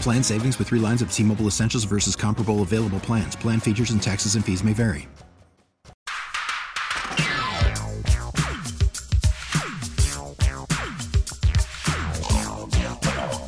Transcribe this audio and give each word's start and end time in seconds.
Plan 0.00 0.22
savings 0.22 0.58
with 0.58 0.68
three 0.68 0.78
lines 0.78 1.02
of 1.02 1.12
T 1.12 1.22
Mobile 1.22 1.46
Essentials 1.46 1.84
versus 1.84 2.14
comparable 2.16 2.62
available 2.62 3.00
plans. 3.00 3.36
Plan 3.36 3.60
features 3.60 3.90
and 3.90 4.02
taxes 4.02 4.34
and 4.34 4.44
fees 4.44 4.62
may 4.62 4.72
vary. 4.72 5.08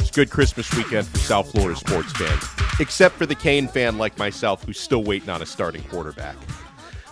It's 0.00 0.10
good 0.10 0.30
Christmas 0.30 0.74
weekend 0.74 1.06
for 1.06 1.18
South 1.18 1.50
Florida 1.52 1.78
sports 1.78 2.12
fans, 2.12 2.42
except 2.80 3.14
for 3.14 3.26
the 3.26 3.36
Kane 3.36 3.68
fan 3.68 3.98
like 3.98 4.18
myself 4.18 4.64
who's 4.64 4.80
still 4.80 5.04
waiting 5.04 5.28
on 5.28 5.42
a 5.42 5.46
starting 5.46 5.84
quarterback. 5.84 6.34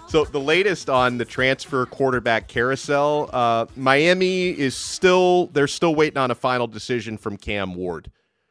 So 0.08 0.24
the 0.24 0.40
latest 0.40 0.88
on 0.88 1.18
the 1.18 1.24
transfer 1.24 1.84
quarterback 1.84 2.48
carousel, 2.48 3.28
uh, 3.32 3.66
Miami 3.74 4.48
is 4.48 4.76
still 4.76 5.48
they're 5.48 5.66
still 5.66 5.94
waiting 5.94 6.18
on 6.18 6.30
a 6.30 6.34
final 6.34 6.66
decision 6.66 7.18
from 7.18 7.36
Cam 7.36 7.74
Ward 7.74 8.10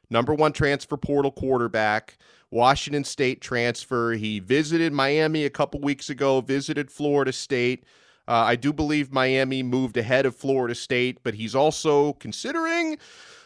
number 0.09 0.33
one 0.33 0.53
transfer 0.53 0.97
portal 0.97 1.31
quarterback, 1.31 2.17
Washington 2.51 3.03
State 3.03 3.41
transfer. 3.41 4.13
He 4.13 4.39
visited 4.39 4.93
Miami 4.93 5.45
a 5.45 5.49
couple 5.49 5.79
weeks 5.81 6.09
ago, 6.09 6.41
visited 6.41 6.91
Florida 6.91 7.33
State. 7.33 7.83
Uh, 8.27 8.31
I 8.31 8.55
do 8.55 8.73
believe 8.73 9.11
Miami 9.11 9.61
moved 9.61 9.97
ahead 9.97 10.25
of 10.25 10.35
Florida 10.35 10.73
State, 10.73 11.19
but 11.23 11.35
he's 11.35 11.53
also 11.53 12.13
considering 12.13 12.97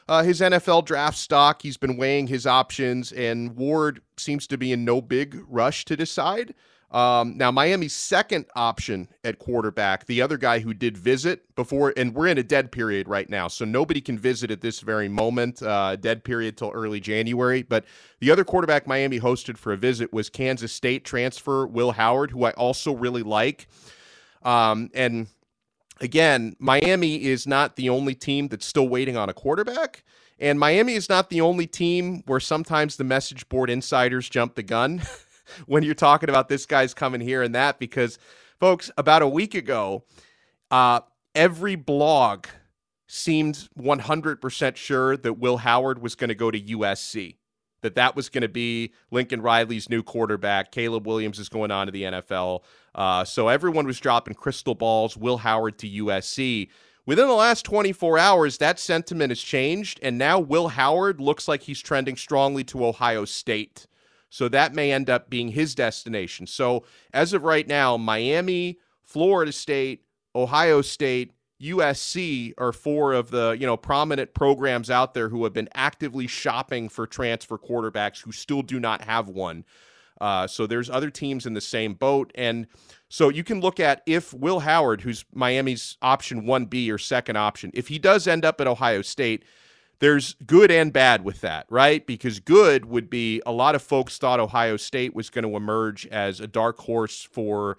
uh, 0.07 0.23
his 0.23 0.39
NFL 0.41 0.85
draft 0.85 1.17
stock. 1.17 1.61
He's 1.61 1.77
been 1.77 1.97
weighing 1.97 2.27
his 2.27 2.47
options, 2.47 3.11
and 3.11 3.55
Ward 3.55 4.01
seems 4.17 4.47
to 4.47 4.57
be 4.57 4.71
in 4.71 4.85
no 4.85 5.01
big 5.01 5.43
rush 5.47 5.85
to 5.85 5.97
decide. 5.97 6.53
Um, 6.91 7.37
now, 7.37 7.51
Miami's 7.51 7.93
second 7.93 8.45
option 8.55 9.09
at 9.23 9.37
quarterback, 9.37 10.07
the 10.07 10.23
other 10.23 10.37
guy 10.37 10.59
who 10.59 10.73
did 10.73 10.97
visit 10.97 11.55
before, 11.55 11.93
and 11.95 12.15
we're 12.15 12.27
in 12.27 12.39
a 12.39 12.43
dead 12.43 12.71
period 12.71 13.07
right 13.07 13.29
now, 13.29 13.47
so 13.47 13.63
nobody 13.63 14.01
can 14.01 14.17
visit 14.17 14.49
at 14.49 14.61
this 14.61 14.79
very 14.79 15.07
moment, 15.07 15.61
uh, 15.61 15.95
dead 15.97 16.23
period 16.23 16.57
till 16.57 16.71
early 16.71 16.99
January. 16.99 17.61
But 17.61 17.85
the 18.19 18.31
other 18.31 18.43
quarterback 18.43 18.87
Miami 18.87 19.19
hosted 19.19 19.57
for 19.57 19.71
a 19.71 19.77
visit 19.77 20.11
was 20.11 20.29
Kansas 20.29 20.73
State 20.73 21.05
transfer 21.05 21.67
Will 21.67 21.91
Howard, 21.91 22.31
who 22.31 22.45
I 22.45 22.51
also 22.51 22.95
really 22.95 23.23
like. 23.23 23.67
Um, 24.41 24.89
and 24.95 25.27
again, 26.01 26.55
Miami 26.57 27.23
is 27.23 27.45
not 27.45 27.75
the 27.75 27.89
only 27.89 28.15
team 28.15 28.47
that's 28.47 28.65
still 28.65 28.89
waiting 28.89 29.15
on 29.15 29.29
a 29.29 29.33
quarterback. 29.33 30.03
And 30.39 30.57
Miami 30.57 30.93
is 30.93 31.07
not 31.07 31.29
the 31.29 31.41
only 31.41 31.67
team 31.67 32.23
where 32.25 32.39
sometimes 32.39 32.95
the 32.95 33.03
message 33.03 33.47
board 33.49 33.69
insiders 33.69 34.27
jump 34.27 34.55
the 34.55 34.63
gun. 34.63 35.03
when 35.65 35.83
you're 35.83 35.93
talking 35.93 36.29
about 36.29 36.49
this 36.49 36.65
guy's 36.65 36.93
coming 36.93 37.21
here 37.21 37.41
and 37.41 37.55
that 37.55 37.79
because 37.79 38.17
folks 38.59 38.91
about 38.97 39.21
a 39.21 39.27
week 39.27 39.55
ago 39.55 40.03
uh, 40.71 40.99
every 41.35 41.75
blog 41.75 42.47
seemed 43.07 43.67
100% 43.79 44.75
sure 44.75 45.17
that 45.17 45.33
will 45.33 45.57
howard 45.57 46.01
was 46.01 46.15
going 46.15 46.27
to 46.29 46.35
go 46.35 46.51
to 46.51 46.59
usc 46.59 47.35
that 47.81 47.95
that 47.95 48.15
was 48.15 48.29
going 48.29 48.41
to 48.41 48.49
be 48.49 48.93
lincoln 49.11 49.41
riley's 49.41 49.89
new 49.89 50.03
quarterback. 50.03 50.71
Caleb 50.71 51.07
williams 51.07 51.39
is 51.39 51.49
going 51.49 51.71
on 51.71 51.87
to 51.87 51.91
the 51.91 52.03
nfl 52.03 52.61
uh, 52.95 53.23
so 53.23 53.47
everyone 53.47 53.85
was 53.85 53.99
dropping 53.99 54.33
crystal 54.33 54.75
balls 54.75 55.17
will 55.17 55.37
howard 55.37 55.77
to 55.77 55.89
usc 55.89 56.67
Within 57.09 57.27
the 57.27 57.33
last 57.33 57.65
24 57.65 58.19
hours, 58.19 58.59
that 58.59 58.77
sentiment 58.77 59.31
has 59.31 59.41
changed, 59.41 59.99
and 60.03 60.19
now 60.19 60.39
Will 60.39 60.67
Howard 60.67 61.19
looks 61.19 61.47
like 61.47 61.63
he's 61.63 61.81
trending 61.81 62.15
strongly 62.15 62.63
to 62.65 62.85
Ohio 62.85 63.25
State. 63.25 63.87
So 64.29 64.47
that 64.49 64.73
may 64.73 64.91
end 64.91 65.09
up 65.09 65.29
being 65.29 65.49
his 65.49 65.75
destination. 65.75 66.47
So 66.47 66.83
as 67.13 67.33
of 67.33 67.43
right 67.43 67.67
now, 67.67 67.97
Miami, 67.97 68.79
Florida 69.03 69.51
State, 69.51 70.03
Ohio 70.35 70.81
State, 70.81 71.33
USC 71.61 72.53
are 72.57 72.71
four 72.71 73.13
of 73.13 73.31
the 73.31 73.57
you 73.59 73.65
know 73.65 73.75
prominent 73.75 74.33
programs 74.33 74.89
out 74.89 75.13
there 75.13 75.29
who 75.29 75.43
have 75.43 75.53
been 75.53 75.67
actively 75.73 76.25
shopping 76.25 76.87
for 76.87 77.05
transfer 77.05 77.57
quarterbacks 77.57 78.21
who 78.21 78.31
still 78.31 78.61
do 78.61 78.79
not 78.79 79.01
have 79.01 79.27
one. 79.27 79.65
Uh, 80.21 80.47
so 80.47 80.67
there's 80.67 80.89
other 80.89 81.09
teams 81.09 81.45
in 81.45 81.53
the 81.53 81.61
same 81.61 81.93
boat, 81.93 82.31
and 82.35 82.67
so 83.09 83.29
you 83.29 83.43
can 83.43 83.61
look 83.61 83.79
at 83.79 84.01
if 84.05 84.33
Will 84.33 84.59
Howard, 84.59 85.01
who's 85.01 85.25
Miami's 85.33 85.97
option 86.01 86.45
one 86.45 86.65
B 86.65 86.91
or 86.91 86.97
second 86.97 87.37
option, 87.37 87.71
if 87.73 87.87
he 87.87 87.99
does 87.99 88.27
end 88.27 88.45
up 88.45 88.59
at 88.59 88.67
Ohio 88.67 89.01
State, 89.01 89.43
there's 89.99 90.35
good 90.45 90.71
and 90.71 90.93
bad 90.93 91.23
with 91.23 91.41
that, 91.41 91.65
right? 91.69 92.05
Because 92.05 92.39
good 92.39 92.85
would 92.85 93.09
be 93.09 93.41
a 93.45 93.51
lot 93.51 93.75
of 93.75 93.81
folks 93.81 94.17
thought 94.17 94.39
Ohio 94.39 94.77
State 94.77 95.13
was 95.13 95.29
going 95.29 95.43
to 95.43 95.55
emerge 95.55 96.07
as 96.07 96.39
a 96.39 96.47
dark 96.47 96.79
horse 96.79 97.27
for 97.29 97.77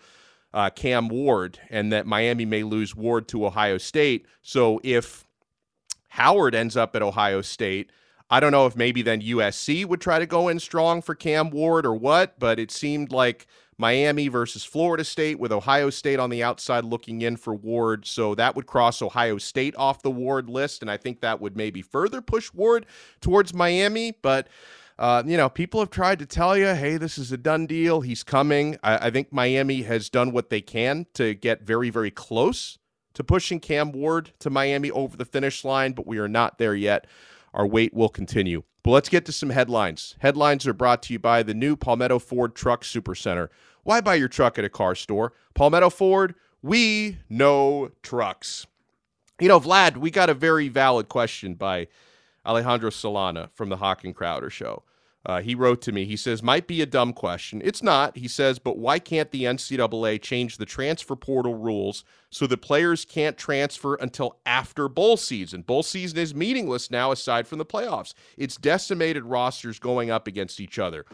uh, 0.52 0.70
Cam 0.70 1.08
Ward 1.08 1.58
and 1.70 1.92
that 1.92 2.06
Miami 2.06 2.44
may 2.44 2.62
lose 2.62 2.94
Ward 2.94 3.26
to 3.28 3.46
Ohio 3.46 3.78
State. 3.78 4.26
So 4.42 4.80
if 4.82 5.24
Howard 6.08 6.54
ends 6.54 6.76
up 6.76 6.94
at 6.94 7.02
Ohio 7.02 7.40
State, 7.40 7.90
I 8.28 8.38
don't 8.38 8.52
know 8.52 8.66
if 8.66 8.76
maybe 8.76 9.02
then 9.02 9.22
USC 9.22 9.86
would 9.86 10.00
try 10.00 10.18
to 10.18 10.26
go 10.26 10.48
in 10.48 10.60
strong 10.60 11.02
for 11.02 11.14
Cam 11.14 11.50
Ward 11.50 11.86
or 11.86 11.94
what, 11.94 12.38
but 12.38 12.58
it 12.58 12.70
seemed 12.70 13.12
like 13.12 13.46
Miami 13.80 14.28
versus 14.28 14.62
Florida 14.62 15.02
State, 15.02 15.40
with 15.40 15.50
Ohio 15.50 15.88
State 15.88 16.20
on 16.20 16.28
the 16.30 16.42
outside 16.42 16.84
looking 16.84 17.22
in 17.22 17.36
for 17.36 17.54
Ward. 17.54 18.06
So 18.06 18.34
that 18.34 18.54
would 18.54 18.66
cross 18.66 19.00
Ohio 19.00 19.38
State 19.38 19.74
off 19.76 20.02
the 20.02 20.10
Ward 20.10 20.50
list. 20.50 20.82
And 20.82 20.90
I 20.90 20.98
think 20.98 21.20
that 21.20 21.40
would 21.40 21.56
maybe 21.56 21.80
further 21.80 22.20
push 22.20 22.52
Ward 22.52 22.84
towards 23.20 23.54
Miami. 23.54 24.12
But, 24.20 24.48
uh, 24.98 25.22
you 25.24 25.36
know, 25.36 25.48
people 25.48 25.80
have 25.80 25.90
tried 25.90 26.18
to 26.18 26.26
tell 26.26 26.56
you, 26.56 26.66
hey, 26.66 26.98
this 26.98 27.16
is 27.16 27.32
a 27.32 27.38
done 27.38 27.66
deal. 27.66 28.02
He's 28.02 28.22
coming. 28.22 28.76
I, 28.82 29.06
I 29.06 29.10
think 29.10 29.32
Miami 29.32 29.82
has 29.82 30.10
done 30.10 30.30
what 30.30 30.50
they 30.50 30.60
can 30.60 31.06
to 31.14 31.34
get 31.34 31.62
very, 31.62 31.88
very 31.88 32.10
close 32.10 32.78
to 33.14 33.24
pushing 33.24 33.60
Cam 33.60 33.92
Ward 33.92 34.32
to 34.40 34.50
Miami 34.50 34.90
over 34.90 35.16
the 35.16 35.24
finish 35.24 35.64
line, 35.64 35.92
but 35.92 36.06
we 36.06 36.18
are 36.18 36.28
not 36.28 36.58
there 36.58 36.74
yet. 36.74 37.06
Our 37.54 37.66
wait 37.66 37.92
will 37.92 38.08
continue. 38.08 38.62
But 38.82 38.92
let's 38.92 39.08
get 39.08 39.26
to 39.26 39.32
some 39.32 39.50
headlines. 39.50 40.16
Headlines 40.20 40.66
are 40.66 40.72
brought 40.72 41.02
to 41.04 41.12
you 41.12 41.18
by 41.18 41.42
the 41.42 41.54
new 41.54 41.76
Palmetto 41.76 42.18
Ford 42.18 42.54
Truck 42.54 42.84
Supercenter. 42.84 43.48
Why 43.82 44.00
buy 44.00 44.16
your 44.16 44.28
truck 44.28 44.58
at 44.58 44.64
a 44.64 44.68
car 44.68 44.94
store? 44.94 45.32
Palmetto 45.54 45.90
Ford, 45.90 46.34
we 46.62 47.18
know 47.28 47.90
trucks. 48.02 48.66
You 49.40 49.48
know, 49.48 49.60
Vlad, 49.60 49.96
we 49.96 50.10
got 50.10 50.28
a 50.30 50.34
very 50.34 50.68
valid 50.68 51.08
question 51.08 51.54
by 51.54 51.88
Alejandro 52.44 52.90
Solana 52.90 53.50
from 53.54 53.68
the 53.68 53.78
Hawk 53.78 54.04
and 54.04 54.14
Crowder 54.14 54.50
show. 54.50 54.82
Uh, 55.26 55.42
he 55.42 55.54
wrote 55.54 55.82
to 55.82 55.92
me. 55.92 56.06
He 56.06 56.16
says, 56.16 56.42
might 56.42 56.66
be 56.66 56.80
a 56.80 56.86
dumb 56.86 57.12
question. 57.12 57.60
It's 57.62 57.82
not. 57.82 58.16
He 58.16 58.26
says, 58.26 58.58
but 58.58 58.78
why 58.78 58.98
can't 58.98 59.30
the 59.30 59.44
NCAA 59.44 60.20
change 60.22 60.56
the 60.56 60.64
transfer 60.64 61.14
portal 61.14 61.54
rules 61.54 62.04
so 62.30 62.46
that 62.46 62.62
players 62.62 63.04
can't 63.04 63.36
transfer 63.36 63.96
until 63.96 64.38
after 64.46 64.88
bowl 64.88 65.18
season? 65.18 65.60
Bowl 65.60 65.82
season 65.82 66.18
is 66.18 66.34
meaningless 66.34 66.90
now, 66.90 67.12
aside 67.12 67.46
from 67.46 67.58
the 67.58 67.66
playoffs. 67.66 68.14
It's 68.38 68.56
decimated 68.56 69.24
rosters 69.24 69.78
going 69.78 70.10
up 70.10 70.26
against 70.26 70.58
each 70.58 70.78
other. 70.78 71.04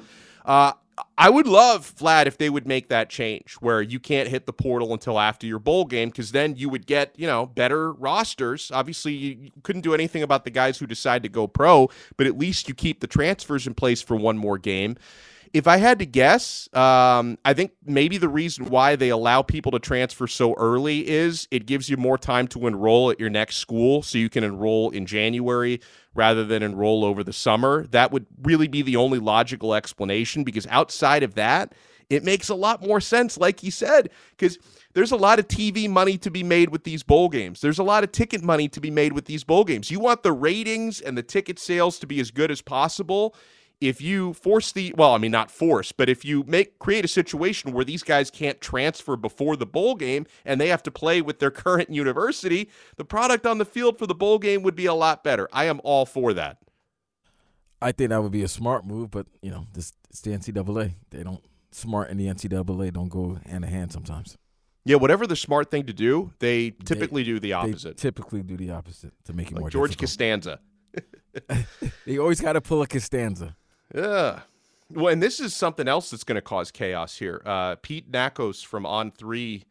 Uh, 0.47 0.73
I 1.19 1.29
would 1.29 1.47
love 1.47 1.95
Vlad 1.97 2.27
if 2.27 2.39
they 2.39 2.49
would 2.49 2.67
make 2.67 2.89
that 2.89 3.11
change 3.11 3.55
where 3.55 3.83
you 3.83 4.01
can't 4.01 4.29
hit 4.29 4.47
the 4.47 4.53
portal 4.53 4.95
until 4.95 5.19
after 5.19 5.47
your 5.47 5.59
bowl 5.59 5.85
game 5.85 6.09
because 6.09 6.33
then 6.33 6.57
you 6.57 6.71
would 6.71 6.87
get 6.87 7.13
you 7.19 7.27
know 7.27 7.45
better 7.47 7.93
rosters. 7.93 8.71
Obviously, 8.73 9.13
you 9.13 9.51
couldn't 9.63 9.83
do 9.83 9.93
anything 9.93 10.23
about 10.23 10.45
the 10.45 10.51
guys 10.51 10.79
who 10.79 10.87
decide 10.87 11.23
to 11.25 11.29
go 11.29 11.47
pro, 11.47 11.91
but 12.17 12.27
at 12.27 12.39
least 12.39 12.69
you 12.69 12.75
keep 12.75 13.01
the 13.01 13.07
transfers 13.07 13.67
in 13.67 13.75
place 13.75 14.01
for 14.01 14.17
one 14.17 14.39
more 14.39 14.57
game. 14.57 14.97
If 15.53 15.67
I 15.67 15.77
had 15.79 15.99
to 16.01 16.07
guess, 16.07 16.69
um, 16.75 17.39
I 17.45 17.55
think 17.55 17.73
maybe 17.85 18.19
the 18.19 18.29
reason 18.29 18.67
why 18.67 18.97
they 18.97 19.09
allow 19.11 19.43
people 19.43 19.73
to 19.73 19.79
transfer 19.79 20.27
so 20.27 20.55
early 20.55 21.09
is 21.09 21.49
it 21.51 21.67
gives 21.67 21.89
you 21.89 21.97
more 21.97 22.19
time 22.19 22.49
to 22.49 22.67
enroll 22.67 23.11
at 23.11 23.21
your 23.21 23.31
next 23.31 23.57
school, 23.57 24.03
so 24.03 24.19
you 24.19 24.29
can 24.29 24.45
enroll 24.45 24.91
in 24.91 25.07
January 25.07 25.81
rather 26.15 26.45
than 26.45 26.63
enroll 26.63 27.05
over 27.05 27.23
the 27.23 27.33
summer. 27.33 27.87
That 27.89 28.13
would 28.13 28.27
really 28.43 28.69
be 28.69 28.83
the 28.83 28.97
only 28.97 29.19
logical 29.19 29.75
explanation 29.75 30.45
because 30.45 30.67
outside 30.69 31.23
of 31.23 31.35
that, 31.35 31.73
it 32.09 32.25
makes 32.25 32.49
a 32.49 32.55
lot 32.55 32.87
more 32.87 33.01
sense, 33.01 33.37
like 33.37 33.63
you 33.63 33.71
said, 33.71 34.11
because 34.31 34.59
there's 34.95 35.13
a 35.13 35.17
lot 35.17 35.39
of 35.39 35.49
TV 35.49 35.91
money 35.91 36.17
to 36.19 36.31
be 36.31 36.43
made 36.43 36.71
with 36.71 36.85
these 36.85 37.03
bowl 37.03 37.29
games. 37.29 37.61
There's 37.61 37.81
a 37.81 37.85
lot 37.85 38.05
of 38.05 38.13
ticket 38.13 38.43
money 38.43 38.69
to 38.69 38.81
be 38.81 38.91
made 38.91 39.13
with 39.13 39.25
these 39.25 39.45
bowl 39.45 39.65
games. 39.65 39.91
You 39.91 40.01
want 40.01 40.23
the 40.23 40.33
ratings 40.33 41.01
and 41.01 41.19
the 41.19 41.23
ticket 41.23 41.59
sales 41.59 41.99
to 41.99 42.07
be 42.07 42.21
as 42.21 42.31
good 42.31 42.51
as 42.51 42.63
possible. 42.63 43.35
If 43.81 44.01
you 44.01 44.33
force 44.33 44.73
the 44.73 44.95
well, 44.97 45.13
I 45.13 45.19
mean 45.19 45.31
not 45.31 45.51
force, 45.51 45.93
but 45.93 46.09
if 46.09 46.25
you 46.25 46.45
make 46.47 46.79
create 46.79 47.05
a 47.05 47.09
situation 47.09 47.73
where 47.73 47.85
these 47.85 48.03
guys 48.03 48.31
can't 48.31 48.61
transfer 48.61 49.17
before 49.17 49.57
the 49.57 49.67
bowl 49.67 49.95
game 49.95 50.27
and 50.47 50.61
they 50.61 50.69
have 50.69 50.83
to 50.85 50.91
play 50.91 51.21
with 51.21 51.41
their 51.41 51.51
current 51.63 51.91
university, 51.91 52.71
the 52.97 53.05
product 53.05 53.47
on 53.47 53.59
the 53.59 53.67
field 53.67 53.99
for 53.99 54.07
the 54.07 54.15
bowl 54.15 54.39
game 54.39 54.63
would 54.63 54.77
be 54.77 54.87
a 54.87 54.95
lot 54.95 55.23
better. 55.23 55.49
I 55.53 55.67
am 55.67 55.81
all 55.85 56.07
for 56.07 56.33
that. 56.33 56.59
I 57.83 57.93
think 57.93 58.11
that 58.11 58.23
would 58.23 58.33
be 58.33 58.43
a 58.43 58.49
smart 58.49 58.87
move, 58.87 59.11
but 59.11 59.27
you 59.43 59.51
know, 59.51 59.67
this 59.75 59.93
it's 60.09 60.23
the 60.23 60.31
NCAA. 60.31 60.95
They 61.11 61.23
don't 61.23 61.43
smart 61.71 62.09
in 62.11 62.17
the 62.17 62.27
NCAA 62.27 62.93
don't 62.93 63.09
go 63.09 63.39
hand 63.47 63.65
in 63.65 63.71
hand 63.71 63.93
sometimes. 63.93 64.39
Yeah, 64.87 64.97
whatever 64.97 65.27
the 65.27 65.37
smart 65.37 65.71
thing 65.71 65.85
to 65.87 65.93
do, 65.93 66.33
they 66.39 66.71
typically 66.71 67.23
they, 67.23 67.27
do 67.27 67.41
the 67.41 67.53
opposite. 67.55 67.97
typically 67.97 68.43
do 68.43 68.57
the 68.57 68.71
opposite 68.71 69.13
to 69.25 69.33
make 69.33 69.49
it 69.49 69.55
like 69.55 69.61
more 69.61 69.71
George 69.71 69.91
difficult. 69.91 70.11
Costanza. 70.11 70.61
they 72.07 72.19
always 72.19 72.41
got 72.41 72.53
to 72.53 72.61
pull 72.61 72.83
a 72.83 72.87
Costanza. 72.87 73.57
Yeah. 73.95 74.41
Well, 74.91 75.09
and 75.09 75.23
this 75.23 75.41
is 75.41 75.55
something 75.55 75.89
else 75.89 76.11
that's 76.11 76.25
going 76.25 76.37
to 76.37 76.43
cause 76.43 76.71
chaos 76.71 77.17
here. 77.19 77.43
Uh, 77.45 77.77
Pete 77.77 78.11
Nakos 78.11 78.65
from 78.65 78.87
On 78.87 79.11
Three 79.11 79.65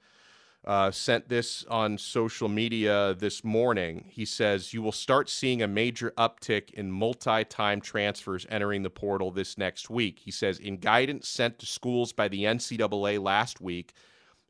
uh, 0.65 0.91
sent 0.91 1.29
this 1.29 1.63
on 1.69 1.97
social 1.97 2.49
media 2.49 3.15
this 3.17 3.43
morning. 3.43 4.05
He 4.09 4.25
says 4.25 4.73
you 4.73 4.81
will 4.81 4.91
start 4.91 5.29
seeing 5.29 5.61
a 5.61 5.67
major 5.67 6.11
uptick 6.17 6.71
in 6.71 6.91
multi-time 6.91 7.81
transfers 7.81 8.45
entering 8.49 8.83
the 8.83 8.89
portal 8.89 9.31
this 9.31 9.57
next 9.57 9.89
week. 9.89 10.19
He 10.19 10.31
says 10.31 10.59
in 10.59 10.77
guidance 10.77 11.29
sent 11.29 11.59
to 11.59 11.65
schools 11.65 12.11
by 12.11 12.27
the 12.27 12.43
NCAA 12.43 13.21
last 13.21 13.61
week 13.61 13.93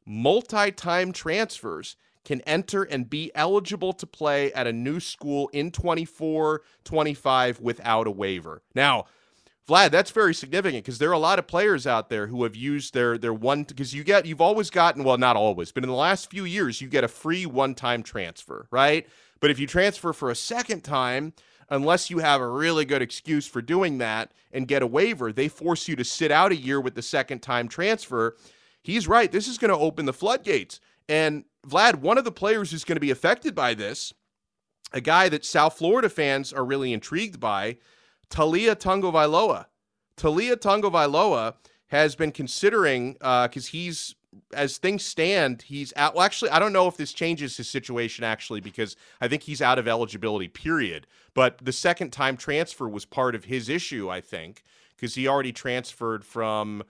multi 0.05 0.71
time 0.71 1.11
transfers 1.11 1.95
can 2.23 2.41
enter 2.41 2.83
and 2.83 3.09
be 3.09 3.31
eligible 3.35 3.93
to 3.93 4.07
play 4.07 4.51
at 4.53 4.67
a 4.67 4.73
new 4.73 4.99
school 4.99 5.49
in 5.53 5.71
24 5.71 6.61
25 6.83 7.59
without 7.59 8.07
a 8.07 8.11
waiver. 8.11 8.63
Now, 8.73 9.05
Vlad, 9.67 9.89
that's 9.89 10.11
very 10.11 10.33
significant 10.33 10.83
because 10.83 10.99
there 10.99 11.09
are 11.09 11.13
a 11.13 11.19
lot 11.19 11.39
of 11.39 11.47
players 11.47 11.87
out 11.87 12.09
there 12.09 12.27
who 12.27 12.43
have 12.43 12.55
used 12.55 12.93
their 12.93 13.17
their 13.17 13.33
one 13.33 13.63
because 13.63 13.93
you 13.93 14.03
get 14.03 14.25
you've 14.25 14.41
always 14.41 14.69
gotten 14.69 15.03
well 15.03 15.17
not 15.17 15.35
always 15.35 15.71
but 15.71 15.83
in 15.83 15.89
the 15.89 15.95
last 15.95 16.29
few 16.29 16.45
years 16.45 16.81
you 16.81 16.87
get 16.87 17.03
a 17.03 17.07
free 17.07 17.47
one 17.47 17.73
time 17.73 18.03
transfer 18.03 18.67
right 18.69 19.07
but 19.39 19.49
if 19.49 19.57
you 19.57 19.65
transfer 19.65 20.13
for 20.13 20.29
a 20.29 20.35
second 20.35 20.83
time 20.83 21.33
unless 21.69 22.11
you 22.11 22.19
have 22.19 22.41
a 22.41 22.47
really 22.47 22.85
good 22.85 23.01
excuse 23.01 23.47
for 23.47 23.59
doing 23.59 23.97
that 23.97 24.31
and 24.51 24.67
get 24.67 24.83
a 24.83 24.87
waiver 24.87 25.33
they 25.33 25.47
force 25.47 25.87
you 25.87 25.95
to 25.95 26.03
sit 26.03 26.29
out 26.29 26.51
a 26.51 26.55
year 26.55 26.79
with 26.79 26.93
the 26.93 27.01
second 27.01 27.39
time 27.39 27.67
transfer 27.67 28.35
he's 28.85 29.07
right. 29.07 29.31
This 29.31 29.47
is 29.47 29.57
going 29.57 29.71
to 29.71 29.77
open 29.77 30.05
the 30.05 30.13
floodgates. 30.13 30.79
And 31.09 31.43
Vlad, 31.67 31.95
one 31.95 32.17
of 32.17 32.23
the 32.23 32.31
players 32.31 32.71
who's 32.71 32.83
going 32.83 32.95
to 32.95 33.01
be 33.01 33.11
affected 33.11 33.55
by 33.55 33.73
this, 33.73 34.13
a 34.93 35.01
guy 35.01 35.27
that 35.29 35.43
South 35.43 35.77
Florida 35.77 36.07
fans 36.07 36.53
are 36.53 36.63
really 36.63 36.93
intrigued 36.93 37.39
by, 37.39 37.77
Taulia 38.29 38.75
Tagovailoa. 38.75 39.65
Taulia 40.17 40.55
Tagovailoa 40.55 41.55
has 41.87 42.15
been 42.15 42.31
considering 42.31 43.13
because 43.13 43.67
uh, 43.67 43.71
he's 43.71 44.15
as 44.53 44.77
things 44.77 45.03
stand, 45.03 45.61
he's 45.63 45.93
out. 45.95 46.15
Well, 46.15 46.23
actually, 46.23 46.51
I 46.51 46.59
don't 46.59 46.73
know 46.73 46.87
if 46.87 46.97
this 46.97 47.13
changes 47.13 47.57
his 47.57 47.69
situation 47.69 48.23
actually 48.23 48.61
because 48.61 48.95
I 49.21 49.27
think 49.27 49.43
he's 49.43 49.61
out 49.61 49.79
of 49.79 49.87
eligibility. 49.87 50.47
Period. 50.47 51.07
But 51.33 51.59
the 51.63 51.71
second 51.71 52.11
time 52.11 52.37
transfer 52.37 52.87
was 52.87 53.05
part 53.05 53.35
of 53.35 53.45
his 53.45 53.69
issue, 53.69 54.09
I 54.09 54.21
think, 54.21 54.63
because 54.95 55.15
he 55.15 55.27
already 55.27 55.51
transferred 55.51 56.25
from 56.25 56.83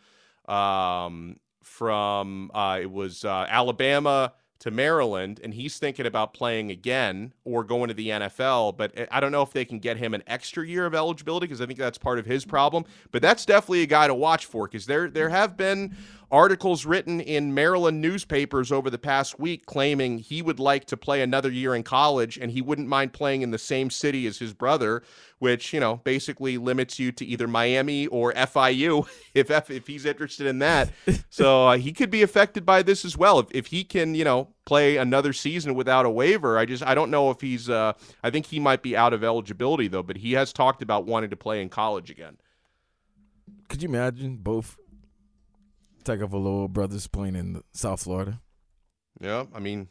um, 0.47 1.39
from 1.63 2.51
uh, 2.53 2.79
it 2.81 2.91
was 2.91 3.25
uh, 3.25 3.45
Alabama 3.49 4.33
to 4.59 4.71
Maryland, 4.71 5.39
and 5.43 5.53
he's 5.53 5.77
thinking 5.77 6.05
about 6.05 6.33
playing 6.33 6.71
again 6.71 7.33
or 7.43 7.63
going 7.63 7.89
to 7.89 7.93
the 7.93 8.09
NFL. 8.09 8.77
But 8.77 9.07
I 9.11 9.19
don't 9.19 9.31
know 9.31 9.41
if 9.41 9.51
they 9.51 9.65
can 9.65 9.79
get 9.79 9.97
him 9.97 10.13
an 10.13 10.23
extra 10.27 10.65
year 10.65 10.85
of 10.85 10.95
eligibility 10.95 11.45
because 11.47 11.61
I 11.61 11.65
think 11.65 11.79
that's 11.79 11.97
part 11.97 12.19
of 12.19 12.25
his 12.25 12.45
problem. 12.45 12.85
But 13.11 13.21
that's 13.21 13.45
definitely 13.45 13.83
a 13.83 13.87
guy 13.87 14.07
to 14.07 14.15
watch 14.15 14.45
for 14.45 14.67
because 14.67 14.85
there 14.85 15.09
there 15.09 15.29
have 15.29 15.57
been 15.57 15.95
articles 16.31 16.85
written 16.85 17.19
in 17.19 17.53
Maryland 17.53 18.01
newspapers 18.01 18.71
over 18.71 18.89
the 18.89 18.97
past 18.97 19.39
week 19.39 19.65
claiming 19.65 20.17
he 20.17 20.41
would 20.41 20.59
like 20.59 20.85
to 20.85 20.97
play 20.97 21.21
another 21.21 21.51
year 21.51 21.75
in 21.75 21.83
college 21.83 22.37
and 22.37 22.51
he 22.51 22.61
wouldn't 22.61 22.87
mind 22.87 23.13
playing 23.13 23.41
in 23.41 23.51
the 23.51 23.57
same 23.57 23.89
city 23.89 24.25
as 24.27 24.37
his 24.37 24.53
brother, 24.53 25.03
which, 25.39 25.73
you 25.73 25.79
know, 25.79 25.97
basically 26.03 26.57
limits 26.57 26.99
you 26.99 27.11
to 27.11 27.25
either 27.25 27.47
Miami 27.47 28.07
or 28.07 28.33
FIU 28.33 29.07
if 29.33 29.51
F, 29.51 29.69
if 29.69 29.87
he's 29.87 30.05
interested 30.05 30.47
in 30.47 30.59
that. 30.59 30.89
so 31.29 31.67
uh, 31.69 31.77
he 31.77 31.93
could 31.93 32.09
be 32.09 32.21
affected 32.21 32.65
by 32.65 32.81
this 32.81 33.05
as 33.05 33.17
well. 33.17 33.39
If, 33.39 33.47
if 33.51 33.67
he 33.67 33.83
can, 33.83 34.15
you 34.15 34.23
know, 34.23 34.49
play 34.65 34.97
another 34.97 35.33
season 35.33 35.75
without 35.75 36.05
a 36.05 36.09
waiver, 36.09 36.57
I 36.57 36.65
just 36.65 36.83
I 36.83 36.95
don't 36.95 37.11
know 37.11 37.29
if 37.29 37.41
he's 37.41 37.69
uh, 37.69 37.93
I 38.23 38.29
think 38.29 38.47
he 38.47 38.59
might 38.59 38.81
be 38.81 38.97
out 38.97 39.13
of 39.13 39.23
eligibility 39.23 39.87
though, 39.87 40.03
but 40.03 40.17
he 40.17 40.33
has 40.33 40.51
talked 40.51 40.81
about 40.81 41.05
wanting 41.05 41.29
to 41.29 41.37
play 41.37 41.61
in 41.61 41.69
college 41.69 42.09
again. 42.09 42.37
Could 43.67 43.81
you 43.81 43.89
imagine 43.89 44.37
both 44.37 44.77
Tagovailoa 46.05 46.69
brothers 46.69 47.07
playing 47.07 47.35
in 47.35 47.61
South 47.73 48.03
Florida. 48.03 48.39
Yeah, 49.19 49.45
I 49.53 49.59
mean, 49.59 49.87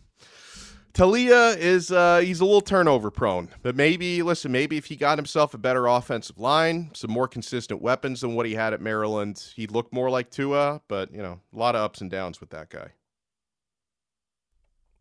Taulia 0.93 1.57
is 1.57 1.91
uh, 1.91 2.19
he's 2.21 2.41
a 2.41 2.45
little 2.45 2.61
turnover 2.61 3.11
prone, 3.11 3.49
but 3.63 3.75
maybe 3.75 4.23
listen, 4.23 4.53
maybe 4.53 4.77
if 4.77 4.87
he 4.87 4.97
got 4.97 5.19
himself 5.19 5.53
a 5.55 5.59
better 5.59 5.87
offensive 5.87 6.39
line, 6.39 6.91
some 6.95 7.11
more 7.11 7.27
consistent 7.27 7.83
weapons 7.83 8.21
than 8.21 8.35
what 8.35 8.47
he 8.47 8.55
had 8.55 8.73
at 8.73 8.81
Maryland, 8.81 9.43
he'd 9.57 9.71
look 9.73 9.93
more 9.93 10.09
like 10.09 10.31
Tua. 10.31 10.81
But 10.89 11.13
you 11.13 11.23
know, 11.23 11.41
a 11.53 11.59
lot 11.59 11.75
of 11.75 11.83
ups 11.83 12.01
and 12.01 12.11
downs 12.11 12.41
with 12.41 12.51
that 12.51 12.71
guy. 12.71 12.93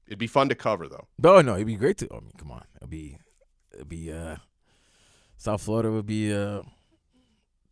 It'd 0.07 0.19
be 0.19 0.27
fun 0.27 0.49
to 0.49 0.55
cover 0.55 0.87
though. 0.87 1.07
No, 1.19 1.41
no, 1.41 1.55
it'd 1.55 1.67
be 1.67 1.75
great 1.75 1.97
to. 1.99 2.07
I 2.11 2.19
mean, 2.19 2.33
come 2.37 2.51
on, 2.51 2.63
it'd 2.77 2.89
be, 2.89 3.17
it'd 3.73 3.89
be. 3.89 4.11
uh 4.11 4.37
South 5.37 5.61
Florida 5.61 5.91
would 5.91 6.05
be 6.05 6.33
uh 6.33 6.61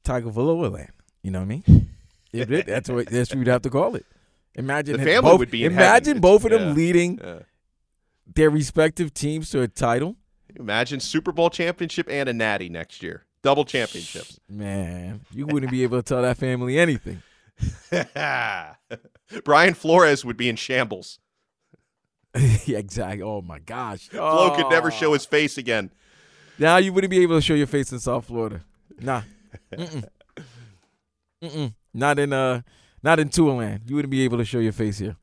Tagovailoa 0.04 0.72
land. 0.72 0.92
You 1.24 1.32
know 1.32 1.40
what 1.40 1.46
I 1.46 1.48
mean? 1.48 1.91
It, 2.34 2.66
that's 2.66 2.90
what 2.90 3.08
that's 3.08 3.30
what 3.30 3.40
you'd 3.40 3.48
have 3.48 3.62
to 3.64 3.70
call 3.70 3.96
it. 3.96 4.06
Imagine 4.56 4.98
the 4.98 5.04
family 5.04 5.32
both, 5.32 5.40
would 5.40 5.52
be. 5.52 5.66
imagine 5.66 6.20
both 6.20 6.44
of 6.44 6.52
them 6.52 6.70
yeah, 6.70 6.74
leading 6.74 7.20
yeah. 7.24 7.40
their 8.28 8.50
respective 8.50 9.14
teams 9.14 9.50
to 9.52 9.62
a 9.62 9.68
title. 9.68 10.18
Imagine 10.56 11.00
Super 11.00 11.32
Bowl 11.32 11.50
championship 11.50 12.08
and 12.10 12.28
a 12.28 12.34
Natty 12.34 12.68
next 12.68 13.02
year, 13.02 13.26
double 13.42 13.64
championships. 13.64 14.40
Man, 14.50 15.22
you 15.32 15.48
wouldn't 15.48 15.72
be 15.72 15.84
able 15.84 16.02
to 16.02 16.04
tell 16.04 16.22
that 16.22 16.38
family 16.38 16.78
anything. 16.78 17.22
Brian 19.46 19.74
Flores 19.74 20.26
would 20.26 20.38
be 20.38 20.50
in 20.50 20.58
shambles. 20.58 21.20
yeah, 22.66 22.78
exactly. 22.78 23.22
Oh 23.22 23.42
my 23.42 23.60
gosh, 23.60 24.10
Flo 24.10 24.52
oh. 24.52 24.56
could 24.56 24.70
never 24.70 24.88
oh. 24.88 24.92
show 24.92 25.14
his 25.14 25.26
face 25.26 25.58
again. 25.58 25.92
Now 26.60 26.78
you 26.78 26.94
wouldn't 26.94 27.12
be 27.12 27.20
able 27.24 27.38
to 27.38 27.42
show 27.42 27.54
your 27.54 27.68
face 27.68 27.92
in 27.92 28.00
South 28.00 28.26
Florida. 28.26 28.62
Nah. 29.00 29.24
Mm-mm. 31.42 31.74
Not 31.94 32.20
in 32.20 32.34
uh 32.34 32.62
not 33.04 33.20
in 33.20 33.30
Touland. 33.30 33.90
You 33.90 33.96
wouldn't 33.96 34.12
be 34.12 34.24
able 34.24 34.38
to 34.38 34.46
show 34.46 34.60
your 34.60 34.74
face 34.74 35.00
here. 35.00 35.16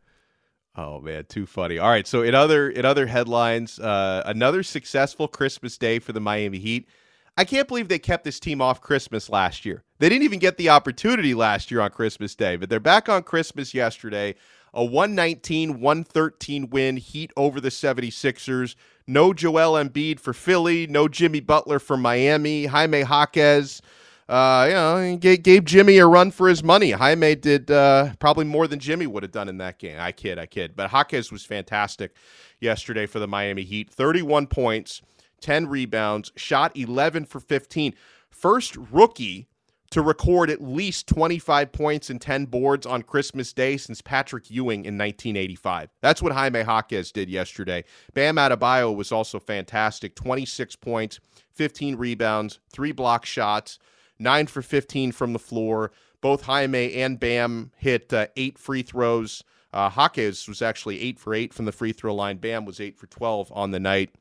Oh 0.76 1.00
man, 1.00 1.24
too 1.24 1.44
funny. 1.46 1.78
All 1.78 1.88
right, 1.90 2.06
so 2.06 2.22
in 2.22 2.34
other 2.34 2.70
in 2.70 2.84
other 2.84 3.06
headlines, 3.06 3.80
uh, 3.80 4.22
another 4.26 4.62
successful 4.62 5.26
Christmas 5.26 5.76
day 5.76 5.98
for 5.98 6.12
the 6.12 6.20
Miami 6.20 6.58
Heat. 6.58 6.88
I 7.36 7.44
can't 7.44 7.68
believe 7.68 7.88
they 7.88 8.00
kept 8.00 8.24
this 8.24 8.40
team 8.40 8.60
off 8.60 8.80
Christmas 8.80 9.30
last 9.30 9.64
year. 9.64 9.84
They 9.98 10.08
didn't 10.08 10.24
even 10.24 10.40
get 10.40 10.56
the 10.56 10.70
opportunity 10.70 11.34
last 11.34 11.70
year 11.70 11.80
on 11.80 11.90
Christmas 11.90 12.34
Day, 12.34 12.56
but 12.56 12.68
they're 12.68 12.80
back 12.80 13.08
on 13.08 13.22
Christmas 13.22 13.74
yesterday. 13.74 14.34
A 14.74 14.84
119 14.84 15.80
113 15.80 16.70
win, 16.70 16.96
Heat 16.96 17.32
over 17.36 17.60
the 17.60 17.70
76ers. 17.70 18.74
No 19.06 19.32
Joel 19.32 19.82
Embiid 19.82 20.20
for 20.20 20.32
Philly, 20.32 20.86
no 20.86 21.08
Jimmy 21.08 21.40
Butler 21.40 21.78
for 21.78 21.96
Miami. 21.96 22.66
Jaime 22.66 23.02
Jaquez 23.02 23.80
uh, 24.28 24.64
you 24.68 24.74
know, 24.74 25.16
gave, 25.16 25.42
gave, 25.42 25.64
Jimmy 25.64 25.96
a 25.98 26.06
run 26.06 26.30
for 26.30 26.48
his 26.48 26.62
money. 26.62 26.90
Jaime 26.90 27.34
did 27.34 27.70
uh, 27.70 28.12
probably 28.18 28.44
more 28.44 28.66
than 28.66 28.78
Jimmy 28.78 29.06
would 29.06 29.22
have 29.22 29.32
done 29.32 29.48
in 29.48 29.56
that 29.58 29.78
game. 29.78 29.96
I 29.98 30.12
kid, 30.12 30.38
I 30.38 30.44
kid. 30.44 30.76
But 30.76 30.90
Jaquez 30.90 31.32
was 31.32 31.44
fantastic 31.44 32.14
yesterday 32.60 33.06
for 33.06 33.20
the 33.20 33.26
Miami 33.26 33.64
Heat. 33.64 33.90
31 33.90 34.46
points, 34.48 35.00
10 35.40 35.66
rebounds, 35.68 36.30
shot 36.36 36.76
11 36.76 37.24
for 37.24 37.40
15. 37.40 37.94
First 38.30 38.76
rookie 38.76 39.48
to 39.90 40.02
record 40.02 40.50
at 40.50 40.62
least 40.62 41.06
25 41.06 41.72
points 41.72 42.10
and 42.10 42.20
10 42.20 42.44
boards 42.44 42.84
on 42.84 43.00
Christmas 43.00 43.54
Day 43.54 43.78
since 43.78 44.02
Patrick 44.02 44.50
Ewing 44.50 44.84
in 44.84 44.98
1985. 44.98 45.88
That's 46.02 46.20
what 46.20 46.32
Jaime 46.32 46.60
Jaquez 46.60 47.12
did 47.12 47.30
yesterday. 47.30 47.84
Bam 48.12 48.36
Adebayo 48.36 48.94
was 48.94 49.10
also 49.10 49.40
fantastic 49.40 50.14
26 50.14 50.76
points, 50.76 51.18
15 51.54 51.96
rebounds, 51.96 52.60
three 52.70 52.92
block 52.92 53.24
shots 53.24 53.78
nine 54.18 54.46
for 54.46 54.62
15 54.62 55.12
from 55.12 55.32
the 55.32 55.38
floor. 55.38 55.92
Both 56.20 56.42
Jaime 56.42 56.94
and 56.94 57.20
Bam 57.20 57.70
hit 57.76 58.12
uh, 58.12 58.26
eight 58.36 58.58
free 58.58 58.82
throws. 58.82 59.44
Uh, 59.72 59.90
was 60.16 60.62
actually 60.62 61.00
eight 61.00 61.18
for 61.18 61.34
eight 61.34 61.52
from 61.52 61.66
the 61.66 61.72
free 61.72 61.92
throw 61.92 62.14
line. 62.14 62.38
Bam 62.38 62.64
was 62.64 62.80
eight 62.80 62.96
for 62.96 63.06
12 63.06 63.52
on 63.54 63.70
the 63.70 63.78
night. 63.78 64.14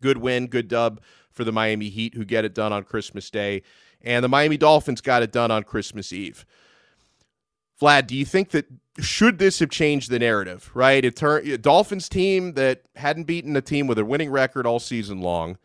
Good 0.00 0.18
win, 0.18 0.48
good 0.48 0.68
dub 0.68 1.00
for 1.30 1.44
the 1.44 1.52
Miami 1.52 1.88
Heat, 1.88 2.14
who 2.14 2.24
get 2.24 2.44
it 2.44 2.54
done 2.54 2.72
on 2.72 2.84
Christmas 2.84 3.30
Day. 3.30 3.62
And 4.02 4.24
the 4.24 4.28
Miami 4.28 4.56
Dolphins 4.56 5.00
got 5.00 5.22
it 5.22 5.32
done 5.32 5.50
on 5.50 5.62
Christmas 5.62 6.12
Eve. 6.12 6.44
Vlad, 7.80 8.06
do 8.06 8.16
you 8.16 8.24
think 8.24 8.50
that 8.50 8.66
should 9.00 9.38
this 9.38 9.58
have 9.58 9.70
changed 9.70 10.10
the 10.10 10.18
narrative, 10.18 10.70
right? 10.74 11.04
It 11.04 11.16
turned 11.16 11.62
Dolphins 11.62 12.08
team 12.08 12.52
that 12.52 12.82
hadn't 12.96 13.24
beaten 13.24 13.56
a 13.56 13.60
team 13.60 13.86
with 13.86 13.98
a 13.98 14.04
winning 14.04 14.30
record 14.30 14.66
all 14.66 14.78
season 14.78 15.20
long. 15.20 15.58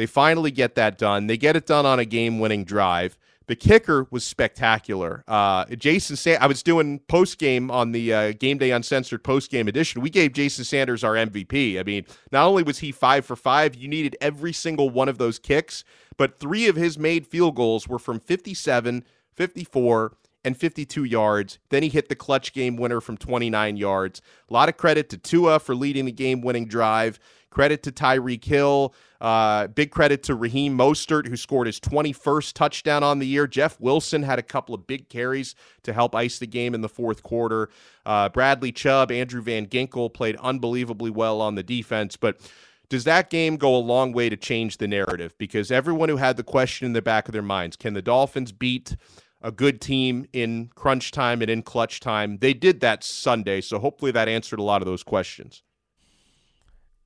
They 0.00 0.06
finally 0.06 0.50
get 0.50 0.76
that 0.76 0.96
done. 0.96 1.26
They 1.26 1.36
get 1.36 1.56
it 1.56 1.66
done 1.66 1.84
on 1.84 1.98
a 1.98 2.06
game-winning 2.06 2.64
drive. 2.64 3.18
The 3.48 3.54
kicker 3.54 4.06
was 4.10 4.24
spectacular. 4.24 5.22
Uh, 5.28 5.66
Jason, 5.76 6.16
Sa- 6.16 6.38
I 6.40 6.46
was 6.46 6.62
doing 6.62 7.00
post 7.00 7.36
game 7.36 7.70
on 7.70 7.92
the 7.92 8.14
uh, 8.14 8.32
Game 8.32 8.56
Day 8.56 8.70
Uncensored 8.70 9.22
post 9.22 9.50
game 9.50 9.68
edition. 9.68 10.00
We 10.00 10.08
gave 10.08 10.32
Jason 10.32 10.64
Sanders 10.64 11.04
our 11.04 11.16
MVP. 11.16 11.78
I 11.78 11.82
mean, 11.82 12.06
not 12.32 12.46
only 12.46 12.62
was 12.62 12.78
he 12.78 12.92
five 12.92 13.26
for 13.26 13.36
five, 13.36 13.74
you 13.74 13.88
needed 13.88 14.16
every 14.22 14.54
single 14.54 14.88
one 14.88 15.10
of 15.10 15.18
those 15.18 15.38
kicks, 15.38 15.84
but 16.16 16.40
three 16.40 16.66
of 16.66 16.76
his 16.76 16.98
made 16.98 17.26
field 17.26 17.56
goals 17.56 17.86
were 17.86 17.98
from 17.98 18.20
57, 18.20 19.04
54, 19.34 20.16
and 20.46 20.56
52 20.56 21.04
yards. 21.04 21.58
Then 21.68 21.82
he 21.82 21.90
hit 21.90 22.08
the 22.08 22.16
clutch 22.16 22.54
game 22.54 22.78
winner 22.78 23.02
from 23.02 23.18
29 23.18 23.76
yards. 23.76 24.22
A 24.48 24.52
lot 24.54 24.70
of 24.70 24.78
credit 24.78 25.10
to 25.10 25.18
Tua 25.18 25.58
for 25.58 25.74
leading 25.74 26.06
the 26.06 26.12
game 26.12 26.40
winning 26.40 26.64
drive. 26.64 27.20
Credit 27.50 27.82
to 27.82 27.92
Tyreek 27.92 28.44
Hill. 28.44 28.94
Uh, 29.20 29.66
big 29.66 29.90
credit 29.90 30.22
to 30.22 30.34
Raheem 30.34 30.76
Mostert, 30.76 31.26
who 31.26 31.36
scored 31.36 31.66
his 31.66 31.78
21st 31.78 32.54
touchdown 32.54 33.02
on 33.02 33.18
the 33.18 33.26
year. 33.26 33.46
Jeff 33.46 33.78
Wilson 33.78 34.22
had 34.22 34.38
a 34.38 34.42
couple 34.42 34.74
of 34.74 34.86
big 34.86 35.08
carries 35.08 35.54
to 35.82 35.92
help 35.92 36.14
ice 36.14 36.38
the 36.38 36.46
game 36.46 36.74
in 36.74 36.80
the 36.80 36.88
fourth 36.88 37.22
quarter. 37.22 37.68
Uh, 38.06 38.30
Bradley 38.30 38.72
Chubb, 38.72 39.12
Andrew 39.12 39.42
Van 39.42 39.66
Ginkel 39.66 40.12
played 40.12 40.36
unbelievably 40.36 41.10
well 41.10 41.40
on 41.42 41.54
the 41.54 41.62
defense. 41.62 42.16
But 42.16 42.40
does 42.88 43.04
that 43.04 43.30
game 43.30 43.56
go 43.56 43.76
a 43.76 43.78
long 43.78 44.12
way 44.12 44.28
to 44.30 44.36
change 44.36 44.78
the 44.78 44.88
narrative? 44.88 45.34
Because 45.38 45.70
everyone 45.70 46.08
who 46.08 46.16
had 46.16 46.36
the 46.36 46.42
question 46.42 46.86
in 46.86 46.94
the 46.94 47.02
back 47.02 47.28
of 47.28 47.32
their 47.32 47.42
minds 47.42 47.76
can 47.76 47.92
the 47.92 48.02
Dolphins 48.02 48.52
beat 48.52 48.96
a 49.42 49.52
good 49.52 49.80
team 49.80 50.26
in 50.32 50.70
crunch 50.74 51.12
time 51.12 51.42
and 51.42 51.50
in 51.50 51.62
clutch 51.62 52.00
time? 52.00 52.38
They 52.38 52.54
did 52.54 52.80
that 52.80 53.04
Sunday. 53.04 53.60
So 53.60 53.78
hopefully 53.78 54.12
that 54.12 54.28
answered 54.28 54.58
a 54.58 54.64
lot 54.64 54.80
of 54.80 54.86
those 54.86 55.02
questions. 55.02 55.62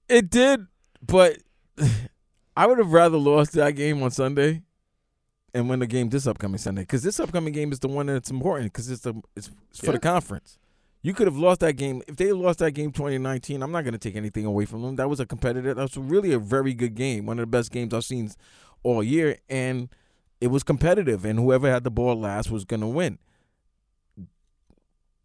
It 0.08 0.30
did, 0.30 0.66
but 1.02 1.38
I 2.56 2.66
would 2.66 2.78
have 2.78 2.92
rather 2.92 3.16
lost 3.18 3.52
that 3.52 3.72
game 3.72 4.02
on 4.02 4.10
Sunday 4.10 4.62
and 5.52 5.68
win 5.68 5.78
the 5.80 5.86
game 5.86 6.08
this 6.08 6.26
upcoming 6.26 6.58
Sunday 6.58 6.82
because 6.82 7.02
this 7.02 7.18
upcoming 7.20 7.52
game 7.52 7.72
is 7.72 7.80
the 7.80 7.88
one 7.88 8.06
that's 8.06 8.30
important 8.30 8.72
because 8.72 8.90
it's 8.90 9.02
the 9.02 9.14
it's, 9.36 9.50
it's 9.70 9.80
for 9.80 9.86
Yeah. 9.86 9.92
the 9.92 9.98
conference. 10.00 10.58
You 11.02 11.12
could 11.12 11.26
have 11.26 11.36
lost 11.36 11.60
that 11.60 11.74
game 11.74 12.00
if 12.08 12.16
they 12.16 12.32
lost 12.32 12.60
that 12.60 12.72
game 12.72 12.90
2019. 12.90 13.62
I'm 13.62 13.70
not 13.70 13.82
going 13.82 13.92
to 13.92 13.98
take 13.98 14.16
anything 14.16 14.46
away 14.46 14.64
from 14.64 14.82
them. 14.82 14.96
That 14.96 15.10
was 15.10 15.20
a 15.20 15.26
competitive. 15.26 15.76
That 15.76 15.82
was 15.82 15.96
really 15.98 16.32
a 16.32 16.38
very 16.38 16.72
good 16.72 16.94
game. 16.94 17.26
One 17.26 17.38
of 17.38 17.42
the 17.42 17.46
best 17.50 17.70
games 17.70 17.92
I've 17.92 18.04
seen 18.04 18.30
all 18.82 19.02
year, 19.02 19.36
and 19.50 19.90
it 20.40 20.46
was 20.46 20.62
competitive. 20.62 21.26
And 21.26 21.38
whoever 21.38 21.70
had 21.70 21.84
the 21.84 21.90
ball 21.90 22.18
last 22.18 22.50
was 22.50 22.64
going 22.64 22.80
to 22.80 22.86
win. 22.86 23.18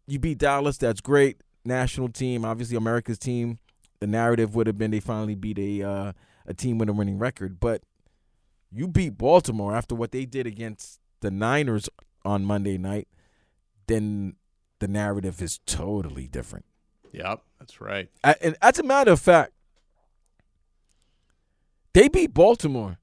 You 0.06 0.18
beat 0.18 0.38
Dallas. 0.38 0.76
That's 0.76 1.00
great. 1.00 1.40
National 1.64 2.08
team, 2.08 2.44
obviously 2.44 2.76
America's 2.76 3.18
team. 3.18 3.58
The 4.00 4.06
narrative 4.06 4.54
would 4.54 4.66
have 4.66 4.76
been 4.76 4.90
they 4.90 5.00
finally 5.00 5.34
beat 5.34 5.58
a 5.58 5.82
uh, 5.82 6.12
a 6.50 6.54
team 6.54 6.76
with 6.78 6.88
a 6.88 6.92
winning 6.92 7.18
record, 7.18 7.60
but 7.60 7.82
you 8.70 8.88
beat 8.88 9.16
Baltimore 9.16 9.74
after 9.74 9.94
what 9.94 10.10
they 10.10 10.26
did 10.26 10.46
against 10.46 10.98
the 11.20 11.30
Niners 11.30 11.88
on 12.24 12.44
Monday 12.44 12.76
night. 12.76 13.08
Then 13.86 14.34
the 14.80 14.88
narrative 14.88 15.40
is 15.40 15.60
totally 15.64 16.26
different. 16.26 16.64
Yep, 17.12 17.40
that's 17.58 17.80
right. 17.80 18.08
And 18.24 18.56
as 18.60 18.78
a 18.78 18.82
matter 18.82 19.12
of 19.12 19.20
fact, 19.20 19.52
they 21.92 22.08
beat 22.08 22.34
Baltimore. 22.34 22.98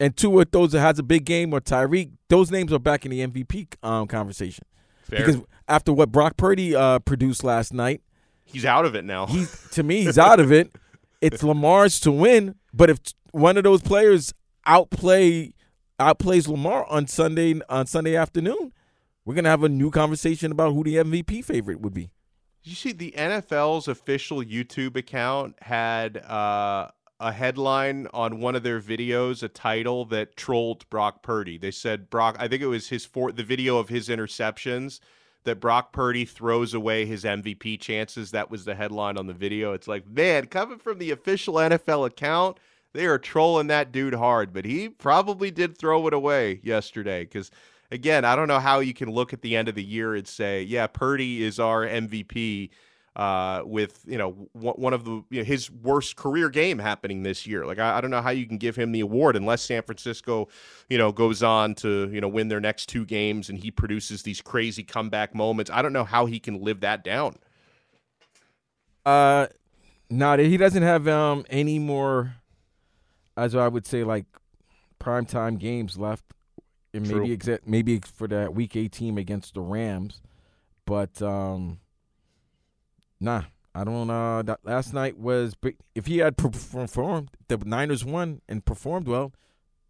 And 0.00 0.16
two 0.16 0.38
of 0.40 0.50
those 0.52 0.72
that 0.72 0.80
has 0.80 0.98
a 1.00 1.02
big 1.02 1.24
game 1.24 1.52
or 1.52 1.60
Tyreek, 1.60 2.12
those 2.28 2.52
names 2.52 2.72
are 2.72 2.78
back 2.78 3.04
in 3.04 3.10
the 3.10 3.26
MVP 3.26 3.74
um, 3.82 4.06
conversation. 4.06 4.64
Fair. 5.02 5.18
Because 5.26 5.42
after 5.66 5.92
what 5.92 6.12
Brock 6.12 6.36
Purdy 6.36 6.76
uh, 6.76 7.00
produced 7.00 7.42
last 7.42 7.72
night, 7.74 8.02
He's 8.44 8.64
out 8.64 8.86
of 8.86 8.94
it 8.94 9.04
now. 9.04 9.26
he's 9.26 9.68
to 9.72 9.82
me 9.82 10.04
he's 10.04 10.16
out 10.18 10.40
of 10.40 10.52
it. 10.52 10.74
It's 11.20 11.42
Lamar's 11.42 11.98
to 12.00 12.12
win, 12.12 12.54
but 12.72 12.90
if 12.90 13.00
one 13.32 13.56
of 13.56 13.64
those 13.64 13.82
players 13.82 14.32
outplay 14.66 15.52
outplays 15.98 16.46
Lamar 16.46 16.86
on 16.88 17.08
Sunday 17.08 17.60
on 17.68 17.86
Sunday 17.86 18.14
afternoon, 18.14 18.72
we're 19.24 19.34
gonna 19.34 19.48
have 19.48 19.64
a 19.64 19.68
new 19.68 19.90
conversation 19.90 20.52
about 20.52 20.74
who 20.74 20.84
the 20.84 20.96
MVP 20.96 21.44
favorite 21.44 21.80
would 21.80 21.94
be. 21.94 22.10
You 22.62 22.74
see 22.74 22.92
the 22.92 23.14
NFL's 23.16 23.88
official 23.88 24.42
YouTube 24.42 24.96
account 24.96 25.56
had 25.62 26.18
uh, 26.18 26.88
a 27.18 27.32
headline 27.32 28.06
on 28.14 28.40
one 28.40 28.54
of 28.54 28.62
their 28.62 28.80
videos, 28.80 29.42
a 29.42 29.48
title 29.48 30.04
that 30.06 30.36
trolled 30.36 30.88
Brock 30.88 31.22
Purdy. 31.22 31.58
They 31.58 31.70
said 31.72 32.10
Brock, 32.10 32.36
I 32.38 32.46
think 32.46 32.62
it 32.62 32.66
was 32.66 32.88
his 32.88 33.04
for 33.04 33.32
the 33.32 33.42
video 33.42 33.78
of 33.78 33.88
his 33.88 34.08
interceptions 34.08 35.00
that 35.48 35.60
Brock 35.60 35.92
Purdy 35.92 36.24
throws 36.24 36.74
away 36.74 37.06
his 37.06 37.24
MVP 37.24 37.80
chances. 37.80 38.30
That 38.30 38.50
was 38.50 38.64
the 38.64 38.74
headline 38.74 39.16
on 39.16 39.26
the 39.26 39.32
video. 39.34 39.72
It's 39.72 39.88
like, 39.88 40.06
man, 40.06 40.46
coming 40.46 40.78
from 40.78 40.98
the 40.98 41.10
official 41.10 41.54
NFL 41.54 42.06
account, 42.06 42.58
they 42.92 43.06
are 43.06 43.18
trolling 43.18 43.66
that 43.68 43.90
dude 43.90 44.14
hard, 44.14 44.52
but 44.52 44.64
he 44.64 44.88
probably 44.88 45.50
did 45.50 45.76
throw 45.76 46.06
it 46.06 46.14
away 46.14 46.60
yesterday 46.62 47.24
because 47.24 47.50
again, 47.90 48.24
I 48.24 48.36
don't 48.36 48.48
know 48.48 48.60
how 48.60 48.80
you 48.80 48.94
can 48.94 49.10
look 49.10 49.32
at 49.32 49.42
the 49.42 49.56
end 49.56 49.68
of 49.68 49.74
the 49.74 49.84
year 49.84 50.14
and 50.14 50.28
say, 50.28 50.62
yeah, 50.62 50.86
Purdy 50.86 51.42
is 51.42 51.58
our 51.58 51.86
MVP 51.86 52.70
uh, 53.18 53.62
with 53.64 54.00
you 54.06 54.16
know 54.16 54.30
one 54.52 54.94
of 54.94 55.04
the 55.04 55.24
you 55.28 55.40
know, 55.40 55.44
his 55.44 55.70
worst 55.70 56.14
career 56.14 56.48
game 56.48 56.78
happening 56.78 57.24
this 57.24 57.46
year. 57.46 57.66
Like 57.66 57.80
I, 57.80 57.98
I 57.98 58.00
don't 58.00 58.12
know 58.12 58.22
how 58.22 58.30
you 58.30 58.46
can 58.46 58.58
give 58.58 58.76
him 58.76 58.92
the 58.92 59.00
award 59.00 59.34
unless 59.34 59.62
San 59.62 59.82
Francisco, 59.82 60.48
you 60.88 60.96
know, 60.96 61.10
goes 61.10 61.42
on 61.42 61.74
to 61.76 62.08
you 62.12 62.20
know 62.20 62.28
win 62.28 62.46
their 62.46 62.60
next 62.60 62.86
two 62.88 63.04
games 63.04 63.48
and 63.48 63.58
he 63.58 63.72
produces 63.72 64.22
these 64.22 64.40
crazy 64.40 64.84
comeback 64.84 65.34
moments. 65.34 65.68
I 65.68 65.82
don't 65.82 65.92
know 65.92 66.04
how 66.04 66.26
he 66.26 66.38
can 66.38 66.62
live 66.62 66.80
that 66.80 67.02
down. 67.02 67.36
Uh, 69.04 69.48
no, 70.08 70.36
he 70.38 70.56
doesn't 70.56 70.84
have 70.84 71.08
um 71.08 71.44
any 71.50 71.80
more, 71.80 72.36
as 73.36 73.56
I 73.56 73.66
would 73.66 73.84
say, 73.84 74.04
like 74.04 74.26
primetime 75.00 75.58
games 75.58 75.98
left, 75.98 76.24
and 76.94 77.04
True. 77.04 77.22
maybe 77.22 77.36
exa- 77.36 77.66
maybe 77.66 77.98
for 77.98 78.28
that 78.28 78.54
Week 78.54 78.76
18 78.76 79.18
against 79.18 79.54
the 79.54 79.60
Rams, 79.60 80.20
but 80.86 81.20
um, 81.20 81.80
nah, 83.20 83.42
I 83.74 83.84
don't. 83.84 84.10
Uh, 84.10 84.42
last 84.64 84.92
night 84.92 85.18
was 85.18 85.54
if 85.94 86.06
he 86.06 86.18
had 86.18 86.36
performed, 86.36 87.30
the 87.48 87.58
Niners 87.58 88.04
won 88.04 88.40
and 88.48 88.64
performed 88.64 89.06
well, 89.06 89.32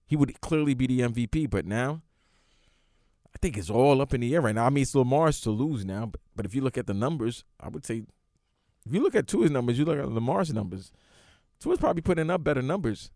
he 0.07 0.17
would 0.17 0.41
clearly 0.41 0.75
be 0.75 0.87
the 0.87 1.01
MVP. 1.01 1.49
But 1.49 1.67
now, 1.67 2.03
I 3.35 3.39
think 3.41 3.57
it's 3.57 3.71
all 3.71 4.01
up 4.01 4.15
in 4.15 4.21
the 4.21 4.35
air 4.35 4.41
right 4.41 4.55
now. 4.55 4.67
I 4.67 4.71
mean, 4.71 4.83
it's 4.83 4.95
Lamar's 4.95 5.41
to 5.43 5.51
lose 5.51 5.85
now, 5.85 6.07
but, 6.07 6.21
but 6.35 6.47
if 6.47 6.55
you 6.55 6.61
look 6.61 6.77
at 6.79 6.87
the 6.87 6.95
numbers, 6.95 7.45
I 7.61 7.69
would 7.69 7.87
say 7.87 8.05
if 8.87 8.95
you 8.95 9.03
look 9.03 9.15
at 9.15 9.27
Tua's 9.27 9.51
numbers, 9.51 9.79
you 9.79 9.85
look 9.85 9.99
at 9.99 10.11
Lamar's 10.11 10.53
numbers. 10.53 10.93
Tua's 11.61 11.79
probably 11.79 12.03
putting 12.03 12.31
up 12.31 12.43
better 12.43 12.63
numbers. 12.63 13.11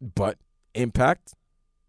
But 0.00 0.38
impact, 0.74 1.34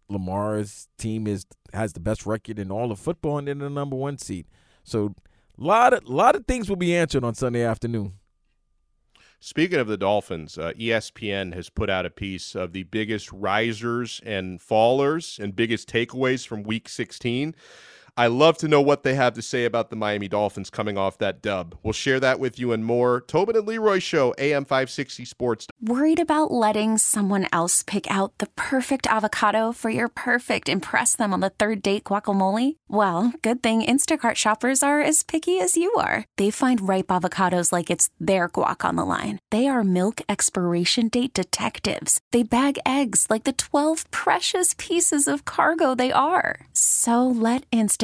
Lamar's 0.08 0.88
team 0.98 1.26
is 1.26 1.46
has 1.72 1.94
the 1.94 2.00
best 2.00 2.26
record 2.26 2.58
in 2.58 2.70
all 2.70 2.92
of 2.92 2.98
football 3.00 3.38
and 3.38 3.48
they're 3.48 3.54
the 3.54 3.70
number 3.70 3.96
one 3.96 4.18
seed. 4.18 4.46
So 4.84 5.14
lot 5.56 5.92
of 5.92 6.08
lot 6.08 6.36
of 6.36 6.46
things 6.46 6.68
will 6.68 6.76
be 6.76 6.94
answered 6.94 7.24
on 7.24 7.34
Sunday 7.34 7.62
afternoon. 7.62 8.14
Speaking 9.40 9.78
of 9.78 9.88
the 9.88 9.98
Dolphins, 9.98 10.56
uh, 10.56 10.72
ESPN 10.72 11.52
has 11.52 11.68
put 11.68 11.90
out 11.90 12.06
a 12.06 12.10
piece 12.10 12.54
of 12.54 12.72
the 12.72 12.84
biggest 12.84 13.30
risers 13.30 14.22
and 14.24 14.58
fallers 14.58 15.38
and 15.38 15.54
biggest 15.54 15.86
takeaways 15.86 16.46
from 16.46 16.62
Week 16.62 16.88
16. 16.88 17.54
I 18.16 18.28
love 18.28 18.56
to 18.58 18.68
know 18.68 18.80
what 18.80 19.02
they 19.02 19.16
have 19.16 19.34
to 19.34 19.42
say 19.42 19.64
about 19.64 19.90
the 19.90 19.96
Miami 19.96 20.28
Dolphins 20.28 20.70
coming 20.70 20.96
off 20.96 21.18
that 21.18 21.42
dub. 21.42 21.76
We'll 21.82 21.92
share 21.92 22.20
that 22.20 22.38
with 22.38 22.60
you 22.60 22.70
and 22.70 22.84
more. 22.84 23.22
Tobin 23.22 23.56
and 23.56 23.66
Leroy 23.66 23.98
Show, 23.98 24.32
AM 24.38 24.64
560 24.64 25.24
Sports. 25.24 25.66
Worried 25.80 26.20
about 26.20 26.52
letting 26.52 26.96
someone 26.96 27.48
else 27.50 27.82
pick 27.82 28.08
out 28.08 28.38
the 28.38 28.46
perfect 28.54 29.08
avocado 29.08 29.72
for 29.72 29.90
your 29.90 30.06
perfect 30.06 30.68
impress 30.68 31.16
them 31.16 31.32
on 31.32 31.40
the 31.40 31.50
third 31.50 31.82
date 31.82 32.04
guacamole? 32.04 32.76
Well, 32.86 33.32
good 33.42 33.64
thing 33.64 33.82
Instacart 33.82 34.36
shoppers 34.36 34.84
are 34.84 35.00
as 35.00 35.24
picky 35.24 35.58
as 35.58 35.76
you 35.76 35.92
are. 35.94 36.24
They 36.36 36.52
find 36.52 36.88
ripe 36.88 37.08
avocados 37.08 37.72
like 37.72 37.90
it's 37.90 38.10
their 38.20 38.48
guac 38.48 38.84
on 38.84 38.94
the 38.94 39.04
line. 39.04 39.40
They 39.50 39.66
are 39.66 39.82
milk 39.82 40.20
expiration 40.28 41.08
date 41.08 41.34
detectives. 41.34 42.20
They 42.30 42.44
bag 42.44 42.78
eggs 42.86 43.26
like 43.28 43.42
the 43.42 43.52
12 43.52 44.08
precious 44.12 44.72
pieces 44.78 45.26
of 45.26 45.44
cargo 45.44 45.96
they 45.96 46.12
are. 46.12 46.68
So 46.72 47.26
let 47.26 47.68
Instacart 47.72 48.03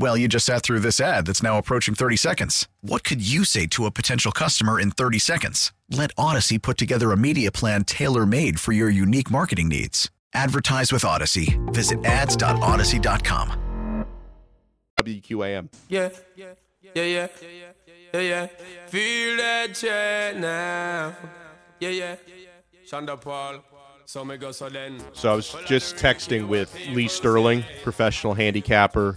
Well, 0.00 0.16
you 0.16 0.28
just 0.28 0.46
sat 0.46 0.62
through 0.62 0.80
this 0.80 0.98
ad 0.98 1.26
that's 1.26 1.42
now 1.42 1.58
approaching 1.58 1.94
30 1.94 2.16
seconds. 2.16 2.66
What 2.80 3.04
could 3.04 3.20
you 3.20 3.44
say 3.44 3.66
to 3.66 3.84
a 3.84 3.90
potential 3.90 4.32
customer 4.32 4.80
in 4.80 4.92
30 4.92 5.18
seconds? 5.18 5.72
Let 5.90 6.16
Audacy 6.16 6.60
put 6.60 6.78
together 6.78 7.12
a 7.12 7.18
media 7.18 7.52
plan 7.52 7.84
tailor 7.84 8.24
made 8.24 8.58
for 8.58 8.72
your 8.72 8.88
unique 8.88 9.30
marketing 9.30 9.68
needs. 9.68 10.10
Advertise 10.32 10.90
with 10.90 11.02
Audacy. 11.02 11.58
Visit 11.74 12.02
ads.audacy.com. 12.06 14.06
WQAM. 15.02 15.68
Yeah, 15.90 16.08
yeah, 16.34 16.46
yeah, 16.80 16.92
yeah, 16.94 17.26
yeah, 18.14 18.20
yeah. 18.20 18.46
Feel 18.86 19.36
that 19.36 19.74
chat 19.74 20.38
now. 20.38 21.14
Yeah, 21.78 21.90
yeah, 21.90 22.16
Shonda 22.90 23.20
Paul. 23.20 23.62
So 24.06 24.24
me 24.24 24.38
go 24.38 24.50
so 24.50 24.70
then. 24.70 24.98
So 25.12 25.30
I 25.30 25.36
was 25.36 25.54
just 25.66 25.96
texting 25.96 26.48
with 26.48 26.74
Lee 26.88 27.06
Sterling, 27.06 27.64
professional 27.82 28.34
handicapper, 28.34 29.16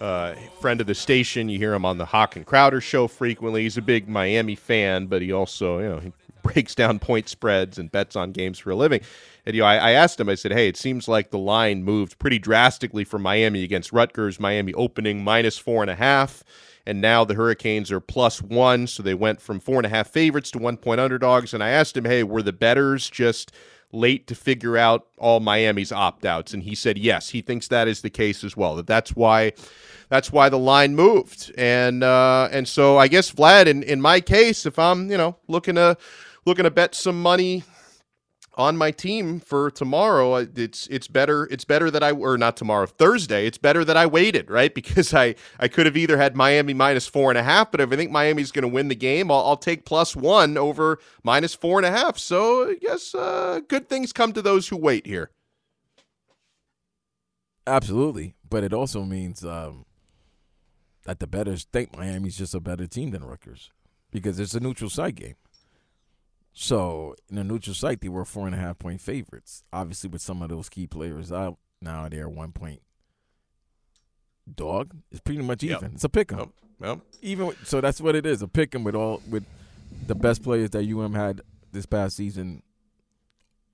uh, 0.00 0.34
friend 0.60 0.80
of 0.80 0.86
the 0.86 0.94
station. 0.94 1.48
You 1.48 1.58
hear 1.58 1.74
him 1.74 1.84
on 1.84 1.98
the 1.98 2.06
Hawk 2.06 2.36
and 2.36 2.46
Crowder 2.46 2.80
show 2.80 3.08
frequently. 3.08 3.62
He's 3.62 3.76
a 3.76 3.82
big 3.82 4.08
Miami 4.08 4.54
fan, 4.54 5.06
but 5.06 5.22
he 5.22 5.32
also, 5.32 5.78
you 5.78 5.88
know, 5.88 5.98
he 5.98 6.12
breaks 6.42 6.74
down 6.74 6.98
point 6.98 7.28
spreads 7.28 7.78
and 7.78 7.90
bets 7.90 8.16
on 8.16 8.32
games 8.32 8.58
for 8.58 8.70
a 8.70 8.76
living. 8.76 9.00
And 9.44 9.54
you 9.54 9.62
know, 9.62 9.68
I, 9.68 9.76
I, 9.76 9.90
asked 9.92 10.20
him. 10.20 10.28
I 10.28 10.34
said, 10.34 10.52
"Hey, 10.52 10.68
it 10.68 10.76
seems 10.76 11.08
like 11.08 11.30
the 11.30 11.38
line 11.38 11.82
moved 11.82 12.18
pretty 12.18 12.38
drastically 12.38 13.04
for 13.04 13.18
Miami 13.18 13.64
against 13.64 13.92
Rutgers. 13.92 14.38
Miami 14.38 14.74
opening 14.74 15.24
minus 15.24 15.56
four 15.56 15.82
and 15.82 15.90
a 15.90 15.94
half, 15.94 16.44
and 16.86 17.00
now 17.00 17.24
the 17.24 17.34
Hurricanes 17.34 17.90
are 17.90 18.00
plus 18.00 18.42
one. 18.42 18.86
So 18.86 19.02
they 19.02 19.14
went 19.14 19.40
from 19.40 19.58
four 19.58 19.76
and 19.76 19.86
a 19.86 19.90
half 19.90 20.08
favorites 20.08 20.50
to 20.52 20.58
one 20.58 20.76
point 20.76 21.00
underdogs. 21.00 21.54
And 21.54 21.62
I 21.62 21.70
asked 21.70 21.96
him, 21.96 22.04
"Hey, 22.04 22.22
were 22.22 22.42
the 22.42 22.52
bettors 22.52 23.08
just?" 23.08 23.52
Late 23.92 24.26
to 24.26 24.34
figure 24.34 24.76
out 24.76 25.06
all 25.16 25.40
Miami's 25.40 25.92
opt-outs 25.92 26.52
and 26.52 26.62
he 26.62 26.74
said 26.74 26.98
yes 26.98 27.30
he 27.30 27.40
thinks 27.40 27.68
that 27.68 27.88
is 27.88 28.02
the 28.02 28.10
case 28.10 28.44
as 28.44 28.56
well 28.56 28.76
that 28.76 28.86
that's 28.86 29.16
why 29.16 29.52
that's 30.08 30.32
why 30.32 30.48
the 30.48 30.58
line 30.58 30.94
moved. 30.94 31.52
And 31.56 32.02
uh, 32.02 32.48
and 32.50 32.66
so 32.66 32.98
I 32.98 33.08
guess 33.08 33.30
Vlad 33.30 33.66
in, 33.66 33.82
in 33.82 34.00
my 34.00 34.20
case 34.20 34.66
if 34.66 34.78
I'm 34.78 35.10
you 35.10 35.16
know 35.16 35.36
looking 35.46 35.76
to 35.76 35.96
looking 36.44 36.64
to 36.64 36.70
bet 36.70 36.94
some 36.94 37.20
money 37.20 37.62
on 38.58 38.76
my 38.76 38.90
team 38.90 39.38
for 39.38 39.70
tomorrow. 39.70 40.34
It's 40.34 40.88
it's 40.88 41.06
better 41.06 41.46
it's 41.50 41.64
better 41.64 41.90
that 41.90 42.02
I 42.02 42.10
or 42.10 42.36
not 42.36 42.56
tomorrow 42.56 42.86
Thursday. 42.86 43.46
It's 43.46 43.56
better 43.56 43.84
that 43.84 43.96
I 43.96 44.04
waited 44.04 44.50
right 44.50 44.74
because 44.78 45.14
I 45.14 45.36
I 45.58 45.68
could 45.68 45.86
have 45.86 45.96
either 45.96 46.18
had 46.18 46.36
Miami 46.36 46.74
minus 46.74 47.06
four 47.06 47.30
and 47.30 47.38
a 47.38 47.42
half, 47.42 47.70
but 47.70 47.80
if 47.80 47.92
I 47.92 47.96
think 47.96 48.10
Miami's 48.10 48.50
going 48.50 48.62
to 48.62 48.68
win 48.68 48.88
the 48.88 48.96
game, 48.96 49.30
I'll, 49.30 49.38
I'll, 49.46 49.56
take 49.58 49.84
plus 49.84 50.14
one 50.16 50.56
over 50.56 50.98
minus 51.22 51.54
four 51.54 51.78
and 51.78 51.86
a 51.86 51.90
half. 51.90 52.18
So 52.18 52.70
I 52.70 52.74
guess 52.74 53.14
uh, 53.14 53.60
good 53.68 53.88
things 53.88 54.12
come 54.12 54.32
to 54.32 54.42
those 54.42 54.68
who 54.68 54.76
wait 54.76 55.06
here. 55.06 55.30
Absolutely, 57.66 58.34
but 58.48 58.64
it 58.64 58.72
also 58.72 59.04
means 59.04 59.44
um, 59.44 59.84
that 61.04 61.20
the 61.20 61.26
bettors 61.26 61.66
think 61.70 61.96
Miami's 61.96 62.38
just 62.38 62.54
a 62.54 62.60
better 62.60 62.86
team 62.86 63.10
than 63.10 63.24
Rutgers 63.24 63.70
because 64.10 64.40
it's 64.40 64.54
a 64.54 64.60
neutral 64.60 64.90
site 64.90 65.16
game. 65.16 65.34
So 66.60 67.14
in 67.30 67.38
a 67.38 67.44
neutral 67.44 67.72
site, 67.72 68.00
they 68.00 68.08
were 68.08 68.24
four 68.24 68.46
and 68.46 68.54
a 68.54 68.58
half 68.58 68.80
point 68.80 69.00
favorites. 69.00 69.62
Obviously, 69.72 70.10
with 70.10 70.20
some 70.20 70.42
of 70.42 70.48
those 70.48 70.68
key 70.68 70.88
players 70.88 71.30
out 71.30 71.56
now, 71.80 72.08
they're 72.08 72.28
one 72.28 72.50
point 72.50 72.82
dog. 74.52 74.96
It's 75.12 75.20
pretty 75.20 75.40
much 75.42 75.62
even. 75.62 75.78
Yep. 75.82 75.90
It's 75.94 76.04
a 76.04 76.08
pick 76.08 76.32
'em. 76.32 76.38
Yep. 76.38 76.48
yep. 76.80 77.00
Even 77.22 77.46
with, 77.46 77.64
so, 77.64 77.80
that's 77.80 78.00
what 78.00 78.16
it 78.16 78.26
is. 78.26 78.42
A 78.42 78.48
pick 78.48 78.74
'em 78.74 78.82
with 78.82 78.96
all 78.96 79.22
with 79.30 79.44
the 80.08 80.16
best 80.16 80.42
players 80.42 80.70
that 80.70 80.84
UM 80.84 81.14
had 81.14 81.42
this 81.70 81.86
past 81.86 82.16
season, 82.16 82.64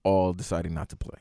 all 0.03 0.35
deciding 0.35 0.75
not 0.75 0.91
to 0.91 0.97
play. 0.97 1.21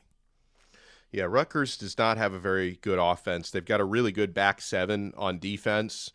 Yeah, 1.12 1.24
Rutgers 1.24 1.78
does 1.78 1.96
not 1.96 2.18
have 2.18 2.34
a 2.34 2.38
very 2.38 2.76
good 2.82 2.98
offense. 2.98 3.50
They've 3.50 3.64
got 3.64 3.80
a 3.80 3.84
really 3.84 4.12
good 4.12 4.34
back 4.34 4.60
seven 4.60 5.14
on 5.16 5.38
defense. 5.38 6.10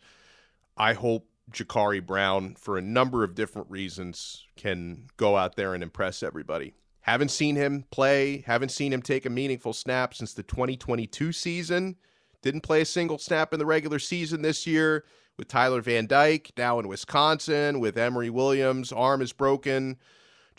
I 0.76 0.92
hope 0.92 1.26
Jacurri 1.52 2.04
Brown, 2.04 2.54
for 2.54 2.78
a 2.78 2.82
number 2.82 3.24
of 3.24 3.34
different 3.34 3.70
reasons, 3.70 4.46
can 4.56 5.08
go 5.16 5.36
out 5.36 5.56
there 5.56 5.74
and 5.74 5.82
impress 5.82 6.22
everybody. 6.22 6.74
Haven't 7.00 7.30
seen 7.30 7.56
him 7.56 7.84
play, 7.90 8.44
haven't 8.46 8.70
seen 8.70 8.92
him 8.92 9.02
take 9.02 9.26
a 9.26 9.30
meaningful 9.30 9.72
snap 9.72 10.14
since 10.14 10.34
the 10.34 10.42
2022 10.42 11.32
season. 11.32 11.96
Didn't 12.42 12.60
play 12.62 12.82
a 12.82 12.86
single 12.86 13.18
snap 13.18 13.52
in 13.52 13.58
the 13.58 13.66
regular 13.66 13.98
season 13.98 14.42
this 14.42 14.66
year 14.66 15.04
with 15.36 15.48
Tyler 15.48 15.80
Van 15.80 16.06
Dyke, 16.06 16.52
now 16.56 16.78
in 16.78 16.88
Wisconsin 16.88 17.80
with 17.80 17.96
Emory 17.96 18.30
Williams. 18.30 18.92
Arm 18.92 19.22
is 19.22 19.32
broken. 19.32 19.96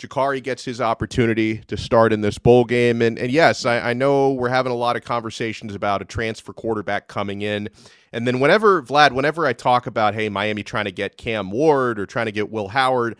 Jacurri 0.01 0.41
gets 0.41 0.65
his 0.65 0.81
opportunity 0.81 1.59
to 1.67 1.77
start 1.77 2.11
in 2.11 2.21
this 2.21 2.37
bowl 2.37 2.65
game. 2.65 3.01
And, 3.01 3.19
and 3.19 3.31
yes, 3.31 3.65
I, 3.65 3.91
I, 3.91 3.93
know 3.93 4.31
we're 4.31 4.49
having 4.49 4.71
a 4.71 4.75
lot 4.75 4.95
of 4.95 5.03
conversations 5.03 5.75
about 5.75 6.01
a 6.01 6.05
transfer 6.05 6.53
quarterback 6.53 7.07
coming 7.07 7.41
in. 7.41 7.69
And 8.11 8.27
then 8.27 8.39
whenever, 8.39 8.81
Vlad, 8.81 9.11
whenever 9.11 9.45
I 9.45 9.53
talk 9.53 9.85
about, 9.85 10.15
hey, 10.15 10.27
Miami 10.29 10.63
trying 10.63 10.85
to 10.85 10.91
get 10.91 11.17
Cam 11.17 11.51
Ward 11.51 11.99
or 11.99 12.05
trying 12.05 12.25
to 12.25 12.31
get 12.31 12.49
Will 12.49 12.69
Howard, 12.69 13.15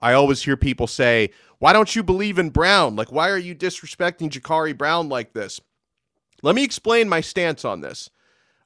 I 0.00 0.12
always 0.12 0.42
hear 0.42 0.56
people 0.56 0.86
say, 0.86 1.30
why 1.60 1.72
don't 1.72 1.94
you 1.94 2.02
believe 2.02 2.38
in 2.38 2.50
Brown? 2.50 2.96
Like, 2.96 3.12
why 3.12 3.30
are 3.30 3.38
you 3.38 3.54
disrespecting 3.54 4.28
Jacurri 4.28 4.76
Brown 4.76 5.08
like 5.08 5.32
this? 5.32 5.60
Let 6.42 6.54
me 6.54 6.64
explain 6.64 7.08
my 7.08 7.20
stance 7.20 7.64
on 7.64 7.80
this. 7.80 8.10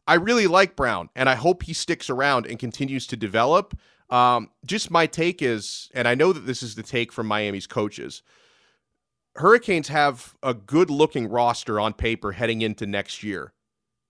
I 0.07 0.15
really 0.15 0.47
like 0.47 0.75
Brown, 0.75 1.11
and 1.15 1.29
I 1.29 1.35
hope 1.35 1.63
he 1.63 1.75
sticks 1.75 2.09
around 2.09 2.47
and 2.47 2.59
continues 2.59 3.07
to 3.09 3.17
develop. 3.17 3.79
Um, 4.11 4.51
just 4.65 4.91
my 4.91 5.07
take 5.07 5.43
is, 5.43 5.91
and 5.95 6.09
I 6.09 6.15
know 6.15 6.33
that 6.33 6.47
this 6.47 6.63
is 6.63 6.75
the 6.75 6.83
take 6.83 7.13
from 7.13 7.27
Miami's 7.27 7.67
coaches. 7.67 8.23
Hurricanes 9.37 9.89
have 9.89 10.35
a 10.43 10.55
good 10.55 10.91
looking 10.91 11.29
roster 11.29 11.79
on 11.79 11.93
paper 11.93 12.33
heading 12.33 12.63
into 12.63 12.87
next 12.87 13.23
year, 13.23 13.53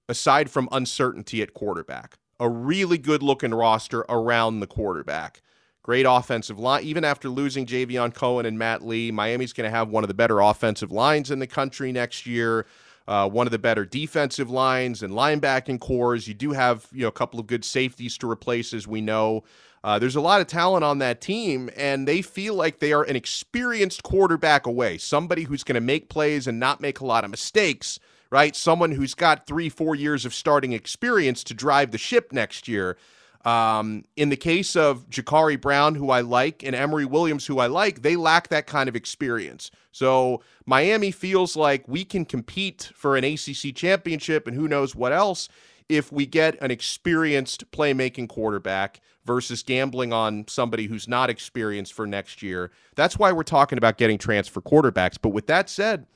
aside 0.09 0.51
from 0.51 0.69
uncertainty 0.73 1.43
at 1.43 1.53
quarterback. 1.53 2.17
A 2.41 2.49
really 2.49 2.99
good 2.99 3.23
looking 3.23 3.53
roster 3.53 4.07
around 4.09 4.61
the 4.61 4.67
quarterback. 4.67 5.43
Great 5.83 6.07
offensive 6.09 6.59
line. 6.59 6.85
Even 6.85 7.05
after 7.05 7.29
losing 7.29 7.67
Javion 7.67 8.15
Cohen 8.15 8.47
and 8.47 8.59
Matt 8.59 8.87
Lee, 8.87 9.11
Miami's 9.11 9.53
going 9.53 9.71
to 9.71 9.77
have 9.77 9.89
one 9.89 10.05
of 10.05 10.09
the 10.09 10.15
better 10.15 10.41
offensive 10.41 10.93
lines 10.93 11.31
in 11.31 11.41
the 11.41 11.47
country 11.47 11.93
next 11.93 12.27
year. 12.27 12.67
Uh, 13.07 13.27
one 13.27 13.47
of 13.47 13.51
the 13.51 13.59
better 13.59 13.87
defensive 13.87 14.51
lines 14.51 15.03
and 15.03 15.15
linebacking 15.15 15.81
cores. 15.81 16.29
You 16.29 16.35
do 16.35 16.53
have 16.53 16.87
you 16.93 17.03
know 17.03 17.09
a 17.09 17.13
couple 17.13 17.41
of 17.41 17.47
good 17.47 17.65
safeties 17.65 18.19
to 18.19 18.31
replace, 18.31 18.75
as 18.75 18.87
we 18.87 19.01
know. 19.01 19.45
Uh, 19.85 19.99
there's 19.99 20.17
a 20.17 20.21
lot 20.21 20.41
of 20.41 20.47
talent 20.47 20.85
on 20.85 20.99
that 20.99 21.21
team, 21.21 21.71
and 21.77 22.07
they 22.07 22.23
feel 22.23 22.55
like 22.55 22.79
they 22.79 22.93
are 22.93 23.05
an 23.05 23.17
experienced 23.17 24.03
quarterback 24.03 24.67
away, 24.67 24.99
somebody 24.99 25.45
who's 25.45 25.64
going 25.64 25.75
to 25.75 25.81
make 25.81 26.09
plays 26.09 26.47
and 26.47 26.59
not 26.59 26.81
make 26.81 27.01
a 27.01 27.07
lot 27.07 27.25
of 27.25 27.31
mistakes, 27.31 27.99
right? 28.31 28.57
Someone 28.57 28.93
who's 28.93 29.14
got 29.14 29.47
three, 29.47 29.69
four 29.69 29.95
years 29.95 30.25
of 30.25 30.35
starting 30.35 30.73
experience 30.73 31.45
to 31.45 31.55
drive 31.55 31.91
the 31.91 31.99
ship 31.99 32.33
next 32.33 32.69
year. 32.69 32.97
Um, 33.45 34.05
in 34.17 34.31
the 34.31 34.37
case 34.37 34.75
of 34.75 35.09
Jacurri 35.09 35.59
Brown, 35.59 35.95
who 35.95 36.11
I 36.11 36.21
like, 36.21 36.62
and 36.64 36.75
Emory 36.75 37.05
Williams, 37.05 37.47
who 37.47 37.61
I 37.61 37.67
like, 37.69 38.03
they 38.03 38.17
lack 38.17 38.49
that 38.49 38.67
kind 38.67 38.88
of 38.88 38.97
experience. 38.97 39.71
So 39.93 40.43
Miami 40.67 41.12
feels 41.12 41.57
like 41.57 41.87
we 41.88 42.05
can 42.05 42.25
compete 42.25 42.91
for 42.95 43.17
an 43.17 43.25
ACC 43.25 43.75
championship 43.75 44.47
and 44.47 44.57
who 44.57 44.69
knows 44.69 44.95
what 44.95 45.12
else 45.12 45.49
if 45.88 46.12
we 46.12 46.27
get 46.27 46.61
an 46.61 46.70
experienced 46.70 47.70
playmaking 47.70 48.29
quarterback 48.29 49.01
versus 49.24 49.62
gambling 49.62 50.12
on 50.12 50.46
somebody 50.48 50.87
who's 50.87 51.07
not 51.07 51.29
experienced 51.29 51.92
for 51.92 52.07
next 52.07 52.42
year. 52.42 52.70
That's 52.94 53.18
why 53.18 53.31
we're 53.33 53.42
talking 53.42 53.77
about 53.77 53.98
getting 53.98 54.16
transfer 54.16 54.61
quarterbacks. 54.61 55.18
But 55.20 55.31
with 55.31 55.46
that 55.48 55.68
said, 55.68 56.07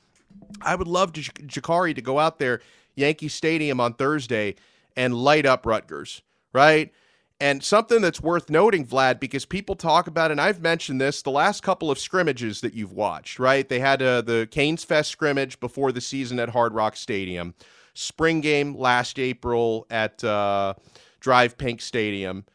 I 0.61 0.75
would 0.75 0.87
love 0.87 1.13
J- 1.13 1.21
Jacurri 1.45 1.95
to 1.95 2.01
go 2.01 2.17
out 2.17 2.39
there, 2.39 2.61
Yankee 2.95 3.27
Stadium 3.27 3.79
on 3.79 3.93
Thursday, 3.93 4.55
and 4.95 5.13
light 5.13 5.45
up 5.45 5.65
Rutgers, 5.65 6.23
right? 6.53 6.91
And 7.39 7.63
something 7.63 8.01
that's 8.01 8.21
worth 8.21 8.49
noting, 8.49 8.85
Vlad, 8.85 9.19
because 9.19 9.45
people 9.45 9.75
talk 9.75 10.07
about, 10.07 10.31
and 10.31 10.39
I've 10.39 10.61
mentioned 10.61 11.01
this, 11.01 11.21
the 11.21 11.29
last 11.29 11.61
couple 11.61 11.91
of 11.91 11.99
scrimmages 11.99 12.61
that 12.61 12.73
you've 12.73 12.93
watched, 12.93 13.37
right? 13.37 13.67
They 13.67 13.79
had 13.79 14.01
uh, 14.01 14.21
the 14.21 14.47
Canes 14.49 14.83
Fest 14.83 15.11
scrimmage 15.11 15.59
before 15.59 15.91
the 15.91 16.01
season 16.01 16.39
at 16.39 16.49
Hard 16.49 16.73
Rock 16.73 16.95
Stadium, 16.95 17.53
spring 17.93 18.41
game 18.41 18.75
last 18.75 19.19
April 19.19 19.85
at 19.89 20.23
uh, 20.23 20.73
DRV 21.21 21.55
PNK 21.55 21.81
Stadium. 21.81 22.45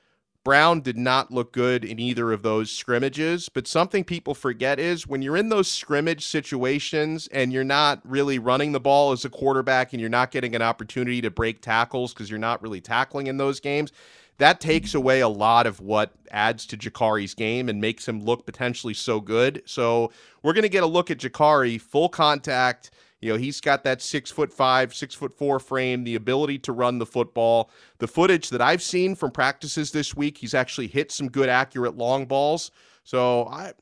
Brown 0.45 0.81
did 0.81 0.97
not 0.97 1.31
look 1.31 1.53
good 1.53 1.85
in 1.85 1.99
either 1.99 2.33
of 2.33 2.43
those 2.43 2.71
scrimmages, 2.71 3.51
but 3.51 3.67
something 3.67 4.03
people 4.03 4.35
forget 4.35 4.79
is 4.79 5.07
when 5.07 5.21
you're 5.21 5.37
in 5.37 5.51
those 5.51 5.71
scrimmage 5.71 6.25
situations 6.25 7.27
and 7.33 7.53
you're 7.53 7.65
not 7.65 8.01
really 8.03 8.39
running 8.39 8.73
the 8.73 8.81
ball 8.81 9.13
as 9.13 9.27
a 9.27 9.29
quarterback 9.29 9.93
and 9.93 10.01
you're 10.01 10.09
not 10.09 10.31
getting 10.31 10.57
an 10.57 10.63
opportunity 10.63 11.21
to 11.21 11.31
break 11.31 11.61
tackles 11.61 12.15
because 12.15 12.31
you're 12.31 12.39
not 12.39 12.63
really 12.63 12.81
tackling 12.81 13.27
in 13.27 13.37
those 13.37 13.61
games, 13.61 13.93
that 14.39 14.61
takes 14.61 14.95
away 14.95 15.21
a 15.21 15.29
lot 15.29 15.67
of 15.67 15.81
what 15.81 16.13
adds 16.31 16.65
to 16.67 16.79
Jacurri's 16.79 17.35
game 17.35 17.69
and 17.69 17.81
makes 17.81 18.09
him 18.09 18.25
look 18.25 18.47
potentially 18.47 18.95
so 18.95 19.21
good. 19.21 19.63
So 19.67 20.13
we're 20.43 20.55
going 20.55 20.63
to 20.63 20.69
get 20.71 20.85
a 20.85 20.87
look 20.87 21.11
at 21.11 21.19
Jacurri, 21.19 21.79
full 21.79 22.09
contact. 22.09 22.91
You 23.21 23.33
know, 23.33 23.39
he's 23.39 23.61
got 23.61 23.85
that 23.85 24.01
six 24.01 24.31
foot 24.31 24.53
five, 24.53 24.95
six 24.95 25.15
foot 25.15 25.37
four 25.37 25.59
frame, 25.59 26.05
the 26.05 26.15
ability 26.15 26.59
to 26.61 26.73
run 26.73 26.99
the 26.99 27.07
football. 27.07 27.71
The 27.99 28.07
footage 28.07 28.51
that 28.51 28.61
I've 28.61 28.83
seen 28.83 29.15
from 29.15 29.33
practices 29.33 29.91
this 29.91 30.15
week, 30.15 30.39
he's 30.39 30.55
actually 30.55 30.87
hit 30.87 31.11
some 31.11 31.29
good, 31.29 31.49
accurate 31.49 31.97
long 31.97 32.27
balls. 32.27 32.71
So 33.03 33.47
I, 33.47 33.73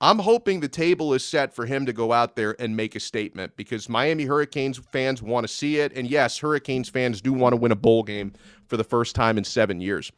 I'm 0.00 0.18
hoping 0.18 0.60
the 0.60 0.68
table 0.68 1.12
is 1.14 1.24
set 1.24 1.54
for 1.54 1.66
him 1.66 1.84
to 1.86 1.92
go 1.92 2.12
out 2.12 2.36
there 2.36 2.54
and 2.58 2.76
make 2.76 2.96
a 2.96 3.00
statement 3.00 3.56
because 3.56 3.88
Miami 3.88 4.24
Hurricanes 4.24 4.78
fans 4.78 5.22
want 5.22 5.46
to 5.46 5.52
see 5.52 5.78
it. 5.78 5.92
And 5.94 6.08
yes, 6.08 6.38
Hurricanes 6.38 6.88
fans 6.88 7.20
do 7.20 7.32
want 7.32 7.52
to 7.52 7.56
win 7.56 7.72
a 7.72 7.76
bowl 7.76 8.02
game 8.02 8.32
for 8.66 8.76
the 8.76 8.84
first 8.84 9.14
time 9.14 9.36
in 9.36 9.44
seven 9.44 9.80
years. 9.80 10.10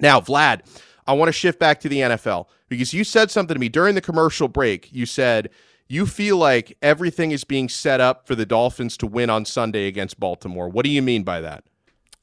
Now, 0.00 0.20
Vlad, 0.20 0.60
I 1.06 1.14
want 1.14 1.28
to 1.28 1.32
shift 1.32 1.58
back 1.58 1.80
to 1.80 1.88
the 1.88 2.00
NFL 2.00 2.46
because 2.68 2.92
you 2.92 3.02
said 3.02 3.30
something 3.30 3.54
to 3.54 3.60
me 3.60 3.68
during 3.68 3.94
the 3.94 4.00
commercial 4.00 4.46
break. 4.46 4.92
You 4.92 5.06
said 5.06 5.50
you 5.88 6.06
feel 6.06 6.36
like 6.36 6.76
everything 6.82 7.30
is 7.30 7.44
being 7.44 7.68
set 7.68 8.00
up 8.00 8.26
for 8.26 8.34
the 8.34 8.44
Dolphins 8.44 8.96
to 8.98 9.06
win 9.06 9.30
on 9.30 9.44
Sunday 9.44 9.86
against 9.86 10.20
Baltimore. 10.20 10.68
What 10.68 10.84
do 10.84 10.90
you 10.90 11.00
mean 11.02 11.22
by 11.22 11.40
that? 11.40 11.64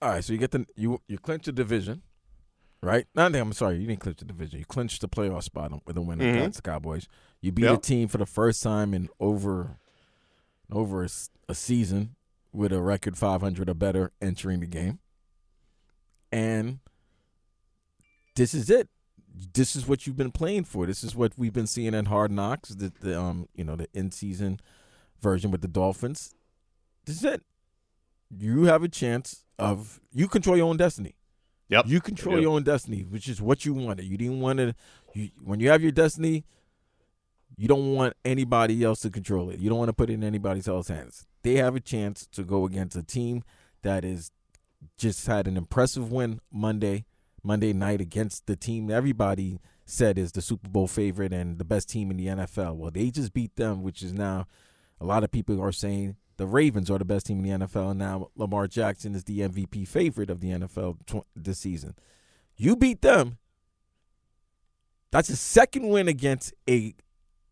All 0.01 0.09
right, 0.09 0.23
so 0.23 0.33
you 0.33 0.39
get 0.39 0.51
the 0.51 0.67
you 0.75 1.01
you 1.07 1.17
clinch 1.17 1.45
the 1.45 1.51
division, 1.51 2.03
right? 2.83 3.07
No, 3.15 3.25
I'm 3.25 3.53
sorry, 3.53 3.77
you 3.77 3.87
didn't 3.87 4.01
clinch 4.01 4.19
the 4.19 4.25
division. 4.25 4.59
You 4.59 4.65
clinched 4.65 5.01
the 5.01 5.09
playoff 5.09 5.43
spot 5.43 5.71
with 5.87 5.97
a 5.97 6.01
win 6.01 6.19
mm-hmm. 6.19 6.37
against 6.37 6.61
the 6.63 6.69
Cowboys. 6.69 7.07
You 7.41 7.51
beat 7.51 7.63
yep. 7.63 7.79
a 7.79 7.81
team 7.81 8.07
for 8.07 8.17
the 8.17 8.25
first 8.25 8.61
time 8.61 8.93
in 8.93 9.09
over 9.19 9.79
over 10.71 11.03
a, 11.03 11.09
a 11.49 11.55
season 11.55 12.15
with 12.51 12.71
a 12.71 12.81
record 12.81 13.17
500 13.17 13.69
or 13.69 13.73
better 13.73 14.11
entering 14.21 14.59
the 14.59 14.67
game, 14.67 14.99
and 16.31 16.79
this 18.35 18.53
is 18.53 18.69
it 18.69 18.89
this 19.53 19.75
is 19.75 19.87
what 19.87 20.05
you've 20.05 20.15
been 20.15 20.31
playing 20.31 20.63
for. 20.65 20.85
This 20.85 21.03
is 21.03 21.15
what 21.15 21.33
we've 21.37 21.53
been 21.53 21.67
seeing 21.67 21.93
in 21.93 22.05
Hard 22.05 22.31
Knocks, 22.31 22.69
the, 22.69 22.91
the 22.99 23.19
um 23.19 23.47
you 23.53 23.63
know 23.63 23.75
the 23.75 23.87
in 23.93 24.11
season 24.11 24.59
version 25.21 25.51
with 25.51 25.61
the 25.61 25.67
Dolphins. 25.67 26.33
This 27.05 27.17
is 27.17 27.23
it. 27.23 27.43
You 28.29 28.65
have 28.65 28.83
a 28.83 28.87
chance 28.87 29.43
of 29.59 29.99
you 30.11 30.27
control 30.27 30.57
your 30.57 30.67
own 30.67 30.77
destiny. 30.77 31.15
Yep. 31.69 31.85
You 31.87 31.99
control 31.99 32.39
your 32.39 32.51
own 32.51 32.63
destiny, 32.63 33.01
which 33.01 33.27
is 33.27 33.41
what 33.41 33.65
you 33.65 33.73
wanted. 33.73 34.05
You 34.05 34.17
didn't 34.17 34.39
want 34.39 34.59
to. 34.59 34.75
You, 35.13 35.29
when 35.43 35.59
you 35.59 35.69
have 35.69 35.81
your 35.81 35.91
destiny, 35.91 36.45
you 37.57 37.67
don't 37.67 37.95
want 37.95 38.13
anybody 38.23 38.83
else 38.83 38.99
to 39.01 39.09
control 39.09 39.49
it. 39.49 39.59
You 39.59 39.69
don't 39.69 39.79
want 39.79 39.89
to 39.89 39.93
put 39.93 40.09
it 40.09 40.13
in 40.13 40.23
anybody 40.23 40.61
else's 40.67 40.95
hands. 40.95 41.25
They 41.41 41.55
have 41.55 41.75
a 41.75 41.79
chance 41.79 42.27
to 42.33 42.43
go 42.43 42.65
against 42.65 42.95
a 42.95 43.03
team 43.03 43.43
that 43.81 44.05
is 44.05 44.31
just 44.97 45.25
had 45.25 45.47
an 45.47 45.57
impressive 45.57 46.11
win 46.11 46.39
Monday 46.51 47.05
Monday 47.45 47.73
night 47.73 48.01
against 48.01 48.47
the 48.47 48.55
team 48.55 48.89
everybody 48.89 49.59
said 49.85 50.17
is 50.17 50.31
the 50.31 50.41
Super 50.41 50.67
Bowl 50.67 50.87
favorite 50.87 51.31
and 51.31 51.59
the 51.59 51.63
best 51.63 51.87
team 51.87 52.09
in 52.09 52.17
the 52.17 52.25
NFL. 52.25 52.75
Well, 52.75 52.89
they 52.89 53.11
just 53.11 53.33
beat 53.33 53.55
them, 53.55 53.83
which 53.83 54.01
is 54.01 54.13
now 54.13 54.47
a 54.99 55.05
lot 55.05 55.23
of 55.23 55.31
people 55.31 55.61
are 55.61 55.71
saying 55.71 56.15
the 56.37 56.47
Ravens 56.47 56.89
are 56.89 56.97
the 56.97 57.05
best 57.05 57.27
team 57.27 57.45
in 57.45 57.59
the 57.59 57.65
NFL. 57.67 57.91
And 57.91 57.99
now 57.99 58.29
Lamar 58.35 58.67
Jackson 58.67 59.13
is 59.13 59.25
the 59.25 59.41
MVP 59.41 59.87
favorite 59.87 60.31
of 60.31 60.41
the 60.41 60.49
NFL 60.49 60.97
tw- 61.05 61.27
this 61.35 61.59
season. 61.59 61.95
You 62.57 62.75
beat 62.75 63.03
them. 63.03 63.37
That's 65.11 65.29
a 65.29 65.35
second 65.35 65.87
win 65.89 66.07
against 66.07 66.53
a 66.67 66.95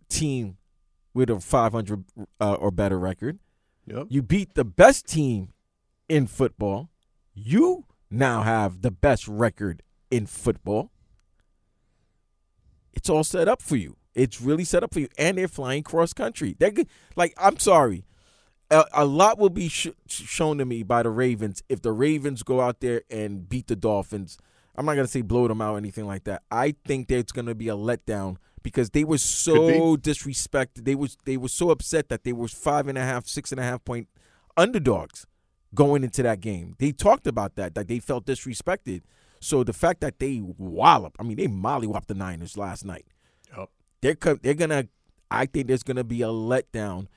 team 0.10 0.58
with 1.14 1.30
a 1.30 1.40
500 1.40 2.04
uh, 2.42 2.54
or 2.56 2.72
better 2.72 2.98
record. 2.98 3.40
Yep. 3.86 4.08
You 4.10 4.24
beat 4.24 4.56
the 4.56 4.66
best 4.66 5.08
team 5.08 5.50
in 6.10 6.26
football. 6.26 6.90
You 7.34 7.86
now 8.14 8.44
have 8.44 8.82
the 8.82 8.92
best 8.92 9.28
record 9.28 9.84
in 10.12 10.26
football. 10.26 10.92
It's 12.94 13.10
all 13.10 13.24
set 13.24 13.48
up 13.48 13.62
for 13.62 13.76
you. 13.76 13.98
It's 14.14 14.40
really 14.40 14.64
set 14.64 14.84
up 14.84 14.94
for 14.94 15.00
you, 15.00 15.08
and 15.18 15.38
they're 15.38 15.48
flying 15.48 15.82
cross 15.82 16.14
country. 16.14 16.56
They're 16.60 16.72
good. 16.72 16.88
Like 17.16 17.34
I'm 17.38 17.58
sorry, 17.58 18.06
a, 18.70 18.86
a 18.94 19.06
lot 19.06 19.40
will 19.40 19.50
be 19.50 19.68
sh- 19.68 19.88
shown 20.08 20.60
to 20.60 20.66
me 20.66 20.84
by 20.84 21.02
the 21.02 21.10
Ravens 21.10 21.64
if 21.68 21.82
the 21.82 21.92
Ravens 21.92 22.44
go 22.44 22.62
out 22.62 22.80
there 22.80 23.02
and 23.10 23.50
beat 23.50 23.68
the 23.68 23.76
Dolphins. 23.76 24.38
I'm 24.76 24.86
not 24.86 24.96
gonna 24.96 25.08
say 25.08 25.22
blow 25.22 25.48
them 25.48 25.62
out 25.62 25.74
or 25.74 25.78
anything 25.78 26.06
like 26.06 26.26
that. 26.26 26.44
I 26.52 26.76
think 26.86 27.08
there's 27.08 27.32
gonna 27.32 27.56
be 27.56 27.70
a 27.70 27.76
letdown 27.76 28.38
because 28.62 28.92
they 28.92 29.04
were 29.04 29.18
so 29.18 29.98
disrespected. 29.98 30.86
They 30.86 30.96
was 30.96 31.18
they 31.26 31.38
were 31.38 31.50
so 31.50 31.72
upset 31.72 32.10
that 32.10 32.24
they 32.24 32.34
were 32.34 32.48
five 32.48 32.88
and 32.88 32.98
a 32.98 33.02
half, 33.02 33.26
six 33.26 33.52
and 33.52 33.60
a 33.60 33.64
half 33.64 33.84
point 33.84 34.08
underdogs 34.56 35.26
going 35.74 36.04
into 36.04 36.24
that 36.24 36.40
game. 36.40 36.76
They 36.80 36.92
talked 36.92 37.28
about 37.28 37.56
that, 37.56 37.76
that 37.76 37.88
they 37.88 38.00
felt 38.00 38.26
disrespected. 38.26 39.02
So 39.40 39.64
the 39.64 39.74
fact 39.74 40.02
that 40.02 40.20
they 40.20 40.42
wallop, 40.42 41.16
I 41.20 41.24
mean, 41.24 41.38
they 41.38 41.48
mollywopped 41.48 42.08
the 42.08 42.14
Niners 42.14 42.58
last 42.58 42.86
night. 42.86 43.06
Yep. 43.56 43.70
They're 44.02 44.36
they're 44.36 44.54
gonna. 44.54 44.88
I 45.30 45.46
think 45.48 45.68
there's 45.68 45.84
gonna 45.84 46.04
be 46.04 46.22
a 46.22 46.28
letdown 46.28 47.08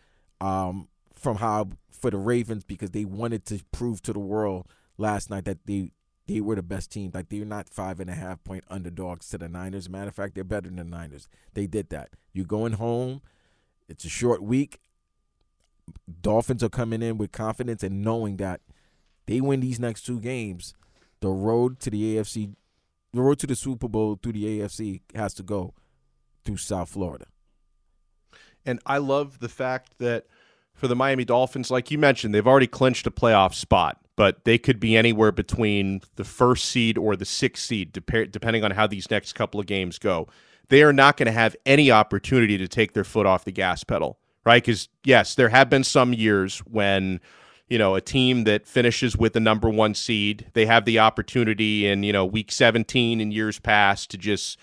um, 0.41 0.89
from 1.15 1.37
how 1.37 1.69
for 1.91 2.11
the 2.11 2.17
Ravens 2.19 2.65
because 2.65 2.91
they 2.91 3.05
wanted 3.05 3.45
to 3.47 3.61
prove 3.73 4.03
to 4.03 4.13
the 4.13 4.19
world 4.19 4.67
last 4.99 5.31
night 5.31 5.45
that 5.45 5.59
they 5.67 5.93
they 6.27 6.41
were 6.41 6.57
the 6.57 6.63
best 6.63 6.91
team. 6.91 7.11
Like 7.15 7.29
they're 7.29 7.45
not 7.45 7.69
five 7.69 8.01
and 8.01 8.11
a 8.11 8.15
half 8.15 8.43
point 8.43 8.65
underdogs 8.69 9.29
to 9.31 9.39
the 9.39 9.49
Niners. 9.49 9.89
Matter 9.89 10.09
of 10.09 10.15
fact, 10.15 10.35
they're 10.35 10.45
better 10.45 10.69
than 10.69 10.77
the 10.77 10.85
Niners. 10.85 11.29
They 11.55 11.67
did 11.67 11.91
that. 11.91 12.11
You're 12.33 12.47
going 12.47 12.75
home. 12.75 13.23
It's 13.89 14.05
a 14.05 14.09
short 14.09 14.43
week. 14.43 14.81
Dolphins 16.23 16.63
are 16.63 16.69
coming 16.69 17.03
in 17.03 17.19
with 17.19 17.33
confidence 17.33 17.83
and 17.83 18.03
knowing 18.03 18.37
that 18.39 18.61
they 19.27 19.41
win 19.41 19.61
these 19.61 19.81
next 19.81 20.03
two 20.03 20.21
games, 20.21 20.75
the 21.21 21.29
road 21.29 21.81
to 21.81 21.91
the 21.91 22.17
AFC, 22.17 22.55
the 23.13 23.23
road 23.23 23.39
to 23.41 23.47
the 23.47 23.57
Super 23.57 23.89
Bowl 23.89 24.19
through 24.23 24.33
the 24.33 24.61
AFC 24.61 25.01
has 25.15 25.35
to 25.35 25.43
go 25.43 25.75
through 26.45 26.59
South 26.59 26.91
Florida. 26.91 27.27
And 28.65 28.81
I 28.87 28.99
love 28.99 29.39
the 29.39 29.49
fact 29.49 29.99
that 29.99 30.27
for 30.75 30.89
the 30.89 30.97
Miami 30.97 31.25
Dolphins, 31.25 31.71
like 31.71 31.91
you 31.91 31.99
mentioned, 31.99 32.35
they've 32.35 32.47
already 32.47 32.67
clinched 32.67 33.07
a 33.07 33.11
playoff 33.11 33.55
spot, 33.55 33.99
but 34.17 34.45
they 34.45 34.59
could 34.59 34.79
be 34.79 34.97
anywhere 34.97 35.33
between 35.33 36.01
the 36.17 36.25
first 36.25 36.67
seed 36.67 36.99
or 36.99 37.17
the 37.17 37.25
sixth 37.25 37.65
seed, 37.65 37.93
depending 37.93 38.65
on 38.65 38.73
how 38.73 38.87
these 38.87 39.11
next 39.11 39.33
couple 39.35 39.59
of 39.59 39.67
games 39.67 39.99
go. 39.99 40.29
They 40.69 40.83
are 40.83 40.93
not 40.93 41.17
going 41.17 41.27
to 41.27 41.33
have 41.33 41.57
any 41.65 41.91
opportunity 41.91 42.59
to 42.59 42.69
take 42.69 42.93
their 42.93 43.05
foot 43.05 43.25
off 43.25 43.45
the 43.45 43.53
gas 43.53 43.85
pedal 43.85 44.19
right? 44.47 44.63
Because 44.65 44.89
yes, 45.05 45.35
there 45.35 45.51
have 45.51 45.69
been 45.69 45.85
some 45.85 46.15
years 46.15 46.61
when 46.61 47.21
you 47.69 47.77
know 47.77 47.97
a 47.97 48.01
team 48.01 48.45
that 48.45 48.67
finishes 48.67 49.17
with 49.17 49.35
the 49.35 49.41
number 49.41 49.69
one 49.69 49.93
seed, 49.93 50.47
they 50.55 50.65
have 50.65 50.87
the 50.87 51.01
opportunity 51.01 51.87
in 51.87 52.03
you 52.03 52.13
know 52.13 52.25
week 52.25 52.51
17 52.51 53.21
in 53.21 53.33
years 53.33 53.59
past 53.59 54.11
to 54.13 54.17
just 54.17 54.59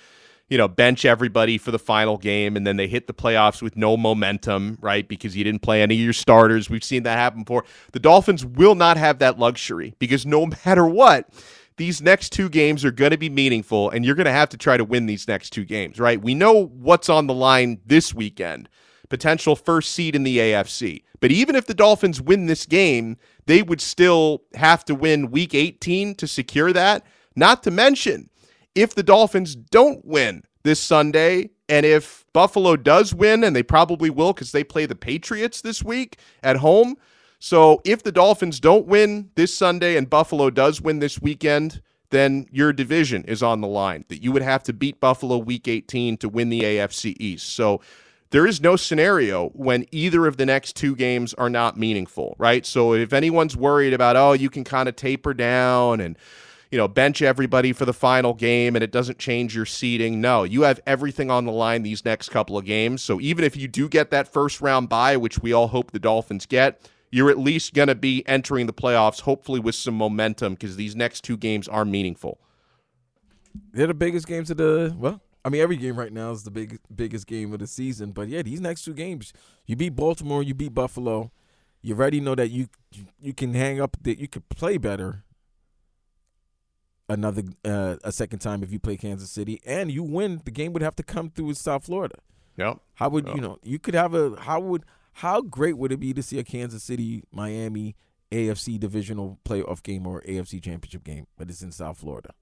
you 0.48 0.58
know 0.58 0.70
bench 0.70 1.06
everybody 1.06 1.60
for 1.60 1.70
the 1.70 1.78
final 1.78 2.18
game, 2.18 2.56
and 2.56 2.66
then 2.66 2.78
they 2.78 2.88
hit 2.88 3.06
the 3.06 3.14
playoffs 3.14 3.62
with 3.62 3.76
no 3.76 3.98
momentum, 3.98 4.80
right? 4.82 5.08
Because 5.08 5.36
you 5.36 5.44
didn't 5.44 5.62
play 5.62 5.84
any 5.84 5.96
of 5.96 6.02
your 6.02 6.14
starters. 6.14 6.70
We've 6.70 6.84
seen 6.84 7.04
that 7.04 7.20
happen 7.20 7.44
before. 7.44 7.66
The 7.92 8.00
Dolphins 8.00 8.46
will 8.46 8.76
not 8.76 8.98
have 8.98 9.20
that 9.20 9.38
luxury 9.38 9.94
because 10.00 10.26
no 10.26 10.46
matter 10.66 10.88
what 10.88 11.30
these 11.76 12.02
next 12.02 12.30
two 12.32 12.50
games 12.50 12.86
are 12.86 12.92
going 12.92 13.10
to 13.12 13.18
be 13.18 13.32
meaningful 13.32 13.90
and 13.90 14.06
you're 14.06 14.14
going 14.14 14.26
to 14.26 14.32
have 14.32 14.50
to 14.50 14.58
try 14.58 14.78
to 14.78 14.86
win 14.86 15.08
these 15.08 15.28
next 15.28 15.50
two 15.50 15.66
games, 15.66 16.00
right? 16.00 16.22
We 16.22 16.36
know 16.36 16.68
what's 16.68 17.10
on 17.10 17.26
the 17.26 17.34
line 17.34 17.82
this 17.84 18.14
weekend 18.14 18.70
potential 19.14 19.56
first 19.56 19.92
seed 19.92 20.16
in 20.16 20.24
the 20.24 20.40
AFC. 20.40 21.04
But 21.20 21.30
even 21.30 21.56
if 21.56 21.68
the 21.68 21.76
Dolphins 21.76 22.20
win 22.20 22.48
this 22.48 22.66
game, 22.66 23.16
they 23.46 23.62
would 23.62 23.80
still 23.80 24.42
have 24.56 24.84
to 24.86 24.96
win 24.96 25.30
week 25.30 25.54
18 25.54 26.16
to 26.16 26.28
secure 26.28 26.74
that. 26.74 27.06
Not 27.36 27.62
to 27.62 27.70
mention, 27.70 28.32
if 28.74 28.96
the 28.96 29.04
Dolphins 29.04 29.56
don't 29.56 30.04
win 30.04 30.42
this 30.64 30.80
Sunday, 30.80 31.52
and 31.70 31.86
if 31.86 32.26
Buffalo 32.34 32.76
does 32.76 33.14
win, 33.14 33.44
and 33.44 33.56
they 33.56 33.62
probably 33.62 34.10
will 34.10 34.34
because 34.34 34.52
they 34.52 34.64
play 34.64 34.88
the 34.88 34.96
Patriots 34.96 35.62
this 35.62 35.84
week 35.84 36.18
at 36.42 36.56
home. 36.56 36.96
So 37.38 37.84
if 37.86 38.02
the 38.02 38.12
Dolphins 38.12 38.60
don't 38.60 38.88
win 38.88 39.30
this 39.36 39.56
Sunday 39.56 39.96
and 39.96 40.10
Buffalo 40.10 40.50
does 40.50 40.82
win 40.82 40.98
this 40.98 41.22
weekend, 41.22 41.84
then 42.10 42.48
your 42.52 42.74
division 42.74 43.24
is 43.26 43.44
on 43.44 43.62
the 43.62 43.68
line. 43.68 44.06
That 44.08 44.24
you 44.24 44.32
would 44.32 44.42
have 44.42 44.64
to 44.64 44.74
beat 44.74 45.00
Buffalo 45.00 45.38
week 45.38 45.68
18 45.68 46.18
to 46.18 46.30
win 46.30 46.50
the 46.50 46.62
AFC 46.62 47.16
East. 47.20 47.54
So 47.56 47.80
there 48.34 48.48
is 48.48 48.60
no 48.60 48.76
scenario 48.76 49.50
when 49.50 49.86
either 49.92 50.26
of 50.26 50.38
the 50.38 50.46
next 50.48 50.76
two 50.76 50.96
games 50.96 51.36
are 51.36 51.52
not 51.52 51.78
meaningful, 51.78 52.36
right? 52.40 52.66
So 52.66 52.96
if 52.96 53.14
anyone's 53.14 53.56
worried 53.56 53.94
about, 53.94 54.16
oh, 54.16 54.34
you 54.34 54.50
can 54.50 54.64
kind 54.64 54.90
of 54.90 54.96
taper 54.96 55.36
down 55.36 56.02
and, 56.02 56.18
you 56.72 56.80
know, 56.80 56.88
bench 56.88 57.22
everybody 57.22 57.74
for 57.74 57.86
the 57.86 57.94
final 57.94 58.34
game 58.34 58.76
and 58.76 58.82
it 58.82 58.92
doesn't 58.92 59.20
change 59.20 59.56
your 59.56 59.68
seeding. 59.68 60.20
No, 60.20 60.46
you 60.46 60.64
have 60.64 60.82
everything 60.88 61.30
on 61.30 61.46
the 61.46 61.52
line 61.52 61.84
these 61.84 62.04
next 62.04 62.30
couple 62.30 62.58
of 62.58 62.66
games. 62.66 63.04
So 63.04 63.22
even 63.22 63.46
if 63.46 63.56
you 63.56 63.68
do 63.68 63.88
get 63.88 64.10
that 64.10 64.28
first 64.28 64.62
round 64.62 64.90
bye, 64.90 65.16
which 65.16 65.38
we 65.38 65.54
all 65.54 65.68
hope 65.68 65.92
the 65.92 66.00
Dolphins 66.00 66.48
get, 66.48 66.90
you're 67.12 67.30
at 67.30 67.38
least 67.38 67.76
going 67.76 67.90
to 67.90 67.94
be 67.94 68.28
entering 68.28 68.66
the 68.66 68.74
playoffs, 68.74 69.22
hopefully 69.22 69.60
with 69.60 69.76
some 69.76 69.94
momentum, 69.94 70.56
because 70.56 70.76
these 70.76 70.96
next 70.96 71.24
two 71.24 71.38
games 71.38 71.68
are 71.68 71.86
meaningful. 71.86 72.40
They're 73.74 73.86
the 73.86 73.94
biggest 73.94 74.26
games 74.26 74.50
of 74.50 74.58
the 74.58 74.96
well. 74.98 75.22
I 75.46 75.50
mean, 75.50 75.62
every 75.62 75.76
game 75.76 75.98
right 75.98 76.12
now 76.14 76.32
is 76.32 76.44
the 76.44 76.52
big 76.52 76.80
biggest 76.94 77.28
game 77.28 77.52
of 77.54 77.60
the 77.60 77.68
season. 77.68 78.12
But 78.12 78.30
yeah, 78.30 78.42
these 78.42 78.62
next 78.62 78.84
two 78.86 78.94
games, 78.94 79.34
you 79.66 79.76
beat 79.76 79.96
Baltimore, 79.96 80.42
you 80.42 80.54
beat 80.54 80.74
Buffalo. 80.74 81.32
You 81.82 81.96
already 81.96 82.22
know 82.22 82.34
that 82.36 82.50
you 82.50 82.68
you 83.20 83.34
can 83.34 83.54
hang 83.54 83.82
up 83.82 83.98
that 84.04 84.20
you 84.20 84.28
could 84.28 84.48
play 84.50 84.78
better 84.78 85.24
another 87.10 87.44
uh, 87.66 87.98
a 88.04 88.12
second 88.12 88.40
time 88.40 88.64
if 88.64 88.72
you 88.72 88.80
play 88.80 88.96
Kansas 88.98 89.30
City 89.30 89.62
and 89.66 89.92
you 89.92 90.04
win. 90.04 90.42
The 90.46 90.52
game 90.52 90.74
would 90.74 90.82
have 90.82 90.96
to 90.96 91.04
come 91.04 91.30
through 91.30 91.46
with 91.48 91.58
South 91.58 91.86
Florida. 91.86 92.16
Yep. 92.58 92.80
How 92.96 93.10
would 93.10 93.28
Yep. 93.28 93.36
you 93.36 93.42
know? 93.42 93.58
You 93.64 93.80
could 93.80 93.96
have 93.96 94.14
a 94.14 94.36
how 94.40 94.60
would 94.62 94.86
how 95.18 95.42
great 95.42 95.78
would 95.78 95.92
it 95.92 96.00
be 96.00 96.14
to 96.14 96.24
see 96.24 96.40
a 96.40 96.44
Kansas 96.44 96.84
City 96.84 97.24
Miami 97.32 97.96
AFC 98.32 98.80
divisional 98.80 99.40
playoff 99.46 99.84
game 99.84 100.08
or 100.08 100.22
AFC 100.22 100.64
championship 100.64 101.04
game, 101.04 101.28
but 101.38 101.50
it's 101.50 101.62
in 101.62 101.72
South 101.72 101.98
Florida. 102.00 102.34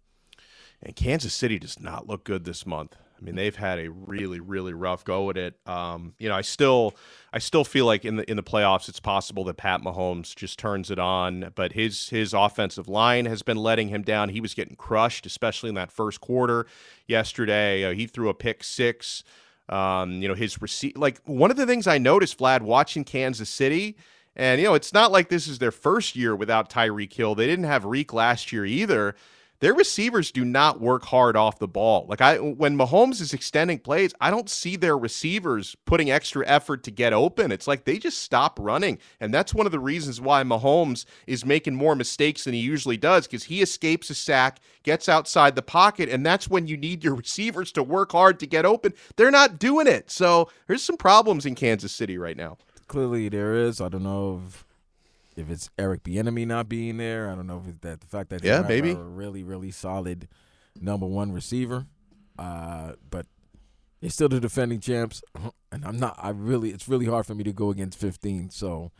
And 0.83 0.95
Kansas 0.95 1.33
City 1.33 1.59
does 1.59 1.79
not 1.79 2.07
look 2.07 2.23
good 2.23 2.43
this 2.43 2.65
month. 2.65 2.95
I 3.21 3.23
mean, 3.23 3.35
they've 3.35 3.55
had 3.55 3.77
a 3.77 3.89
really, 3.91 4.39
really 4.39 4.73
rough 4.73 5.05
go 5.05 5.29
at 5.29 5.37
it. 5.37 5.55
Um, 5.67 6.15
you 6.17 6.27
know, 6.27 6.35
I 6.35 6.41
still, 6.41 6.95
I 7.31 7.37
still 7.37 7.63
feel 7.63 7.85
like 7.85 8.03
in 8.03 8.15
the 8.15 8.29
in 8.29 8.35
the 8.35 8.43
playoffs, 8.43 8.89
it's 8.89 8.99
possible 8.99 9.43
that 9.43 9.57
Pat 9.57 9.81
Mahomes 9.81 10.35
just 10.35 10.57
turns 10.57 10.89
it 10.89 10.97
on. 10.97 11.51
But 11.53 11.73
his 11.73 12.09
his 12.09 12.33
offensive 12.33 12.87
line 12.87 13.27
has 13.27 13.43
been 13.43 13.57
letting 13.57 13.89
him 13.89 14.01
down. 14.01 14.29
He 14.29 14.41
was 14.41 14.55
getting 14.55 14.75
crushed, 14.75 15.27
especially 15.27 15.69
in 15.69 15.75
that 15.75 15.91
first 15.91 16.19
quarter 16.19 16.65
yesterday. 17.07 17.85
Uh, 17.85 17.93
he 17.93 18.07
threw 18.07 18.29
a 18.29 18.33
pick 18.33 18.63
six. 18.63 19.23
Um, 19.69 20.13
you 20.21 20.27
know, 20.27 20.33
his 20.33 20.59
receipt. 20.59 20.97
Like 20.97 21.21
one 21.25 21.51
of 21.51 21.57
the 21.57 21.67
things 21.67 21.85
I 21.85 21.99
noticed, 21.99 22.39
Vlad, 22.39 22.61
watching 22.61 23.03
Kansas 23.03 23.49
City. 23.49 23.97
And 24.35 24.59
you 24.59 24.67
know, 24.67 24.73
it's 24.73 24.93
not 24.93 25.11
like 25.11 25.29
this 25.29 25.47
is 25.47 25.59
their 25.59 25.71
first 25.71 26.15
year 26.15 26.35
without 26.35 26.69
Tyreek 26.71 27.13
Hill. 27.13 27.35
They 27.35 27.47
didn't 27.47 27.65
have 27.65 27.85
Reek 27.85 28.13
last 28.13 28.51
year 28.51 28.65
either 28.65 29.15
their 29.61 29.73
receivers 29.73 30.31
do 30.31 30.43
not 30.43 30.81
work 30.81 31.05
hard 31.05 31.37
off 31.37 31.59
the 31.59 31.67
ball. 31.67 32.05
Like 32.09 32.19
I 32.19 32.37
when 32.37 32.77
Mahomes 32.77 33.21
is 33.21 33.33
extending 33.33 33.79
plays, 33.79 34.13
I 34.19 34.31
don't 34.31 34.49
see 34.49 34.75
their 34.75 34.97
receivers 34.97 35.75
putting 35.85 36.11
extra 36.11 36.45
effort 36.47 36.83
to 36.83 36.91
get 36.91 37.13
open. 37.13 37.51
It's 37.51 37.67
like 37.67 37.85
they 37.85 37.97
just 37.97 38.21
stop 38.23 38.59
running. 38.59 38.97
And 39.19 39.33
that's 39.33 39.53
one 39.53 39.65
of 39.67 39.71
the 39.71 39.79
reasons 39.79 40.19
why 40.19 40.43
Mahomes 40.43 41.05
is 41.27 41.45
making 41.45 41.75
more 41.75 41.95
mistakes 41.95 42.43
than 42.43 42.53
he 42.53 42.59
usually 42.59 42.97
does 42.97 43.27
because 43.27 43.45
he 43.45 43.61
escapes 43.61 44.09
a 44.09 44.15
sack, 44.15 44.59
gets 44.83 45.07
outside 45.07 45.55
the 45.55 45.61
pocket, 45.61 46.09
and 46.09 46.25
that's 46.25 46.49
when 46.49 46.67
you 46.67 46.75
need 46.75 47.03
your 47.03 47.15
receivers 47.21 47.71
to 47.73 47.83
work 47.83 48.11
hard 48.11 48.39
to 48.39 48.47
get 48.47 48.65
open. 48.65 48.93
They're 49.15 49.31
not 49.31 49.59
doing 49.59 49.87
it. 49.87 50.09
So 50.09 50.49
there's 50.67 50.83
some 50.83 50.97
problems 50.97 51.45
in 51.45 51.55
Kansas 51.55 51.91
City 51.91 52.17
right 52.17 52.35
now. 52.35 52.57
Clearly, 52.87 53.29
there 53.29 53.53
is. 53.53 53.79
I 53.79 53.87
don't 53.89 54.03
know 54.03 54.41
if, 54.45 54.65
if 55.35 55.49
it's 55.49 55.69
Eric 55.77 56.03
Bieniemy 56.03 56.45
not 56.47 56.67
being 56.69 56.97
there. 56.97 57.29
I 57.29 57.35
don't 57.35 57.47
know 57.47 57.61
if 57.63 57.67
it's 57.69 57.79
that 57.81 58.01
the 58.01 58.07
fact 58.07 58.29
that 58.29 58.43
Yeah, 58.43 58.61
maybe. 58.61 58.91
a 58.91 58.95
really 58.95 59.43
really 59.43 59.71
solid 59.71 60.27
number 60.79 61.05
one 61.05 61.31
receiver. 61.31 61.87
Uh, 62.39 62.93
but 63.09 63.25
they're 63.99 64.09
still 64.09 64.29
the 64.29 64.39
defending 64.39 64.79
champs, 64.79 65.21
and 65.71 65.85
I'm 65.85 65.99
not. 65.99 66.15
I 66.17 66.29
really, 66.29 66.71
it's 66.71 66.87
really 66.87 67.05
hard 67.05 67.25
for 67.27 67.35
me 67.35 67.43
to 67.43 67.53
go 67.53 67.69
against 67.69 67.99
15. 67.99 68.49
So. 68.49 68.91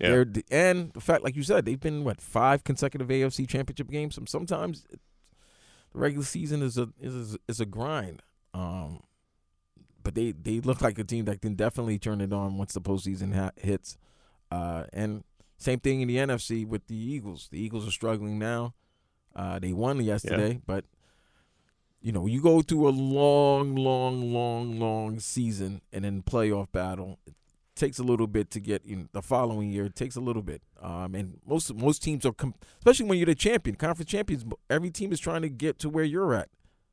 Yeah. 0.00 0.10
They're 0.10 0.26
and 0.52 0.92
the 0.92 1.00
fact, 1.00 1.24
like 1.24 1.34
you 1.34 1.42
said, 1.42 1.64
they've 1.64 1.80
been 1.80 2.04
what 2.04 2.20
five 2.20 2.62
consecutive 2.62 3.08
AFC 3.08 3.48
Championship 3.48 3.90
games. 3.90 4.14
Some 4.14 4.28
sometimes 4.28 4.84
the 4.92 4.98
regular 5.98 6.24
season 6.24 6.62
is 6.62 6.78
a 6.78 6.90
is 7.00 7.34
a, 7.34 7.38
is 7.48 7.58
a 7.58 7.66
grind. 7.66 8.22
Um, 8.54 9.00
but 10.04 10.14
they 10.14 10.30
they 10.30 10.60
look 10.60 10.80
like 10.82 11.00
a 11.00 11.04
team 11.04 11.24
that 11.24 11.40
can 11.42 11.54
definitely 11.56 11.98
turn 11.98 12.20
it 12.20 12.32
on 12.32 12.58
once 12.58 12.74
the 12.74 12.80
postseason 12.80 13.34
ha- 13.34 13.50
hits. 13.56 13.98
Uh, 14.52 14.84
and 14.92 15.24
same 15.58 15.80
thing 15.80 16.00
in 16.00 16.08
the 16.08 16.16
NFC 16.16 16.66
with 16.66 16.86
the 16.86 16.96
Eagles. 16.96 17.48
The 17.50 17.60
Eagles 17.60 17.86
are 17.86 17.90
struggling 17.90 18.38
now. 18.38 18.74
Uh, 19.34 19.58
they 19.58 19.72
won 19.72 20.00
yesterday, 20.00 20.60
but 20.66 20.84
you 22.00 22.12
know 22.12 22.26
you 22.26 22.40
go 22.40 22.62
through 22.62 22.88
a 22.88 22.90
long, 22.90 23.74
long, 23.74 24.32
long, 24.32 24.78
long 24.78 25.18
season 25.20 25.80
and 25.92 26.04
then 26.04 26.22
playoff 26.22 26.70
battle. 26.72 27.18
It 27.26 27.34
takes 27.74 27.98
a 27.98 28.02
little 28.04 28.26
bit 28.26 28.50
to 28.52 28.60
get 28.60 28.84
know, 28.86 29.08
the 29.12 29.22
following 29.22 29.70
year. 29.70 29.86
It 29.86 29.96
takes 29.96 30.16
a 30.16 30.20
little 30.20 30.42
bit, 30.42 30.62
um, 30.80 31.14
and 31.14 31.38
most 31.46 31.74
most 31.74 32.02
teams 32.02 32.24
are, 32.24 32.32
com- 32.32 32.54
especially 32.78 33.06
when 33.06 33.18
you're 33.18 33.26
the 33.26 33.34
champion, 33.34 33.76
conference 33.76 34.10
champions. 34.10 34.44
Every 34.70 34.90
team 34.90 35.12
is 35.12 35.20
trying 35.20 35.42
to 35.42 35.48
get 35.48 35.78
to 35.80 35.88
where 35.88 36.04
you're 36.04 36.34
at, 36.34 36.48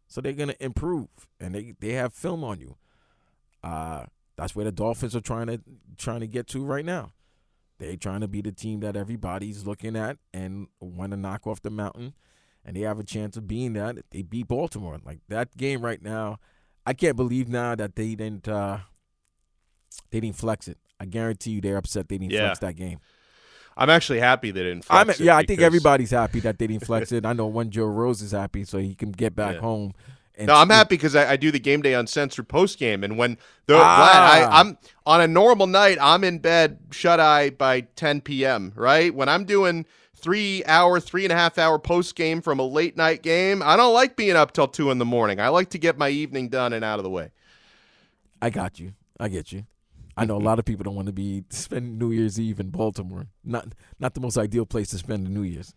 so 0.08 0.21
they're 0.21 0.34
gonna 0.34 0.56
improve, 0.60 1.08
and 1.39 1.54
they 1.54 1.73
they 1.80 1.93
have 1.93 2.13
film 2.13 2.43
on 2.43 2.60
you. 2.60 2.75
Uh, 3.63 4.06
that's 4.36 4.56
where 4.56 4.65
the 4.65 4.71
Dolphins 4.71 5.15
are 5.15 5.21
trying 5.21 5.47
to 5.47 5.62
trying 5.97 6.19
to 6.19 6.28
get 6.28 6.47
to 6.47 6.63
right 6.63 6.86
now. 6.86 7.12
They're 7.78 7.98
trying 7.98 8.22
to 8.22 8.28
be 8.28 8.42
the 8.42 8.52
team 8.52 8.80
that 8.82 8.96
everybody's 8.96 9.66
looking 9.66 9.96
at 9.96 10.18
and 10.34 10.68
want 10.80 11.12
to 11.12 11.18
knock 11.18 11.46
off 11.46 11.62
the 11.62 11.70
mountain, 11.70 12.14
and 12.64 12.76
they 12.76 12.82
have 12.82 13.00
a 13.00 13.04
chance 13.04 13.36
of 13.38 13.48
being 13.48 13.74
that. 13.74 13.98
They 14.12 14.22
beat 14.22 14.48
Baltimore. 14.48 14.98
Like 15.04 15.20
that 15.30 15.58
game 15.58 15.82
right 15.82 16.02
now, 16.02 16.40
I 16.86 16.94
can't 16.94 17.18
believe 17.18 17.50
now 17.50 17.76
that 17.76 17.96
they 17.96 18.16
didn't 18.16 18.48
uh, 18.48 18.80
they 20.12 20.20
didn't 20.20 20.36
flex 20.38 20.68
it. 20.68 20.78
I 21.00 21.06
guarantee 21.06 21.52
you 21.52 21.62
they're 21.62 21.78
upset 21.78 22.08
they 22.10 22.18
didn't 22.18 22.34
Yeah. 22.34 22.46
flex 22.48 22.60
that 22.60 22.76
game. 22.76 23.00
I'm 23.78 23.90
actually 23.90 24.20
happy 24.22 24.52
they 24.52 24.64
didn't. 24.64 24.86
I'm, 24.90 25.10
it 25.10 25.20
yeah, 25.20 25.36
I 25.36 25.44
think 25.46 25.60
everybody's 25.60 26.12
happy 26.12 26.40
that 26.42 26.58
they 26.58 26.68
didn't 26.68 26.86
flex 26.86 27.12
it. 27.12 27.26
I 27.26 27.34
know 27.34 27.48
one 27.48 27.70
Joe 27.72 27.88
Rose 27.88 28.22
is 28.22 28.32
happy 28.32 28.64
so 28.64 28.78
he 28.78 28.96
can 28.96 29.12
get 29.12 29.36
back 29.36 29.56
Yeah. 29.56 29.62
home. 29.62 29.92
And 30.38 30.48
No, 30.48 30.56
I'm 30.56 30.69
happy 30.69 30.95
because 30.95 31.15
I, 31.15 31.32
I 31.32 31.36
do 31.38 31.52
the 31.52 31.60
game 31.60 31.82
day 31.82 31.93
uncensored 31.93 32.48
post 32.48 32.78
game, 32.80 33.04
and 33.04 33.17
when 33.17 33.38
the 33.67 33.76
Ah. 33.78 34.12
Vlad, 34.12 34.50
I, 34.50 34.60
I'm 34.60 34.78
on 35.06 35.21
a 35.21 35.28
normal 35.28 35.67
night, 35.67 35.98
I'm 36.02 36.24
in 36.24 36.39
bed 36.39 36.80
shut 36.91 37.19
eye 37.19 37.52
by 37.52 37.82
10 37.82 38.21
p.m. 38.21 38.74
Right 38.76 39.13
when 39.15 39.30
I'm 39.30 39.45
doing 39.45 39.86
three 40.15 40.63
hour, 40.65 41.00
three 41.00 41.24
and 41.24 41.32
a 41.32 41.36
half 41.36 41.58
hour 41.58 41.78
post 41.80 42.15
game 42.15 42.41
from 42.41 42.60
a 42.60 42.63
late 42.63 42.98
night 42.98 43.21
game, 43.21 43.62
I 43.63 43.78
don't 43.78 43.93
like 43.93 44.15
being 44.15 44.36
up 44.36 44.52
till 44.54 44.67
two 44.67 44.91
in 44.91 44.98
the 44.98 45.06
morning. 45.06 45.39
I 45.39 45.50
like 45.50 45.69
to 45.71 45.78
get 45.78 45.98
my 45.98 46.10
evening 46.10 46.50
done 46.50 46.74
and 46.74 46.84
out 46.84 47.00
of 47.00 47.04
the 47.04 47.10
way. 47.10 47.32
I 48.41 48.50
got 48.50 48.80
you. 48.80 48.93
I 49.19 49.30
get 49.30 49.52
you. 49.52 49.65
I 50.17 50.26
know 50.26 50.38
a 50.38 50.39
lot 50.39 50.60
of 50.60 50.65
people 50.65 50.84
don't 50.84 50.95
want 50.95 51.08
to 51.08 51.13
be 51.13 51.43
spending 51.50 51.98
New 51.98 52.12
Year's 52.12 52.39
Eve 52.39 52.60
in 52.60 52.69
Baltimore. 52.69 53.28
Not 53.43 53.67
not 54.00 54.13
the 54.13 54.21
most 54.21 54.38
ideal 54.38 54.65
place 54.65 54.89
to 54.89 54.98
spend 54.98 55.26
the 55.26 55.30
New 55.30 55.43
Year's 55.43 55.74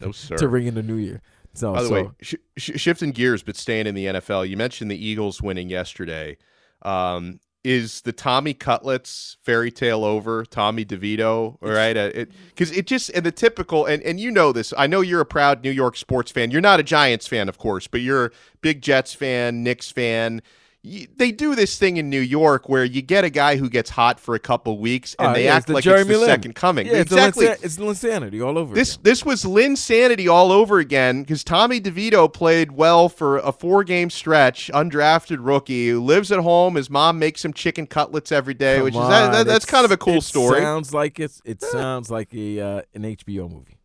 No 0.00 0.12
sir. 0.12 0.36
to 0.36 0.48
ring 0.48 0.66
in 0.66 0.74
the 0.74 0.82
New 0.82 0.96
Year. 0.96 1.20
So, 1.54 1.72
By 1.72 1.82
the 1.82 1.88
so 1.88 1.94
way, 1.94 2.10
sh- 2.22 2.34
sh- 2.56 2.80
shifting 2.80 3.12
gears, 3.12 3.42
but 3.42 3.56
staying 3.56 3.86
in 3.86 3.94
the 3.94 4.06
NFL, 4.06 4.48
you 4.48 4.56
mentioned 4.56 4.90
the 4.90 5.04
Eagles 5.06 5.42
winning 5.42 5.68
yesterday. 5.68 6.38
Um, 6.82 7.40
is 7.64 8.00
the 8.00 8.12
Tommy 8.12 8.54
Cutlets 8.54 9.36
fairy 9.42 9.70
tale 9.70 10.04
over? 10.04 10.44
Tommy 10.44 10.84
DeVito, 10.84 11.58
right? 11.60 12.28
Because 12.48 12.76
it, 12.76 12.86
just 12.86 13.10
and 13.10 13.24
the 13.24 13.30
typical 13.30 13.86
and 13.86 14.02
and 14.02 14.18
you 14.18 14.32
know 14.32 14.52
this. 14.52 14.74
I 14.76 14.88
know 14.88 15.00
you're 15.00 15.20
a 15.20 15.26
proud 15.26 15.62
New 15.62 15.70
York 15.70 15.96
sports 15.96 16.32
fan. 16.32 16.50
You're 16.50 16.60
not 16.60 16.80
a 16.80 16.82
Giants 16.82 17.28
fan, 17.28 17.48
of 17.48 17.58
course, 17.58 17.86
but 17.86 18.00
you're 18.00 18.26
a 18.26 18.30
big 18.62 18.82
Jets 18.82 19.14
fan, 19.14 19.62
Knicks 19.62 19.92
fan. 19.92 20.42
They 20.84 21.30
do 21.30 21.54
this 21.54 21.78
thing 21.78 21.96
in 21.96 22.10
New 22.10 22.20
York 22.20 22.68
where 22.68 22.84
you 22.84 23.02
get 23.02 23.22
a 23.22 23.30
guy 23.30 23.54
who 23.56 23.70
gets 23.70 23.88
hot 23.88 24.18
for 24.18 24.34
a 24.34 24.40
couple 24.40 24.78
weeks 24.78 25.14
and 25.16 25.28
Uh, 25.28 25.32
they 25.34 25.44
yeah, 25.44 25.54
act 25.54 25.68
like 25.68 25.84
Jeremy 25.84 26.00
it's 26.02 26.08
the 26.10 26.18
Lin. 26.18 26.26
second 26.26 26.54
coming. 26.56 26.86
Yeah, 26.88 26.94
exactly. 26.94 27.46
It's, 27.46 27.78
insanity 27.78 28.40
all 28.40 28.58
over. 28.58 28.74
This 28.74 28.94
again. 28.94 29.02
this 29.04 29.24
was 29.24 29.44
Linsanity 29.44 30.28
all 30.28 30.50
over 30.50 30.80
again 30.80 31.22
because 31.22 31.44
Tommy 31.44 31.80
DeVito 31.80 32.32
played 32.32 32.72
well 32.72 33.08
for 33.08 33.38
a 33.38 33.52
four 33.52 33.84
game 33.84 34.10
stretch, 34.10 34.72
undrafted 34.74 35.38
rookie 35.40 35.90
who 35.90 36.02
lives 36.02 36.32
at 36.32 36.40
home. 36.40 36.74
His 36.74 36.90
mom 36.90 37.16
makes 37.16 37.44
him 37.44 37.52
chicken 37.52 37.86
cutlets 37.86 38.32
every 38.32 38.54
day, 38.54 38.76
Come 38.78 38.84
which 38.84 38.94
is 38.94 39.00
that, 39.08 39.30
that- 39.32 39.46
that's 39.46 39.64
kind 39.64 39.84
of 39.84 39.92
a 39.92 39.96
cool 39.96 40.16
it 40.16 40.22
story. 40.24 40.60
Sounds 40.60 40.92
like 40.92 41.20
it's 41.20 41.40
it 41.44 41.62
sounds 41.62 42.10
like 42.10 42.34
a 42.34 42.60
uh, 42.60 42.82
an 42.94 43.02
HBO 43.04 43.48
movie. 43.48 43.78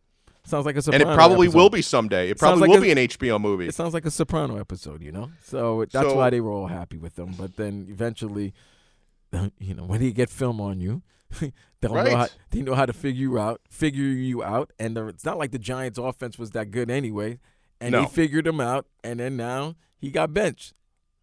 Sounds 0.48 0.66
like 0.66 0.76
a 0.76 0.82
and 0.92 1.02
it 1.02 1.06
probably 1.14 1.46
episode. 1.46 1.58
will 1.58 1.70
be 1.70 1.82
someday. 1.82 2.30
It 2.30 2.38
probably 2.38 2.62
like 2.62 2.70
will 2.70 2.78
a- 2.78 2.80
be 2.80 2.90
an 2.90 2.98
HBO 2.98 3.38
movie. 3.40 3.68
It 3.68 3.74
sounds 3.74 3.92
like 3.94 4.04
a 4.06 4.10
Soprano 4.10 4.56
episode, 4.58 5.02
you 5.02 5.12
know. 5.12 5.30
So 5.42 5.84
that's 5.90 6.08
So- 6.08 6.16
why 6.16 6.30
they 6.30 6.40
were 6.40 6.50
all 6.50 6.68
happy 6.68 6.96
with 6.96 7.16
them. 7.16 7.34
But 7.38 7.56
then 7.56 7.86
eventually, 7.90 8.54
you 9.58 9.74
know, 9.74 9.84
when 9.84 10.00
they 10.00 10.10
get 10.12 10.30
film 10.30 10.60
on 10.60 10.80
you, 10.80 11.02
they'll 11.80 11.92
know 11.94 12.16
how, 12.16 12.26
they 12.50 12.62
know 12.62 12.74
how 12.74 12.86
to 12.86 12.92
figure 12.92 13.20
you 13.20 13.38
out, 13.38 13.60
figure 13.68 14.02
you 14.04 14.42
out. 14.42 14.72
And 14.78 14.96
the, 14.96 15.06
it's 15.08 15.24
not 15.24 15.36
like 15.38 15.50
the 15.50 15.58
Giants' 15.58 15.98
offense 15.98 16.38
was 16.38 16.52
that 16.52 16.70
good 16.70 16.90
anyway. 16.90 17.38
And 17.80 17.92
No. 17.92 18.00
he 18.02 18.06
figured 18.08 18.44
them 18.46 18.60
out, 18.60 18.86
and 19.04 19.20
then 19.20 19.36
now 19.36 19.76
he 19.98 20.10
got 20.10 20.34
benched. 20.34 20.74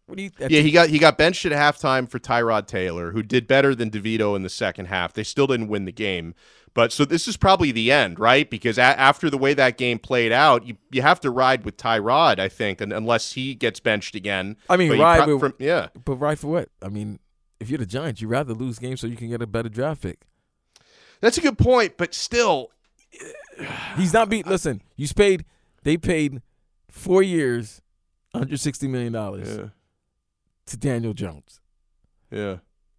What 0.06 0.16
do 0.16 0.22
you? 0.22 0.30
Yeah, 0.38 0.60
he 0.60 0.70
got 0.70 0.88
he 0.88 0.98
got 1.00 1.18
benched 1.18 1.44
at 1.46 1.52
halftime 1.52 2.08
for 2.08 2.18
Tyrod 2.20 2.66
Taylor, 2.68 3.10
who 3.10 3.22
did 3.24 3.46
better 3.48 3.74
than 3.74 3.90
DeVito 3.90 4.36
in 4.36 4.42
the 4.42 4.48
second 4.48 4.86
half. 4.86 5.12
They 5.12 5.24
still 5.24 5.48
didn't 5.48 5.66
win 5.68 5.84
the 5.84 5.92
game, 5.92 6.32
but 6.76 6.92
so 6.92 7.04
this 7.04 7.26
is 7.26 7.36
probably 7.36 7.72
the 7.72 7.90
end, 7.90 8.20
right? 8.20 8.48
Because 8.48 8.78
a- 8.78 8.82
after 8.82 9.28
the 9.30 9.38
way 9.38 9.54
that 9.54 9.76
game 9.78 9.98
played 9.98 10.30
out, 10.30 10.64
you 10.64 10.76
you 10.92 11.02
have 11.02 11.18
to 11.20 11.30
ride 11.30 11.64
with 11.64 11.76
Tyrod, 11.76 12.38
I 12.38 12.48
think, 12.48 12.80
and, 12.80 12.92
unless 12.92 13.32
he 13.32 13.54
gets 13.56 13.80
benched 13.80 14.14
again. 14.14 14.56
I 14.70 14.76
mean, 14.76 14.90
But 14.90 14.98
ride 15.00 15.24
pro- 15.24 15.32
with- 15.34 15.40
from- 15.40 15.54
yeah. 15.58 15.88
But 16.04 16.16
right 16.16 16.38
for 16.38 16.46
what? 16.48 16.68
I 16.80 16.88
mean, 16.88 17.18
if 17.58 17.68
you're 17.70 17.78
the 17.78 17.86
Giants, 17.86 18.20
you'd 18.20 18.28
rather 18.28 18.52
lose 18.54 18.78
games 18.78 19.00
so 19.00 19.08
you 19.08 19.16
can 19.16 19.28
get 19.30 19.42
a 19.42 19.46
better 19.46 19.68
draft 19.68 20.02
pick. 20.02 20.20
That's 21.20 21.38
a 21.38 21.40
good 21.40 21.58
point, 21.58 21.96
but 21.96 22.14
still, 22.14 22.70
He's 23.96 24.12
not 24.12 24.28
beat. 24.28 24.46
Listen, 24.46 24.82
you 24.96 25.08
paid 25.08 25.44
They 25.82 25.96
paid 25.96 26.42
four 26.90 27.22
years, 27.22 27.80
160 28.32 28.86
million 28.88 29.12
dollars 29.14 29.48
Yeah. 29.56 29.66
to 30.66 30.76
Daniel 30.76 31.14
Jones. 31.14 31.60
Yeah. 32.30 32.56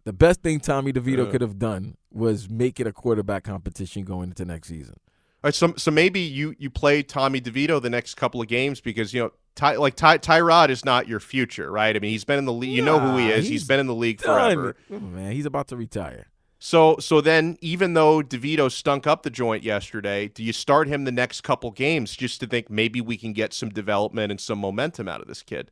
The 0.08 0.14
best 0.14 0.40
thing 0.40 0.58
Tommy 0.58 0.90
DeVito 0.90 1.26
Yeah. 1.26 1.32
could 1.32 1.42
have 1.42 1.58
done 1.58 1.98
was 2.10 2.48
make 2.48 2.80
it 2.80 2.86
a 2.86 2.94
quarterback 2.94 3.44
competition 3.44 4.04
going 4.04 4.30
into 4.30 4.46
next 4.46 4.68
season. 4.68 4.94
All 4.98 5.48
right, 5.48 5.54
so 5.54 5.74
so 5.76 5.90
maybe 5.90 6.20
you 6.20 6.54
you 6.58 6.70
play 6.70 7.02
Tommy 7.02 7.42
DeVito 7.42 7.82
the 7.82 7.90
next 7.90 8.14
couple 8.14 8.40
of 8.40 8.48
games 8.48 8.80
because 8.80 9.12
you 9.12 9.20
know 9.20 9.32
Ty, 9.54 9.76
like 9.76 9.96
Ty, 9.96 10.16
Tyrod 10.16 10.70
is 10.70 10.82
not 10.82 11.08
your 11.08 11.20
future, 11.20 11.70
right? 11.70 11.94
I 11.94 11.98
mean, 11.98 12.10
he's 12.12 12.24
been 12.24 12.38
in 12.38 12.46
the 12.46 12.54
league. 12.54 12.70
You 12.70 12.80
know 12.80 12.98
who 12.98 13.18
he 13.18 13.28
is. 13.28 13.44
he's 13.44 13.48
he's 13.50 13.64
been 13.68 13.80
in 13.80 13.86
the 13.86 13.94
league 13.94 14.22
Done. 14.22 14.54
forever. 14.54 14.76
Oh, 14.90 14.98
man, 14.98 15.32
he's 15.32 15.44
about 15.44 15.68
to 15.68 15.76
retire. 15.76 16.28
So 16.58 16.96
so 17.00 17.20
then 17.20 17.58
even 17.60 17.92
though 17.92 18.22
DeVito 18.22 18.72
stunk 18.72 19.06
up 19.06 19.24
the 19.24 19.30
joint 19.30 19.62
yesterday, 19.62 20.28
do 20.28 20.42
you 20.42 20.54
start 20.54 20.88
him 20.88 21.04
the 21.04 21.12
next 21.12 21.42
couple 21.42 21.70
games 21.70 22.16
just 22.16 22.40
to 22.40 22.46
think 22.46 22.70
maybe 22.70 23.02
we 23.02 23.18
can 23.18 23.34
get 23.34 23.52
some 23.52 23.68
development 23.68 24.30
and 24.30 24.40
some 24.40 24.58
momentum 24.58 25.06
out 25.06 25.20
of 25.20 25.28
this 25.28 25.42
kid? 25.42 25.70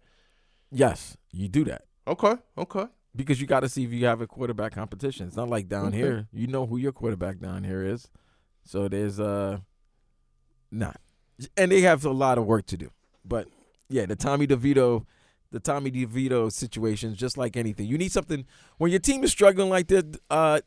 Yes, 0.70 1.16
you 1.33 1.49
do 1.49 1.64
that 1.64 1.87
Okay, 2.07 2.35
okay. 2.59 2.85
Because 3.16 3.40
you 3.40 3.46
got 3.46 3.61
to 3.61 3.68
see 3.68 3.85
if 3.85 3.92
you 3.92 4.07
have 4.07 4.20
a 4.20 4.26
quarterback 4.26 4.72
competition. 4.72 5.26
It's 5.26 5.37
not 5.37 5.48
like 5.48 5.68
down 5.68 5.87
Okay. 5.88 5.96
here. 5.96 6.29
You 6.33 6.46
know 6.46 6.66
who 6.66 6.76
your 6.76 6.92
quarterback 6.92 7.38
down 7.40 7.64
here 7.64 7.83
is. 7.83 8.09
So 8.64 8.88
there's 8.88 9.18
uh, 9.18 9.59
nah, 10.70 10.92
and 11.57 11.70
they 11.72 11.81
have 11.83 12.05
a 12.05 12.11
lot 12.11 12.38
of 12.38 12.46
work 12.46 12.66
to 12.66 12.76
do. 12.76 12.90
But 13.24 13.48
yeah, 13.88 14.07
the 14.07 14.16
Tommy 14.16 14.46
DeVito, 14.46 15.05
the 15.50 15.61
Tommy 15.61 15.90
DeVito 15.90 16.50
situation 16.52 17.12
is 17.12 17.18
just 17.18 17.37
like 17.37 17.57
anything. 17.57 17.87
You 17.87 17.98
need 17.98 18.12
something 18.12 18.44
when 18.79 18.90
your 18.90 19.00
team 19.00 19.24
is 19.24 19.31
struggling 19.31 19.70
like 19.70 19.88
that. 19.88 20.18
Uh, 20.31 20.61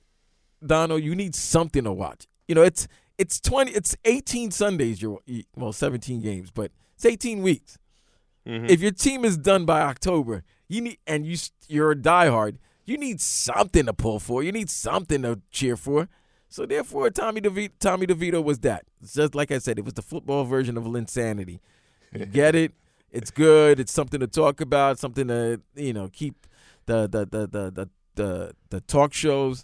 Dono, 0.66 0.96
you 0.98 1.16
need 1.16 1.36
something 1.36 1.84
to 1.86 1.92
watch. 1.94 2.28
You 2.48 2.56
know, 2.56 2.64
it's 2.64 2.88
it's 3.18 3.40
twenty, 3.40 3.72
it's 3.72 3.96
eighteen 4.06 4.52
Sundays. 4.52 5.02
You're 5.02 5.20
well, 5.56 5.74
seventeen 5.74 6.22
games, 6.22 6.52
but 6.52 6.72
it's 6.96 7.06
eighteen 7.06 7.42
weeks. 7.42 7.78
Mhm. 8.48 8.70
If 8.70 8.82
your 8.82 8.92
team 8.92 9.24
is 9.26 9.38
done 9.38 9.66
by 9.66 9.82
October, 9.82 10.44
you 10.70 10.82
need 10.82 10.98
and 11.06 11.26
you 11.26 11.38
you're 11.68 11.92
a 11.92 11.96
diehard, 11.96 12.58
you 12.86 12.98
need 12.98 13.20
something 13.20 13.86
to 13.86 13.94
pull 13.94 14.20
for. 14.20 14.42
You 14.44 14.52
need 14.54 14.70
something 14.70 15.24
to 15.24 15.42
cheer 15.52 15.76
for. 15.76 16.08
So 16.48 16.66
therefore, 16.66 17.10
Tommy 17.10 17.42
DeVito, 17.42 17.72
Tommy 17.80 18.08
DeVito 18.08 18.44
was 18.44 18.60
that. 18.60 18.86
Just 19.04 19.36
like 19.36 19.52
I 19.52 19.58
said, 19.58 19.78
it 19.78 19.86
was 19.86 19.94
the 19.94 20.02
football 20.02 20.46
version 20.46 20.78
of 20.78 20.86
Linsanity. 20.86 21.60
You 22.14 22.26
get 22.40 22.56
it? 22.56 22.74
It's 23.12 23.32
good. 23.32 23.80
It's 23.80 23.92
something 23.92 24.20
to 24.20 24.28
talk 24.28 24.62
about. 24.62 24.98
Something 24.98 25.28
to 25.28 25.62
you 25.76 25.94
know 25.94 26.08
keep 26.08 26.48
the 26.86 27.08
the 27.08 27.26
the 27.26 27.48
the 27.48 27.72
the 27.72 27.90
the, 28.16 28.52
the 28.70 28.82
talk 28.82 29.14
shows, 29.14 29.64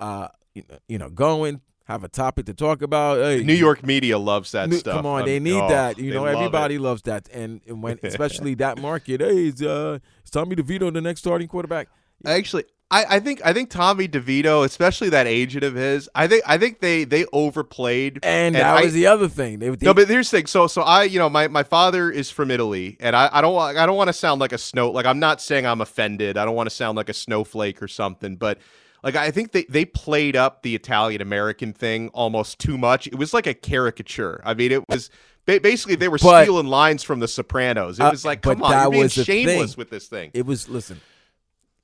uh, 0.00 0.28
you 0.54 0.64
know, 0.68 0.78
you 0.88 0.98
know, 0.98 1.08
going. 1.08 1.60
Have 1.86 2.04
a 2.04 2.08
topic 2.08 2.46
to 2.46 2.54
talk 2.54 2.80
about. 2.80 3.18
Hey, 3.18 3.42
New 3.42 3.54
York 3.54 3.84
media 3.84 4.18
loves 4.18 4.52
that 4.52 4.68
New- 4.68 4.76
stuff. 4.76 4.96
Come 4.96 5.06
on, 5.06 5.24
they 5.24 5.40
need 5.40 5.60
oh, 5.60 5.68
that. 5.68 5.98
You 5.98 6.10
they 6.10 6.16
know, 6.16 6.22
love 6.22 6.34
it. 6.34 6.36
everybody 6.36 6.78
loves 6.78 7.02
that, 7.02 7.28
and, 7.32 7.60
and 7.66 7.82
when 7.82 7.98
especially 8.04 8.54
that 8.54 8.80
market. 8.80 9.20
Hey, 9.20 9.48
is 9.48 9.62
uh, 9.62 9.98
is 10.24 10.30
Tommy 10.30 10.54
DeVito 10.54 10.92
the 10.92 11.00
next 11.00 11.20
starting 11.20 11.48
quarterback? 11.48 11.88
Actually, 12.24 12.64
I, 12.92 13.16
I 13.16 13.20
think 13.20 13.40
I 13.42 13.54
think 13.54 13.70
Tommy 13.70 14.06
DeVito, 14.06 14.66
especially 14.66 15.08
that 15.08 15.26
agent 15.26 15.64
of 15.64 15.74
his, 15.74 16.10
I 16.14 16.28
think 16.28 16.42
I 16.46 16.58
think 16.58 16.80
they 16.80 17.04
they 17.04 17.24
overplayed. 17.32 18.20
And, 18.22 18.54
that 18.54 18.64
I- 18.64 18.82
was 18.84 18.92
the 18.92 19.06
other 19.06 19.28
thing. 19.28 19.60
They, 19.60 19.70
they 19.70 19.86
no, 19.86 19.94
but 19.94 20.08
here's 20.08 20.30
the 20.30 20.36
thing. 20.36 20.46
So, 20.46 20.66
so 20.66 20.82
I, 20.82 21.04
you 21.04 21.18
know, 21.18 21.30
my, 21.30 21.48
my 21.48 21.62
father 21.62 22.10
is 22.10 22.30
from 22.30 22.50
Italy, 22.50 22.98
and 23.00 23.16
I, 23.16 23.30
I 23.32 23.40
don't 23.40 23.54
want 23.54 23.78
I 23.78 23.86
don't 23.86 23.96
want 23.96 24.08
to 24.08 24.12
sound 24.12 24.42
like 24.42 24.52
a 24.52 24.58
snow. 24.58 24.90
Like 24.90 25.06
I'm 25.06 25.18
not 25.18 25.40
saying 25.40 25.66
I'm 25.66 25.80
offended. 25.80 26.36
I 26.36 26.44
don't 26.44 26.54
want 26.54 26.68
to 26.68 26.74
sound 26.74 26.96
like 26.96 27.08
a 27.08 27.14
snowflake 27.14 27.82
or 27.82 27.88
something. 27.88 28.36
But 28.36 28.58
like 29.02 29.16
I 29.16 29.30
think 29.30 29.52
they 29.52 29.64
they 29.64 29.84
played 29.84 30.36
up 30.36 30.62
the 30.62 30.74
Italian 30.74 31.20
American 31.20 31.72
thing 31.72 32.08
almost 32.10 32.58
too 32.58 32.78
much. 32.78 33.06
It 33.06 33.16
was 33.16 33.32
like 33.34 33.46
a 33.46 33.54
caricature. 33.54 34.40
I 34.44 34.54
mean, 34.54 34.72
it 34.72 34.88
was 34.88 35.10
basically 35.44 35.96
they 35.96 36.08
were 36.08 36.18
But- 36.18 36.44
stealing 36.44 36.66
lines 36.66 37.02
from 37.02 37.20
The 37.20 37.28
Sopranos. 37.28 37.98
It 37.98 38.02
Uh, 38.02 38.10
was 38.10 38.24
like, 38.24 38.42
but 38.42 38.54
come 38.54 38.62
on, 38.64 38.70
that 38.70 38.82
you're 38.84 38.90
being 38.92 39.08
shameless 39.08 39.76
with 39.76 39.90
this 39.90 40.06
thing. 40.08 40.30
it 40.34 40.46
was 40.46 40.68
listen. 40.68 41.00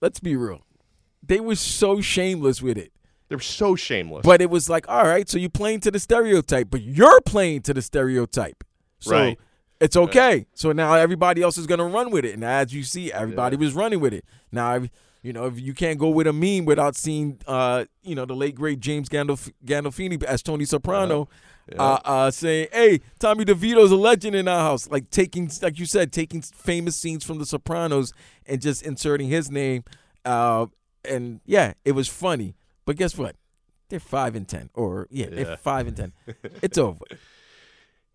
Let's 0.00 0.20
be 0.20 0.36
real. 0.36 0.62
They 1.26 1.40
were 1.40 1.56
so 1.56 2.00
shameless 2.00 2.62
with 2.62 2.78
it. 2.78 2.92
They're 3.28 3.40
so 3.40 3.74
shameless. 3.74 4.22
But 4.24 4.40
it 4.40 4.48
was 4.48 4.70
like, 4.70 4.88
all 4.88 5.04
right, 5.04 5.28
so 5.28 5.36
you're 5.38 5.50
playing 5.50 5.80
to 5.80 5.90
the 5.90 5.98
stereotype, 5.98 6.68
but 6.70 6.82
you're 6.82 7.20
playing 7.22 7.62
to 7.62 7.74
the 7.74 7.82
stereotype. 7.82 8.64
So 9.00 9.10
Right. 9.12 9.38
it's 9.80 9.96
okay. 9.96 10.46
So 10.54 10.72
now 10.72 10.94
everybody 10.94 11.42
else 11.42 11.58
is 11.58 11.66
going 11.66 11.78
to 11.78 11.84
run 11.84 12.10
with 12.10 12.24
it. 12.24 12.32
And 12.34 12.44
as 12.44 12.72
you 12.72 12.84
see, 12.84 13.12
everybody 13.12 13.56
was 13.56 13.74
running 13.74 14.00
with 14.00 14.14
it. 14.14 14.24
Now, 14.50 14.84
you 15.22 15.32
know, 15.32 15.46
if 15.46 15.60
you 15.60 15.74
can't 15.74 15.98
go 15.98 16.08
with 16.08 16.26
a 16.26 16.32
meme 16.32 16.64
without 16.64 16.96
seeing, 16.96 17.38
uh, 17.46 17.84
you 18.02 18.14
know, 18.14 18.24
the 18.24 18.34
late, 18.36 18.54
great 18.54 18.80
James 18.80 19.08
Gandolf- 19.08 19.52
Gandolfini 19.64 20.22
as 20.22 20.42
Tony 20.42 20.64
Soprano 20.64 21.28
uh, 21.78 21.98
uh, 22.04 22.30
saying, 22.30 22.68
hey, 22.72 23.00
Tommy 23.18 23.44
DeVito's 23.44 23.90
a 23.90 23.96
legend 23.96 24.36
in 24.36 24.46
our 24.48 24.60
house. 24.60 24.88
Like 24.90 25.10
taking, 25.10 25.50
like 25.60 25.78
you 25.78 25.86
said, 25.86 26.12
taking 26.12 26.40
famous 26.42 26.96
scenes 26.96 27.24
from 27.24 27.38
The 27.38 27.46
Sopranos 27.46 28.12
and 28.46 28.60
just 28.62 28.82
inserting 28.82 29.28
his 29.28 29.50
name. 29.50 29.84
Uh, 30.24 30.66
and 31.04 31.40
yeah, 31.44 31.72
it 31.84 31.92
was 31.92 32.08
funny. 32.08 32.54
But 32.84 32.96
guess 32.96 33.18
what? 33.18 33.36
They're 33.88 34.00
five 34.00 34.34
and 34.36 34.46
ten, 34.46 34.70
or 34.74 35.08
yeah, 35.10 35.26
Yeah. 35.32 35.44
they're 35.44 35.56
five 35.56 35.86
and 35.86 35.96
ten. 35.96 36.12
It's 36.62 36.76
over. 36.78 37.04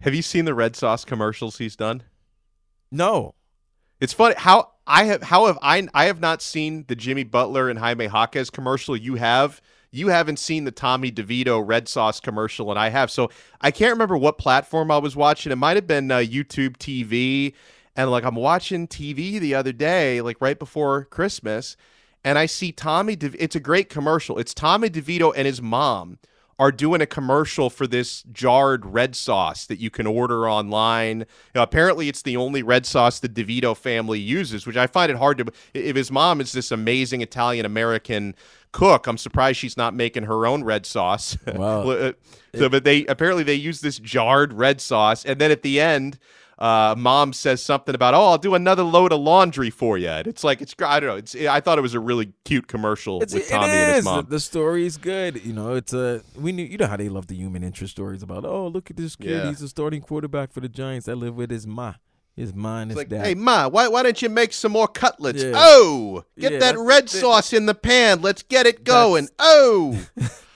Have 0.02 0.13
you 0.13 0.22
seen 0.22 0.46
the 0.46 0.54
red 0.54 0.76
sauce 0.76 1.04
commercials 1.06 1.58
he's 1.58 1.76
done? 1.76 2.04
No, 2.92 3.34
It's 4.00 4.13
funny 4.13 4.36
how 4.38 4.72
I 4.86 5.06
have 5.06 5.24
how 5.24 5.46
have 5.46 5.58
I 5.62 5.88
I 5.93 6.06
have 6.06 6.19
not 6.19 6.41
seen 6.41 6.86
the 6.88 6.96
Jimmy 6.96 7.24
Butler 7.24 7.69
and 7.69 7.80
Jaime 7.80 8.06
Jaquez 8.06 8.50
commercial. 8.50 8.96
You 8.98 9.15
have. 9.15 9.62
You 9.91 10.08
haven't 10.08 10.39
seen 10.39 10.63
the 10.63 10.72
Tommy 10.72 11.12
DeVito 11.12 11.62
red 11.63 11.88
sauce 11.88 12.19
commercial, 12.19 12.72
and 12.72 12.80
I 12.80 12.89
have. 12.89 13.12
So 13.12 13.30
I 13.62 13.69
can't 13.69 13.91
remember 13.91 14.17
what 14.17 14.39
platform 14.39 14.89
I 14.89 14.98
was 14.98 15.15
watching. 15.15 15.52
It 15.52 15.58
might 15.58 15.78
have 15.78 15.86
been 15.86 16.10
uh, 16.10 16.17
YouTube 16.17 16.78
TV. 16.78 17.54
And 17.96 18.10
like 18.10 18.24
I'm 18.24 18.36
watching 18.36 18.88
TV 18.88 19.39
the 19.39 19.54
other 19.54 19.72
day, 19.72 20.19
like 20.19 20.38
right 20.41 20.58
before 20.58 21.06
Christmas, 21.06 21.78
and 22.24 22.39
I 22.39 22.48
see 22.48 22.72
Tommy. 22.72 23.15
De- 23.15 23.41
it's 23.41 23.56
a 23.56 23.60
great 23.60 23.88
commercial. 23.88 24.39
It's 24.39 24.54
Tommy 24.54 24.89
DeVito 24.89 25.32
and 25.36 25.46
his 25.46 25.62
mom 25.62 26.17
are 26.60 26.72
doing 26.72 27.02
a 27.02 27.06
commercial 27.06 27.70
for 27.70 27.88
this 27.88 28.24
jarred 28.32 28.86
red 28.86 29.16
sauce 29.16 29.66
that 29.66 29.80
you 29.80 29.89
can 29.89 30.06
order 30.06 30.48
online. 30.50 31.26
Know, 31.56 31.63
apparently, 31.63 32.10
it's 32.10 32.22
the 32.22 32.38
only 32.38 32.63
red 32.63 32.86
sauce 32.86 33.20
the 33.20 33.30
DeVito 33.30 33.76
family 33.76 34.20
uses, 34.20 34.66
which 34.66 34.78
I 34.78 34.88
find 34.88 35.12
it 35.12 35.18
hard 35.18 35.38
to. 35.39 35.46
If 35.74 35.96
his 35.96 36.12
mom 36.12 36.42
is 36.42 36.52
this 36.52 36.72
amazing 36.72 37.22
Italian 37.22 37.66
American 37.66 38.36
cook, 38.72 39.08
I'm 39.08 39.18
surprised 39.18 39.58
she's 39.60 39.78
not 39.78 39.94
making 39.94 40.24
her 40.24 40.46
own 40.46 40.63
red 40.63 40.86
sauce. 40.86 41.38
Wow. 41.48 41.84
Uh, 41.94 42.60
so, 42.60 42.70
but 42.70 42.84
they 42.84 43.06
apparently 43.08 43.44
they 43.44 43.56
use 43.56 43.82
this 43.82 43.98
jarred 43.98 44.54
red 44.54 44.80
sauce, 44.80 45.26
and 45.26 45.39
then 45.39 45.52
at 45.52 45.63
the 45.63 45.80
end. 45.80 46.20
Uh, 46.60 46.96
mom 46.98 47.34
says 47.34 47.63
something 47.63 47.96
about, 47.96 48.13
"Oh, 48.13 48.26
I'll 48.26 48.38
do 48.38 48.56
another 48.56 48.84
load 48.84 49.12
of 49.12 49.20
laundry 49.20 49.70
for 49.70 49.98
you." 49.98 50.10
And 50.10 50.28
it's 50.28 50.44
like 50.44 50.62
it's 50.62 50.76
I 50.80 51.00
don't 51.00 51.10
know. 51.10 51.16
It's 51.16 51.36
I 51.36 51.60
thought 51.60 51.78
it 51.78 51.82
was 51.82 51.94
a 51.94 52.00
really 52.00 52.34
cute 52.46 52.68
commercial 52.68 53.22
it's, 53.22 53.34
with 53.34 53.48
it 53.48 53.52
Tommy 53.52 53.72
and 53.72 53.96
his 53.96 54.06
mom. 54.06 54.28
The 54.30 54.39
story 54.39 54.86
is 54.86 54.98
good. 54.98 55.44
You 55.44 55.54
know, 55.54 55.76
it's 55.76 55.94
a 55.94 56.22
we 56.36 56.52
knew 56.52 56.63
you 56.63 56.78
know 56.78 56.88
how 56.88 56.98
they 56.98 57.10
love 57.10 57.28
the 57.28 57.36
human 57.36 57.63
interest 57.63 57.94
stories 57.94 58.22
about. 58.24 58.46
Oh, 58.46 58.68
look 58.68 58.89
at 58.89 58.98
this 58.98 59.16
kid. 59.16 59.32
Yeah. 59.32 59.48
He's 59.50 59.62
a 59.62 59.68
starting 59.68 60.02
quarterback 60.02 60.52
for 60.52 60.60
the 60.60 60.70
Giants. 60.70 61.08
I 61.08 61.13
live 61.13 61.36
with 61.36 61.50
his 61.50 61.66
ma, 61.66 61.96
his 62.36 62.54
ma 62.54 62.80
and 62.80 62.92
his 62.92 62.98
like, 62.98 63.10
dad. 63.10 63.26
hey 63.26 63.36
ma, 63.36 63.68
why 63.68 63.88
why 63.88 64.04
don't 64.04 64.22
you 64.22 64.30
make 64.30 64.54
some 64.54 64.72
more 64.74 64.88
cutlets? 64.88 65.44
Yeah. 65.44 65.54
Oh, 65.56 66.24
get 66.39 66.54
Yeah, 66.54 66.60
that 66.60 66.78
red 66.78 67.10
sauce 67.10 67.54
in 67.54 67.66
the 67.66 67.76
pan. 67.76 68.22
Let's 68.22 68.44
get 68.44 68.68
it 68.68 68.84
going. 68.84 69.28
Oh, 69.39 70.06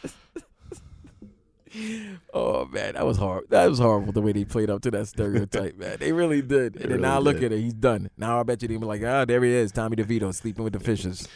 Oh 2.33 2.65
man, 2.65 2.95
that 2.95 3.05
was 3.05 3.17
horrible. 3.17 3.47
That 3.49 3.69
was 3.69 3.79
horrible 3.79 4.11
the 4.11 4.21
way 4.21 4.31
they 4.31 4.45
played 4.45 4.69
up 4.69 4.81
to 4.83 4.91
that 4.91 5.07
stereotype, 5.07 5.77
man. 5.77 5.97
They 5.99 6.11
really 6.11 6.41
did. 6.41 6.75
and 6.75 6.83
then 6.83 6.89
really 6.89 7.01
now 7.01 7.19
look 7.19 7.37
at 7.37 7.51
it, 7.51 7.59
he's 7.59 7.73
done. 7.73 8.09
Now 8.17 8.39
I 8.39 8.43
bet 8.43 8.61
you 8.61 8.67
they 8.67 8.77
be 8.77 8.85
like, 8.85 9.03
ah, 9.03 9.25
there 9.25 9.43
he 9.43 9.51
is, 9.51 9.71
Tommy 9.71 9.95
DeVito 9.95 10.33
sleeping 10.33 10.63
with 10.63 10.73
the 10.73 10.79
fishes. 10.79 11.27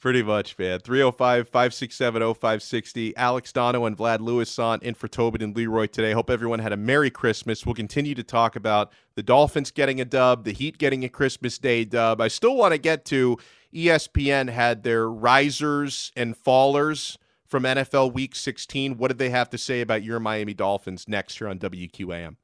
pretty 0.00 0.22
much, 0.22 0.58
man. 0.58 0.80
305-567-0560. 0.80 3.12
Alex 3.16 3.52
Dono 3.52 3.84
and 3.86 3.96
Vlad 3.96 4.20
Lewis 4.20 4.58
on 4.58 4.80
in 4.82 4.94
for 4.94 5.08
Tobin 5.08 5.42
and 5.42 5.56
Leroy 5.56 5.86
today. 5.86 6.12
Hope 6.12 6.30
everyone 6.30 6.58
had 6.60 6.72
a 6.72 6.76
Merry 6.76 7.10
Christmas. 7.10 7.66
We'll 7.66 7.74
continue 7.74 8.14
to 8.14 8.22
talk 8.22 8.56
about 8.56 8.92
the 9.14 9.22
Dolphins 9.22 9.70
getting 9.70 10.00
a 10.00 10.04
dub, 10.04 10.44
the 10.44 10.52
Heat 10.52 10.78
getting 10.78 11.04
a 11.04 11.08
Christmas 11.08 11.58
Day 11.58 11.84
dub. 11.84 12.20
I 12.20 12.28
still 12.28 12.56
want 12.56 12.72
to 12.72 12.78
get 12.78 13.04
to 13.06 13.38
ESPN 13.74 14.48
had 14.48 14.82
their 14.82 15.10
risers 15.10 16.12
and 16.16 16.34
fallers 16.36 17.16
from 17.48 17.62
NFL 17.62 18.12
Week 18.12 18.34
16. 18.34 18.98
What 18.98 19.08
did 19.08 19.18
they 19.18 19.30
have 19.30 19.48
to 19.50 19.58
say 19.58 19.80
about 19.80 20.02
your 20.02 20.20
Miami 20.20 20.52
Dolphins 20.52 21.08
next 21.08 21.40
year 21.40 21.48
on 21.48 21.58
WQAM? 21.58 22.36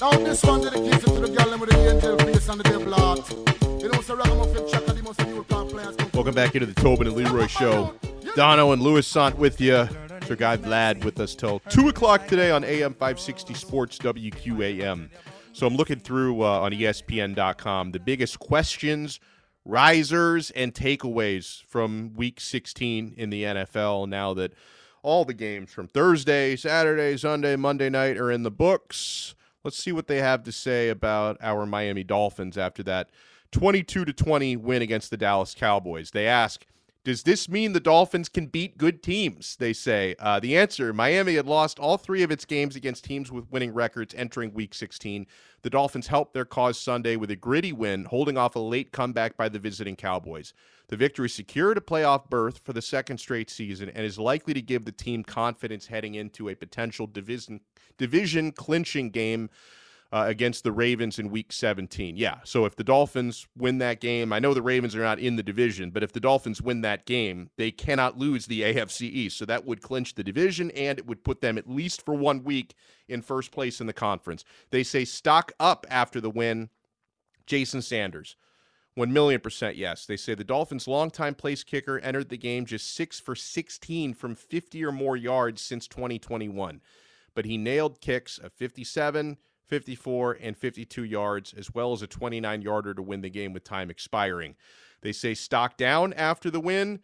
Now 0.00 0.10
this 0.12 0.42
one 0.44 0.62
dedicated 0.62 1.00
to 1.00 1.20
the 1.20 1.28
girl 1.36 1.58
with 1.58 1.70
the 1.70 1.90
angel 1.92 2.18
face 2.20 2.48
and 2.48 2.60
the 2.60 2.64
devil 2.64 2.94
heart. 2.94 3.28
You 3.82 3.90
know, 3.90 4.00
so 4.00 4.14
ragamuffin 4.14 4.68
checker, 4.70 4.92
the 4.92 5.02
most 5.02 5.26
new 5.26 5.42
camp 5.44 5.70
players. 5.70 5.96
Welcome 6.14 6.34
back 6.34 6.54
into 6.54 6.66
the 6.66 6.80
Tobin 6.80 7.08
and 7.08 7.16
Leroy 7.16 7.48
Show. 7.48 7.94
Dono 8.36 8.72
and 8.72 8.80
Lewis 8.82 9.06
Sant 9.06 9.36
with 9.36 9.60
you. 9.60 9.88
Sir 10.26 10.36
Guy 10.36 10.56
Vlad 10.56 11.04
with 11.04 11.20
us 11.20 11.34
till 11.34 11.58
2 11.68 11.88
o'clock 11.88 12.26
today 12.28 12.50
on 12.50 12.64
AM 12.64 12.92
560 12.94 13.52
Sports 13.54 13.98
WQAM. 13.98 15.10
So 15.52 15.66
I'm 15.66 15.76
looking 15.76 15.98
through 15.98 16.42
uh, 16.42 16.60
on 16.60 16.72
ESPN.com 16.72 17.92
the 17.92 18.00
biggest 18.00 18.38
questions, 18.38 19.20
risers, 19.64 20.50
and 20.50 20.74
takeaways 20.74 21.62
from 21.64 22.14
Week 22.14 22.40
16 22.40 23.14
in 23.16 23.30
the 23.30 23.44
NFL 23.44 24.08
now 24.08 24.34
that 24.34 24.52
all 25.02 25.24
the 25.24 25.34
games 25.34 25.70
from 25.70 25.88
Thursday, 25.88 26.56
Saturday, 26.56 27.16
Sunday, 27.16 27.56
Monday 27.56 27.90
night 27.90 28.16
are 28.16 28.30
in 28.30 28.42
the 28.42 28.50
books. 28.50 29.34
Let's 29.62 29.78
see 29.78 29.92
what 29.92 30.06
they 30.06 30.18
have 30.18 30.42
to 30.44 30.52
say 30.52 30.88
about 30.88 31.38
our 31.40 31.66
Miami 31.66 32.04
Dolphins 32.04 32.58
after 32.58 32.82
that 32.84 33.10
22 33.52 34.04
to 34.04 34.12
20 34.12 34.56
win 34.56 34.82
against 34.82 35.10
the 35.10 35.16
Dallas 35.16 35.54
Cowboys. 35.54 36.10
They 36.10 36.26
ask, 36.26 36.66
does 37.04 37.22
this 37.22 37.50
mean 37.50 37.72
the 37.74 37.80
Dolphins 37.80 38.30
can 38.30 38.46
beat 38.46 38.78
good 38.78 39.02
teams? 39.02 39.56
They 39.56 39.74
say. 39.74 40.16
Uh, 40.18 40.40
the 40.40 40.56
answer 40.56 40.92
Miami 40.92 41.34
had 41.34 41.46
lost 41.46 41.78
all 41.78 41.98
three 41.98 42.22
of 42.22 42.30
its 42.30 42.46
games 42.46 42.76
against 42.76 43.04
teams 43.04 43.30
with 43.30 43.50
winning 43.52 43.74
records 43.74 44.14
entering 44.14 44.54
week 44.54 44.74
16. 44.74 45.26
The 45.64 45.70
Dolphins 45.70 46.08
helped 46.08 46.34
their 46.34 46.44
cause 46.44 46.78
Sunday 46.78 47.16
with 47.16 47.30
a 47.30 47.36
gritty 47.36 47.72
win, 47.72 48.04
holding 48.04 48.36
off 48.36 48.54
a 48.54 48.58
late 48.58 48.92
comeback 48.92 49.34
by 49.34 49.48
the 49.48 49.58
visiting 49.58 49.96
Cowboys. 49.96 50.52
The 50.88 50.96
victory 50.98 51.30
secured 51.30 51.78
a 51.78 51.80
playoff 51.80 52.28
berth 52.28 52.60
for 52.62 52.74
the 52.74 52.82
second 52.82 53.16
straight 53.16 53.48
season 53.48 53.88
and 53.88 54.04
is 54.04 54.18
likely 54.18 54.52
to 54.52 54.60
give 54.60 54.84
the 54.84 54.92
team 54.92 55.24
confidence 55.24 55.86
heading 55.86 56.16
into 56.16 56.50
a 56.50 56.54
potential 56.54 57.06
division 57.06 57.62
division 57.96 58.52
clinching 58.52 59.08
game 59.08 59.48
uh, 60.12 60.24
against 60.28 60.62
the 60.62 60.72
Ravens 60.72 61.18
in 61.18 61.30
Week 61.30 61.52
17. 61.52 62.16
Yeah, 62.16 62.38
so 62.44 62.64
if 62.64 62.76
the 62.76 62.84
Dolphins 62.84 63.46
win 63.56 63.78
that 63.78 64.00
game, 64.00 64.32
I 64.32 64.38
know 64.38 64.54
the 64.54 64.62
Ravens 64.62 64.94
are 64.94 65.02
not 65.02 65.18
in 65.18 65.36
the 65.36 65.42
division, 65.42 65.90
but 65.90 66.02
if 66.02 66.12
the 66.12 66.20
Dolphins 66.20 66.62
win 66.62 66.82
that 66.82 67.04
game, 67.04 67.50
they 67.56 67.70
cannot 67.70 68.18
lose 68.18 68.46
the 68.46 68.62
AFC 68.62 69.02
East. 69.02 69.38
So 69.38 69.44
that 69.46 69.64
would 69.64 69.82
clinch 69.82 70.14
the 70.14 70.24
division 70.24 70.70
and 70.72 70.98
it 70.98 71.06
would 71.06 71.24
put 71.24 71.40
them 71.40 71.58
at 71.58 71.68
least 71.68 72.04
for 72.04 72.14
one 72.14 72.44
week 72.44 72.74
in 73.08 73.22
first 73.22 73.50
place 73.50 73.80
in 73.80 73.86
the 73.86 73.92
conference. 73.92 74.44
They 74.70 74.82
say 74.82 75.04
stock 75.04 75.52
up 75.58 75.86
after 75.90 76.20
the 76.20 76.30
win. 76.30 76.70
Jason 77.46 77.82
Sanders. 77.82 78.36
1 78.94 79.12
million 79.12 79.40
percent 79.40 79.76
yes. 79.76 80.06
They 80.06 80.16
say 80.16 80.34
the 80.34 80.44
Dolphins' 80.44 80.86
longtime 80.86 81.34
place 81.34 81.64
kicker 81.64 81.98
entered 81.98 82.28
the 82.28 82.36
game 82.36 82.64
just 82.64 82.94
6 82.94 83.18
for 83.20 83.34
16 83.34 84.14
from 84.14 84.34
50 84.34 84.84
or 84.84 84.92
more 84.92 85.16
yards 85.16 85.60
since 85.62 85.88
2021. 85.88 86.80
But 87.34 87.44
he 87.44 87.58
nailed 87.58 88.00
kicks 88.00 88.38
of 88.38 88.52
57, 88.52 89.36
54, 89.66 90.38
and 90.40 90.56
52 90.56 91.04
yards, 91.04 91.54
as 91.56 91.72
well 91.72 91.92
as 91.92 92.02
a 92.02 92.06
29 92.06 92.62
yarder 92.62 92.94
to 92.94 93.02
win 93.02 93.20
the 93.20 93.30
game 93.30 93.52
with 93.52 93.64
time 93.64 93.90
expiring. 93.90 94.56
They 95.02 95.12
say 95.12 95.34
stock 95.34 95.76
down 95.76 96.12
after 96.14 96.50
the 96.50 96.60
win, 96.60 97.00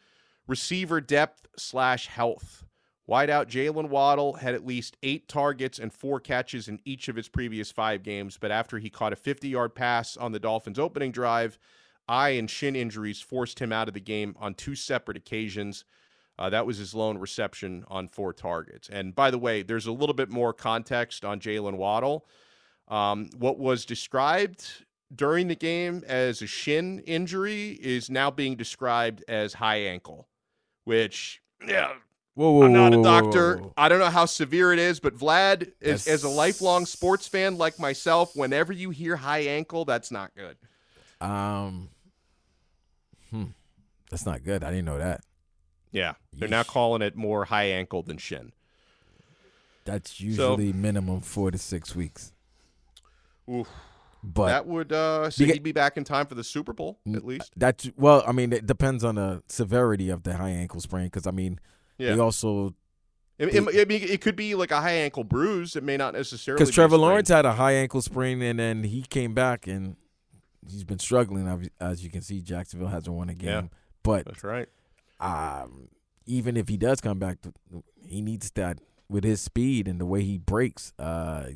receiver 0.47 1.01
depth 1.01 1.47
slash 1.57 2.07
health. 2.07 2.65
Wideout 3.09 3.47
Jaylen 3.47 3.89
Waddle 3.89 4.35
had 4.35 4.55
at 4.55 4.65
least 4.65 4.97
eight 5.03 5.27
targets 5.27 5.81
and 5.81 5.93
four 5.93 6.21
catches 6.21 6.69
in 6.69 6.79
each 6.85 7.09
of 7.09 7.17
his 7.17 7.29
previous 7.29 7.73
five 7.73 8.05
games, 8.05 8.39
but 8.41 8.53
after 8.53 8.79
he 8.79 8.89
caught 8.89 9.13
a 9.13 9.17
50 9.17 9.49
yard 9.49 9.75
pass 9.75 10.17
on 10.17 10.31
the 10.31 10.39
Dolphins' 10.39 10.79
opening 10.79 11.11
drive, 11.11 11.59
eye 12.09 12.31
and 12.31 12.49
shin 12.49 12.77
injuries 12.77 13.21
forced 13.21 13.59
him 13.59 13.73
out 13.73 13.89
of 13.89 13.95
the 13.95 14.01
game 14.01 14.37
on 14.39 14.55
two 14.55 14.77
separate 14.77 15.17
occasions. 15.17 15.85
Uh, 16.39 16.49
that 16.51 16.67
was 16.67 16.79
his 16.79 16.95
lone 16.95 17.19
reception 17.19 17.85
on 17.89 18.09
four 18.09 18.33
targets. 18.33 18.89
And 18.89 19.15
by 19.15 19.31
the 19.31 19.39
way, 19.39 19.63
there's 19.63 19.87
a 19.87 19.93
little 19.93 20.15
bit 20.15 20.31
more 20.31 20.53
context 20.53 21.25
on 21.25 21.41
Jaylen 21.41 21.77
Waddle. 21.77 22.27
Um, 22.91 23.31
what 23.39 23.59
was 23.59 23.87
described 23.87 24.85
during 25.15 25.49
the 25.49 25.55
game 25.55 26.03
as 26.07 26.43
a 26.43 26.47
shin 26.47 27.01
injury 27.01 27.79
is 27.81 28.11
now 28.11 28.31
being 28.31 28.57
described 28.57 29.25
as 29.29 29.55
high 29.55 29.83
ankle, 29.83 30.29
which, 30.85 31.41
yeah, 31.67 31.93
Whoa, 32.35 32.53
whoa, 32.53 32.63
I'm 32.65 32.73
not 32.73 32.93
whoa, 32.93 33.01
a 33.01 33.05
doctor. 33.05 33.61
I 33.77 33.89
don't 33.89 33.99
know 33.99 34.07
how 34.07 34.25
severe 34.25 34.73
it 34.73 34.79
is, 34.79 35.01
but 35.01 35.15
Vlad, 35.17 35.73
as, 35.83 36.07
as 36.07 36.25
a 36.25 36.29
lifelong 36.29 36.87
sports 36.87 37.27
fan 37.27 37.59
like 37.59 37.79
myself, 37.79 38.35
whenever 38.35 38.73
you 38.73 38.91
hear 38.91 39.17
high 39.17 39.41
ankle, 39.41 39.85
that's 39.85 40.11
not 40.11 40.31
good. 40.35 40.57
Um, 41.21 41.91
hmm, 43.31 43.45
that's 44.11 44.25
not 44.25 44.45
good. 44.45 44.63
I 44.65 44.71
didn't 44.71 44.87
know 44.87 44.99
that. 44.99 45.23
Yeah, 45.93 46.15
they're 46.33 46.49
now 46.49 46.63
calling 46.63 47.03
it 47.03 47.17
more 47.17 47.45
high 47.45 47.65
ankle 47.65 48.03
than 48.03 48.17
shin. 48.17 48.53
That's 49.85 50.21
usually 50.21 50.73
minimum 50.73 51.21
four 51.21 51.51
to 51.51 51.59
six 51.59 51.97
weeks. 51.97 52.33
Oof. 53.49 53.69
But 54.23 54.47
that 54.49 54.67
would 54.67 54.93
uh, 54.93 55.31
so 55.31 55.45
he'd 55.47 55.63
be 55.63 55.73
back 55.73 55.97
in 55.97 56.05
time 56.05 56.27
for 56.27 56.35
the 56.35 56.45
Super 56.45 56.73
Bowl 56.75 56.99
at 57.15 57.25
least. 57.25 57.53
That's 57.57 57.91
well, 57.97 58.23
I 58.27 58.33
mean, 58.33 58.53
it 58.53 58.67
depends 58.67 59.03
on 59.03 59.15
the 59.15 59.43
severity 59.49 60.11
of 60.11 60.25
the 60.25 60.37
high 60.37 60.51
ankle 60.51 60.81
sprain 60.81 61.07
because 61.07 61.27
I 61.27 61.31
mean, 61.31 61.59
Yeah. 61.97 62.15
they 62.15 62.21
also 62.21 62.75
I 63.41 63.47
mean, 63.47 63.57
I 63.69 63.85
mean, 63.87 64.03
it 64.03 64.21
could 64.21 64.37
be 64.37 64.55
like 64.55 64.71
a 64.73 64.81
high 64.83 64.91
ankle 64.97 65.25
bruise. 65.25 65.75
It 65.75 65.83
may 65.83 65.97
not 65.97 66.13
necessarily 66.13 66.59
because 66.61 66.75
Trevor 66.75 66.97
sprain. 66.97 67.01
Lawrence 67.01 67.29
had 67.31 67.47
a 67.47 67.53
high 67.55 67.73
ankle 67.73 68.03
sprain 68.03 68.43
and 68.43 68.59
then 68.59 68.85
he 68.85 69.01
came 69.01 69.33
back 69.33 69.67
and 69.67 69.97
he's 70.69 70.85
been 70.85 70.99
struggling. 70.99 71.49
As- 71.49 71.71
As 71.81 72.05
you 72.05 72.11
can 72.11 72.21
see, 72.21 72.43
Jacksonville 72.43 72.89
hasn't 72.89 73.17
won 73.17 73.31
a 73.31 73.35
game. 73.35 73.49
Yeah. 73.49 73.63
But 74.03 74.27
That's 74.27 74.45
right. 74.45 74.69
um, 75.19 75.89
even 76.27 76.59
if 76.59 76.69
he 76.69 76.77
does 76.77 77.01
come 77.01 77.19
back, 77.19 77.39
he 78.07 78.21
needs 78.21 78.51
that 78.53 78.81
with 79.09 79.25
his 79.25 79.41
speed 79.41 79.89
and 79.89 79.99
the 79.99 80.05
way 80.07 80.23
he 80.23 80.37
breaks. 80.37 80.93
Uh, 80.99 81.47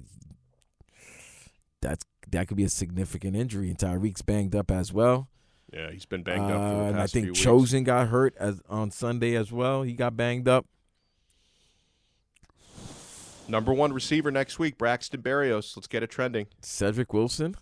that's 1.85 2.05
that 2.31 2.49
could 2.49 2.57
be 2.57 2.65
a 2.65 2.69
significant 2.69 3.37
injury. 3.37 3.69
And 3.69 3.79
Tyreek's 3.79 4.23
banged 4.23 4.57
up 4.57 4.71
as 4.71 4.93
well. 4.93 5.29
Yeah, 5.73 5.91
he's 5.91 6.07
been 6.07 6.23
banged 6.23 6.51
up 6.51 6.51
for 6.51 6.55
Uh, 6.57 6.79
the 6.79 6.85
and 6.87 7.01
I 7.01 7.07
think 7.07 7.25
few 7.27 7.33
weeks. 7.33 7.41
Chosen 7.41 7.85
got 7.85 8.09
hurt 8.09 8.35
as 8.39 8.61
on 8.69 8.91
Sunday 8.91 9.35
as 9.35 9.53
well. 9.53 9.83
He 9.83 9.93
got 9.93 10.17
banged 10.17 10.49
up. 10.49 10.67
Number 13.47 13.75
one 13.75 13.93
receiver 13.93 14.31
next 14.31 14.59
week, 14.59 14.79
Braxton 14.79 15.21
Berrios. 15.21 15.77
Let's 15.77 15.87
get 15.87 16.03
it 16.03 16.11
trending. 16.11 16.47
Cedric 16.63 17.13
Wilson. 17.13 17.57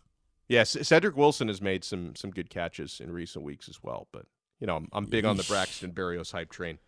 Yes, 0.49 0.77
Cedric 0.83 1.17
Wilson 1.17 1.49
has 1.49 1.61
made 1.61 1.83
some 1.85 2.15
some 2.15 2.31
good 2.31 2.51
catches 2.51 3.01
in 3.01 3.11
recent 3.11 3.45
weeks 3.45 3.69
as 3.69 3.83
well. 3.83 4.07
But 4.13 4.27
you 4.61 4.67
know, 4.67 4.77
I'm, 4.77 4.89
I'm 4.93 5.07
big 5.07 5.25
on 5.25 5.37
the 5.37 5.43
Braxton 5.45 5.93
Berrios 5.93 6.31
hype 6.33 6.51
train. 6.51 6.79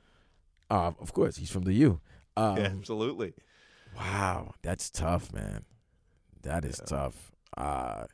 Uh, 0.70 0.92
of 1.00 1.12
course, 1.12 1.36
he's 1.36 1.50
from 1.50 1.64
the 1.64 1.72
U. 1.74 2.00
Um, 2.36 2.56
yeah, 2.56 2.64
absolutely. 2.64 3.34
Wow, 3.96 4.54
that's 4.62 4.90
tough, 4.90 5.32
man. 5.32 5.64
That 6.44 6.64
is 6.64 6.80
tough. 6.86 7.32
Uh, 7.56 8.04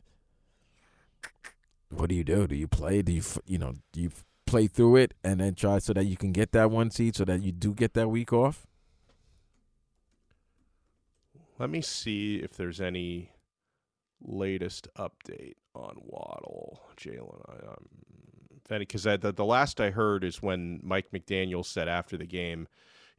what 1.91 2.09
do 2.09 2.15
you 2.15 2.25
do? 2.25 2.47
Do 2.47 2.55
you 2.55 2.69
play? 2.69 3.03
Do 3.03 3.13
you 3.13 3.23
you 3.47 3.59
know? 3.59 3.77
Do 3.93 4.01
you 4.01 4.11
play 4.47 4.67
through 4.67 4.97
it 4.97 5.15
and 5.23 5.41
then 5.41 5.55
try 5.55 5.79
so 5.79 5.93
that 5.93 6.05
you 6.07 6.17
can 6.17 6.33
get 6.33 6.53
that 6.53 6.71
one 6.71 6.91
seed, 6.91 7.17
so 7.17 7.25
that 7.25 7.43
you 7.43 7.53
do 7.53 7.75
get 7.75 7.95
that 7.95 8.09
week 8.09 8.33
off? 8.33 8.67
Let 11.59 11.71
me 11.71 11.83
see 11.83 12.37
if 12.37 12.57
there's 12.57 12.81
any 12.81 13.33
latest 14.23 14.89
update 14.97 15.55
on 15.75 15.97
Waddle, 16.03 16.81
Jaylen. 16.97 17.43
I- 17.49 17.67
Um, 17.67 17.89
if 18.65 18.73
any, 18.73 18.85
because 18.85 19.03
the, 19.05 19.33
the 19.35 19.45
last 19.45 19.81
I 19.81 19.91
heard 19.91 20.23
is 20.23 20.41
when 20.43 20.79
Mike 20.83 21.11
McDaniel 21.13 21.65
said 21.65 21.89
after 21.89 22.17
the 22.17 22.27
game. 22.27 22.69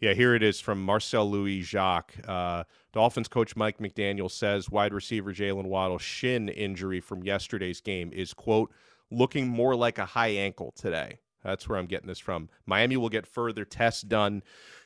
Yeah, 0.01 0.13
here 0.13 0.33
it 0.33 0.41
is 0.41 0.59
from 0.59 0.83
Marcel 0.83 1.29
Louis 1.29 1.61
Jacques. 1.61 2.15
Uh, 2.27 2.63
Dolphins 2.91 3.27
coach 3.27 3.55
Mike 3.55 3.77
McDaniel 3.77 4.31
says 4.31 4.67
wide 4.67 4.93
receiver 4.93 5.31
Jaylen 5.31 5.67
Waddle's 5.67 6.01
shin 6.01 6.49
injury 6.49 6.99
from 6.99 7.23
yesterday's 7.23 7.81
game 7.81 8.11
is, 8.11 8.33
quote, 8.33 8.71
looking 9.11 9.47
more 9.47 9.75
like 9.75 9.99
a 9.99 10.05
high 10.05 10.29
ankle 10.29 10.73
today. 10.75 11.19
That's 11.43 11.69
where 11.69 11.77
I'm 11.77 11.85
getting 11.85 12.07
this 12.07 12.17
from. 12.17 12.49
Miami 12.65 12.97
will 12.97 13.09
get 13.09 13.27
further 13.27 13.63
tests 13.63 14.01
done 14.01 14.41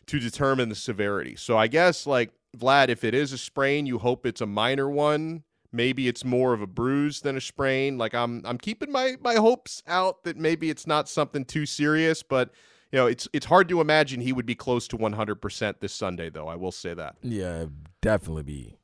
to 0.08 0.20
determine 0.20 0.68
the 0.68 0.76
severity. 0.76 1.38
So 1.38 1.58
I 1.58 1.68
guess, 1.68 2.06
like, 2.06 2.32
Vlad, 2.58 2.90
if 2.90 3.06
it 3.06 3.14
is 3.14 3.32
a 3.32 3.38
sprain, 3.38 3.86
you 3.86 4.00
hope 4.00 4.26
it's 4.26 4.42
a 4.42 4.46
minor 4.46 4.90
one. 4.90 5.44
Maybe 5.72 6.10
it's 6.10 6.26
more 6.26 6.54
of 6.54 6.62
a 6.62 6.68
bruise 6.68 7.22
than 7.22 7.38
a 7.38 7.42
sprain. 7.42 7.98
Like 7.98 8.14
I'm 8.14 8.42
I'm 8.46 8.58
keeping 8.58 8.94
my 8.94 9.16
my 9.22 9.36
hopes 9.36 9.84
out 9.88 10.24
that 10.24 10.38
maybe 10.38 10.70
it's 10.70 10.88
not 10.88 11.10
something 11.10 11.44
too 11.44 11.66
serious, 11.66 12.24
but 12.24 12.52
you 12.96 13.02
know, 13.02 13.08
it's 13.08 13.28
it's 13.34 13.48
hard 13.48 13.68
to 13.68 13.82
imagine 13.82 14.22
he 14.22 14.32
would 14.32 14.46
be 14.46 14.56
close 14.56 14.88
to 14.88 14.98
100% 14.98 15.80
this 15.82 15.94
Sunday 15.94 16.30
though. 16.30 16.48
I 16.48 16.56
will 16.56 16.72
say 16.72 16.94
that. 16.94 17.18
Yeah, 17.22 17.66
definitely 18.00 18.44
be 18.44 18.78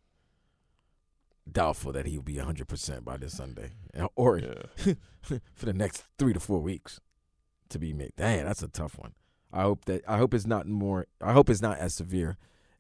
doubtful 1.50 1.94
that 1.94 2.06
he'll 2.06 2.22
be 2.22 2.38
hundred 2.38 2.68
percent 2.68 3.06
by 3.06 3.16
this 3.16 3.38
Sunday, 3.38 3.70
or 4.18 4.42
for 5.22 5.66
the 5.66 5.72
next 5.72 6.04
three 6.20 6.34
to 6.34 6.42
four 6.42 6.60
weeks 6.60 7.00
to 7.70 7.80
be 7.80 7.94
made. 7.94 8.12
Dang, 8.18 8.44
that's 8.44 8.62
a 8.62 8.68
tough 8.68 9.00
one. 9.00 9.14
I 9.54 9.62
hope 9.62 9.86
that 9.86 10.04
I 10.06 10.18
hope 10.18 10.34
it's 10.34 10.46
not 10.46 10.68
more. 10.68 11.08
I 11.22 11.32
hope 11.32 11.50
it's 11.50 11.62
not 11.62 11.78
as 11.78 11.94
severe 11.94 12.36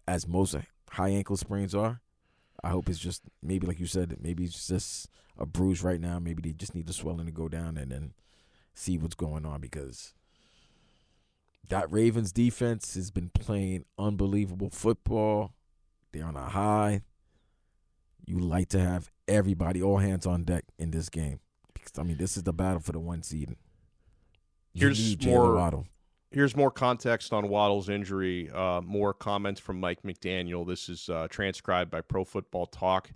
as 0.05 0.27
most 0.27 0.53
high 0.89 1.09
ankle 1.11 1.37
sprains 1.37 1.73
are. 1.73 2.01
I 2.61 2.71
hope 2.71 2.89
it's 2.89 2.99
just 2.99 3.21
maybe 3.41 3.65
like 3.65 3.79
you 3.79 3.85
said, 3.85 4.17
maybe 4.19 4.43
it's 4.43 4.67
just 4.67 5.07
a 5.37 5.45
bruise 5.45 5.81
right 5.81 6.01
now. 6.01 6.19
Maybe 6.19 6.41
they 6.41 6.51
just 6.51 6.75
need 6.75 6.87
the 6.87 6.93
swelling 6.93 7.27
to 7.27 7.31
go 7.31 7.47
down 7.47 7.77
and 7.77 7.89
then 7.89 8.11
see 8.73 8.97
what's 8.97 9.15
going 9.15 9.45
on 9.45 9.61
because 9.61 10.13
that 11.71 11.89
Ravens 11.89 12.33
defense 12.33 12.95
has 12.95 13.11
been 13.11 13.29
playing 13.29 13.85
unbelievable 13.97 14.69
football. 14.69 15.53
They're 16.11 16.25
on 16.25 16.35
a 16.35 16.49
high. 16.49 17.01
You 18.25 18.39
like 18.39 18.67
to 18.69 18.79
have 18.79 19.09
everybody, 19.27 19.81
all 19.81 19.97
hands 19.97 20.25
on 20.25 20.43
deck 20.43 20.65
in 20.77 20.91
this 20.91 21.07
game. 21.07 21.39
Because 21.73 21.97
I 21.97 22.03
mean, 22.03 22.17
this 22.17 22.35
is 22.35 22.43
the 22.43 22.51
battle 22.51 22.81
for 22.81 22.91
the 22.91 22.99
one 22.99 23.23
seed. 23.23 23.55
You 24.73 24.87
Here's 24.87 25.25
more 25.25 25.55
Waddle. 25.55 25.87
Here's 26.29 26.55
more 26.57 26.71
context 26.71 27.31
on 27.31 27.47
Waddle's 27.47 27.87
injury. 27.87 28.49
Uh, 28.53 28.81
more 28.81 29.13
comments 29.13 29.59
from 29.59 29.79
Mike 29.79 30.03
McDaniel. 30.03 30.67
This 30.67 30.89
is 30.89 31.09
uh, 31.09 31.27
transcribed 31.29 31.89
by 31.89 32.01
Pro 32.01 32.25
Football 32.25 32.65
Talk. 32.67 33.11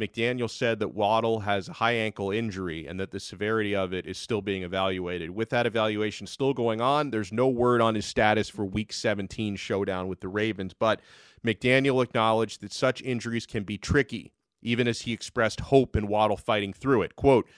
McDaniel 0.00 0.50
said 0.50 0.78
that 0.80 0.94
Waddle 0.94 1.40
has 1.40 1.68
a 1.68 1.74
high 1.74 1.92
ankle 1.92 2.30
injury 2.30 2.86
and 2.86 3.00
that 3.00 3.10
the 3.10 3.20
severity 3.20 3.74
of 3.74 3.94
it 3.94 4.06
is 4.06 4.18
still 4.18 4.42
being 4.42 4.62
evaluated. 4.62 5.30
With 5.30 5.48
that 5.50 5.66
evaluation 5.66 6.26
still 6.26 6.52
going 6.52 6.82
on, 6.82 7.10
there's 7.10 7.32
no 7.32 7.48
word 7.48 7.80
on 7.80 7.94
his 7.94 8.04
status 8.04 8.50
for 8.50 8.64
Week 8.64 8.92
17 8.92 9.56
showdown 9.56 10.08
with 10.08 10.20
the 10.20 10.28
Ravens. 10.28 10.74
But 10.74 11.00
McDaniel 11.44 12.04
acknowledged 12.04 12.60
that 12.60 12.74
such 12.74 13.00
injuries 13.02 13.46
can 13.46 13.64
be 13.64 13.78
tricky, 13.78 14.32
even 14.60 14.86
as 14.86 15.02
he 15.02 15.12
expressed 15.12 15.60
hope 15.60 15.96
in 15.96 16.08
Waddle 16.08 16.36
fighting 16.36 16.74
through 16.74 17.02
it. 17.02 17.16
Quote, 17.16 17.48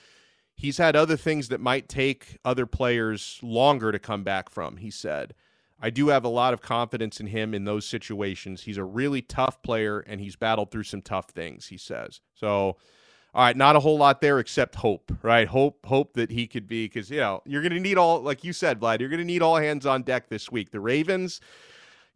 He's 0.55 0.79
had 0.79 0.97
other 0.97 1.17
things 1.17 1.49
that 1.49 1.61
might 1.61 1.89
take 1.89 2.39
other 2.45 2.67
players 2.67 3.39
longer 3.43 3.93
to 3.93 3.99
come 3.99 4.25
back 4.25 4.51
from, 4.51 4.79
he 4.79 4.91
said. 4.91 5.35
I 5.81 5.91
do 5.91 6.09
have 6.09 6.25
a 6.25 6.29
lot 6.29 6.55
of 6.55 6.61
confidence 6.61 7.21
in 7.21 7.29
him 7.29 7.55
in 7.55 7.65
those 7.65 7.87
situations. 7.87 8.63
He's 8.63 8.79
a 8.79 8.85
really 8.85 9.23
tough 9.23 9.63
player 9.63 10.01
and 10.01 10.21
he's 10.21 10.37
battled 10.37 10.71
through 10.71 10.85
some 10.85 11.03
tough 11.03 11.31
things, 11.31 11.69
he 11.69 11.77
says. 11.77 12.21
So, 12.35 12.77
all 13.35 13.45
right, 13.45 13.57
not 13.57 13.77
a 13.77 13.81
whole 13.81 13.99
lot 13.99 14.21
there 14.21 14.41
except 14.41 14.75
hope, 14.75 15.13
right? 15.23 15.47
Hope, 15.47 15.87
hope 15.87 16.15
that 16.15 16.31
he 16.31 16.47
could 16.47 16.67
be 16.67 16.87
because 16.87 17.11
you 17.11 17.19
know 17.19 17.43
you're 17.45 17.63
going 17.63 17.73
to 17.73 17.81
need 17.81 17.99
all, 17.99 18.21
like 18.21 18.43
you 18.43 18.53
said, 18.53 18.81
Vlad. 18.81 19.01
You're 19.01 19.09
going 19.09 19.19
to 19.21 19.25
need 19.25 19.43
all 19.43 19.57
hands 19.57 19.87
on 19.87 20.03
deck 20.03 20.29
this 20.29 20.51
week. 20.51 20.71
The 20.71 20.81
Ravens, 20.81 21.41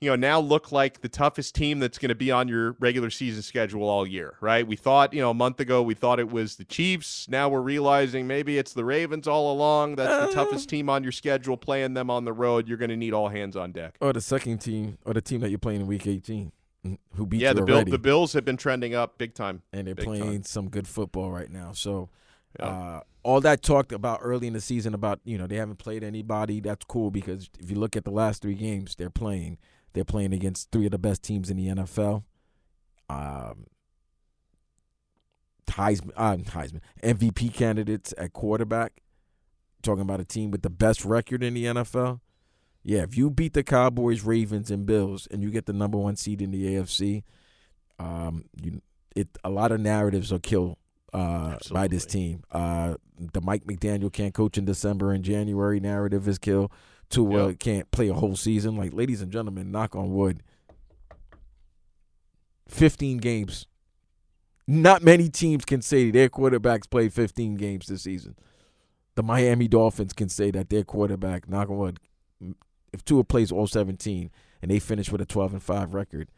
you 0.02 0.10
know, 0.10 0.16
now 0.16 0.40
look 0.40 0.72
like 0.72 1.00
the 1.00 1.08
toughest 1.08 1.54
team 1.54 1.78
that's 1.78 1.96
going 1.96 2.08
to 2.08 2.14
be 2.16 2.32
on 2.32 2.48
your 2.48 2.72
regular 2.80 3.08
season 3.08 3.40
schedule 3.40 3.88
all 3.88 4.04
year, 4.04 4.34
right? 4.40 4.66
We 4.66 4.74
thought, 4.74 5.14
you 5.14 5.20
know, 5.22 5.30
a 5.30 5.34
month 5.34 5.60
ago 5.60 5.80
we 5.80 5.94
thought 5.94 6.18
it 6.18 6.28
was 6.28 6.56
the 6.56 6.64
Chiefs. 6.64 7.28
Now 7.28 7.48
we're 7.48 7.60
realizing 7.60 8.26
maybe 8.26 8.58
it's 8.58 8.72
the 8.72 8.84
Ravens 8.84 9.28
all 9.28 9.52
along. 9.52 9.94
That's 9.94 10.26
the 10.34 10.40
Uh. 10.40 10.44
toughest 10.44 10.68
team 10.68 10.90
on 10.90 11.04
your 11.04 11.12
schedule. 11.12 11.56
Playing 11.56 11.94
them 11.94 12.10
on 12.10 12.24
the 12.24 12.32
road, 12.32 12.66
you're 12.66 12.78
going 12.78 12.90
to 12.90 12.96
need 12.96 13.12
all 13.14 13.28
hands 13.28 13.56
on 13.56 13.70
deck. 13.70 13.96
Or 14.00 14.12
the 14.12 14.20
second 14.20 14.58
team, 14.58 14.98
or 15.04 15.14
the 15.14 15.20
team 15.22 15.40
that 15.40 15.50
you're 15.50 15.58
playing 15.60 15.82
in 15.82 15.86
Week 15.86 16.04
18, 16.04 16.50
mm, 16.84 16.98
who 17.14 17.24
beat 17.24 17.40
yeah, 17.40 17.52
the 17.52 17.62
Bill, 17.62 17.84
the 17.84 17.96
Bills 17.98 18.32
have 18.32 18.44
been 18.44 18.56
trending 18.56 18.96
up 18.96 19.18
big 19.18 19.34
time, 19.34 19.62
and 19.72 19.86
they're 19.86 19.94
big 19.94 20.04
playing 20.06 20.22
time. 20.24 20.42
some 20.42 20.68
good 20.68 20.88
football 20.88 21.30
right 21.30 21.48
now. 21.50 21.70
So, 21.72 22.08
Yeah. 22.58 22.66
uh, 22.66 23.00
all 23.22 23.40
that 23.42 23.62
talked 23.62 23.92
about 23.92 24.18
early 24.20 24.48
in 24.48 24.52
the 24.52 24.60
season 24.60 24.94
about 24.94 25.20
you 25.24 25.38
know 25.38 25.46
they 25.46 25.54
haven't 25.56 25.78
played 25.78 26.02
anybody. 26.02 26.58
That's 26.58 26.84
cool 26.84 27.12
because 27.12 27.48
if 27.60 27.70
you 27.70 27.76
look 27.76 27.94
at 27.96 28.02
the 28.04 28.10
last 28.10 28.42
three 28.42 28.56
games 28.56 28.96
they're 28.96 29.10
playing, 29.10 29.58
they're 29.92 30.04
playing 30.04 30.32
against 30.32 30.70
three 30.70 30.86
of 30.86 30.92
the 30.92 30.98
best 30.98 31.22
teams 31.22 31.50
in 31.50 31.56
the 31.56 31.68
NFL. 31.68 32.24
Um, 33.08 33.66
Heisman, 35.66 36.12
uh, 36.16 36.36
Heisman 36.36 36.80
MVP 37.02 37.54
candidates 37.54 38.12
at 38.18 38.32
quarterback. 38.32 39.00
Talking 39.82 40.02
about 40.02 40.20
a 40.20 40.24
team 40.24 40.50
with 40.50 40.62
the 40.62 40.70
best 40.70 41.04
record 41.04 41.42
in 41.42 41.54
the 41.54 41.64
NFL. 41.64 42.20
Yeah, 42.84 43.02
if 43.02 43.16
you 43.16 43.30
beat 43.30 43.52
the 43.52 43.62
Cowboys, 43.62 44.22
Ravens, 44.22 44.70
and 44.70 44.86
Bills, 44.86 45.26
and 45.30 45.42
you 45.42 45.50
get 45.50 45.66
the 45.66 45.72
number 45.72 45.98
one 45.98 46.16
seed 46.16 46.42
in 46.42 46.50
the 46.50 46.66
AFC, 46.66 47.22
um, 47.98 48.44
you 48.60 48.80
it 49.14 49.28
a 49.44 49.50
lot 49.50 49.72
of 49.72 49.80
narratives 49.80 50.32
are 50.32 50.38
killed 50.38 50.76
uh, 51.12 51.56
by 51.70 51.88
this 51.88 52.06
team. 52.06 52.42
Uh, 52.50 52.94
the 53.32 53.40
Mike 53.40 53.64
McDaniel 53.64 54.12
can't 54.12 54.34
coach 54.34 54.58
in 54.58 54.64
December 54.64 55.12
and 55.12 55.24
January 55.24 55.80
narrative 55.80 56.26
is 56.26 56.38
killed. 56.38 56.72
Tua 57.12 57.44
uh, 57.44 57.48
Yep. 57.48 57.58
can't 57.58 57.90
play 57.90 58.08
a 58.08 58.14
whole 58.14 58.36
season. 58.36 58.76
Like, 58.76 58.92
ladies 58.92 59.22
and 59.22 59.30
gentlemen, 59.30 59.70
knock 59.70 59.94
on 59.94 60.12
wood. 60.12 60.42
Fifteen 62.68 63.18
games. 63.18 63.66
Not 64.66 65.02
many 65.02 65.28
teams 65.28 65.64
can 65.64 65.82
say 65.82 66.10
their 66.10 66.28
quarterbacks 66.28 66.88
played 66.88 67.12
15 67.12 67.56
games 67.56 67.86
this 67.86 68.02
season. 68.02 68.36
The 69.16 69.22
Miami 69.22 69.66
Dolphins 69.66 70.12
can 70.12 70.28
say 70.28 70.50
that 70.52 70.70
their 70.70 70.84
quarterback, 70.84 71.48
knock 71.48 71.68
on 71.68 71.76
wood, 71.76 72.00
if 72.92 73.04
Tua 73.04 73.24
plays 73.24 73.50
all 73.50 73.66
17 73.66 74.30
and 74.62 74.70
they 74.70 74.78
finish 74.78 75.10
with 75.10 75.20
a 75.20 75.26
12 75.26 75.54
and 75.54 75.62
5 75.62 75.94
record, 75.94 76.28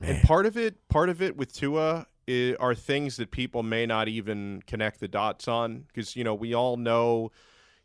And 0.00 0.22
part 0.22 0.46
of 0.46 0.56
it, 0.56 0.88
part 0.88 1.10
of 1.10 1.20
it 1.20 1.36
with 1.36 1.52
Tua 1.52 2.06
i 2.26 2.56
are 2.58 2.74
things 2.74 3.16
that 3.18 3.30
people 3.30 3.62
may 3.62 3.84
not 3.84 4.08
even 4.08 4.62
connect 4.66 4.98
the 5.00 5.08
dots 5.08 5.46
on 5.46 5.84
because 5.88 6.16
you 6.16 6.24
know 6.24 6.34
we 6.34 6.54
all 6.54 6.78
know 6.78 7.30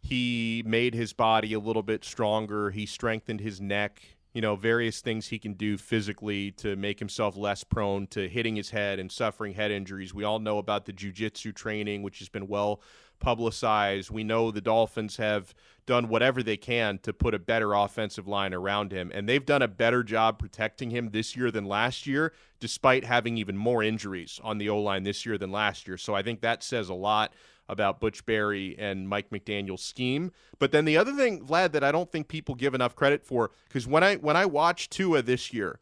he 0.01 0.63
made 0.65 0.93
his 0.93 1.13
body 1.13 1.53
a 1.53 1.59
little 1.59 1.83
bit 1.83 2.03
stronger. 2.03 2.71
He 2.71 2.85
strengthened 2.85 3.41
his 3.41 3.59
neck. 3.59 4.01
You 4.33 4.41
know, 4.41 4.55
various 4.55 5.01
things 5.01 5.27
he 5.27 5.39
can 5.39 5.53
do 5.53 5.77
physically 5.77 6.51
to 6.51 6.75
make 6.75 6.99
himself 6.99 7.35
less 7.35 7.63
prone 7.63 8.05
to 8.07 8.29
hitting 8.29 8.55
his 8.55 8.69
head 8.69 8.99
and 8.99 9.11
suffering 9.11 9.53
head 9.53 9.71
injuries. 9.71 10.13
We 10.13 10.23
all 10.23 10.39
know 10.39 10.59
about 10.59 10.85
the 10.85 10.93
jujitsu 10.93 11.53
training, 11.55 12.03
which 12.03 12.19
has 12.19 12.29
been 12.29 12.47
well 12.47 12.81
publicized. 13.19 14.11
We 14.11 14.23
know 14.23 14.51
the 14.51 14.61
Dolphins 14.61 15.17
have 15.17 15.53
done 15.85 16.07
whatever 16.07 16.43
they 16.43 16.57
can 16.57 16.99
to 16.99 17.11
put 17.11 17.33
a 17.33 17.39
better 17.39 17.73
offensive 17.73 18.27
line 18.27 18.53
around 18.53 18.91
him, 18.91 19.11
and 19.13 19.27
they've 19.27 19.45
done 19.45 19.63
a 19.63 19.67
better 19.67 20.03
job 20.03 20.39
protecting 20.39 20.91
him 20.91 21.09
this 21.09 21.35
year 21.35 21.51
than 21.51 21.65
last 21.65 22.05
year, 22.05 22.31
despite 22.59 23.03
having 23.03 23.37
even 23.37 23.57
more 23.57 23.83
injuries 23.83 24.39
on 24.43 24.59
the 24.59 24.69
O 24.69 24.79
line 24.79 25.03
this 25.03 25.25
year 25.25 25.37
than 25.37 25.51
last 25.51 25.87
year. 25.87 25.97
So 25.97 26.13
I 26.13 26.21
think 26.21 26.41
that 26.41 26.63
says 26.63 26.89
a 26.89 26.93
lot 26.93 27.33
about 27.69 27.99
Butch 27.99 28.25
Barry 28.25 28.75
and 28.77 29.07
Mike 29.07 29.29
McDaniel's 29.29 29.83
scheme. 29.83 30.31
But 30.57 30.71
then 30.71 30.85
the 30.85 30.97
other 30.97 31.13
thing, 31.13 31.45
Vlad, 31.45 31.71
that 31.71 31.83
I 31.83 31.91
don't 31.91 32.11
think 32.11 32.27
people 32.27 32.55
give 32.55 32.73
enough 32.73 32.95
credit 32.95 33.23
for, 33.23 33.51
because 33.67 33.87
when 33.87 34.03
I 34.03 34.15
when 34.15 34.35
I 34.35 34.45
watched 34.45 34.91
Tua 34.91 35.21
this 35.21 35.53
year, 35.53 35.79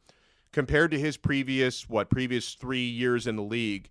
compared 0.51 0.91
to 0.91 0.99
his 0.99 1.17
previous 1.17 1.89
what 1.89 2.09
previous 2.09 2.53
three 2.53 2.85
years 2.85 3.25
in 3.25 3.38
the 3.38 3.43
league, 3.43 3.89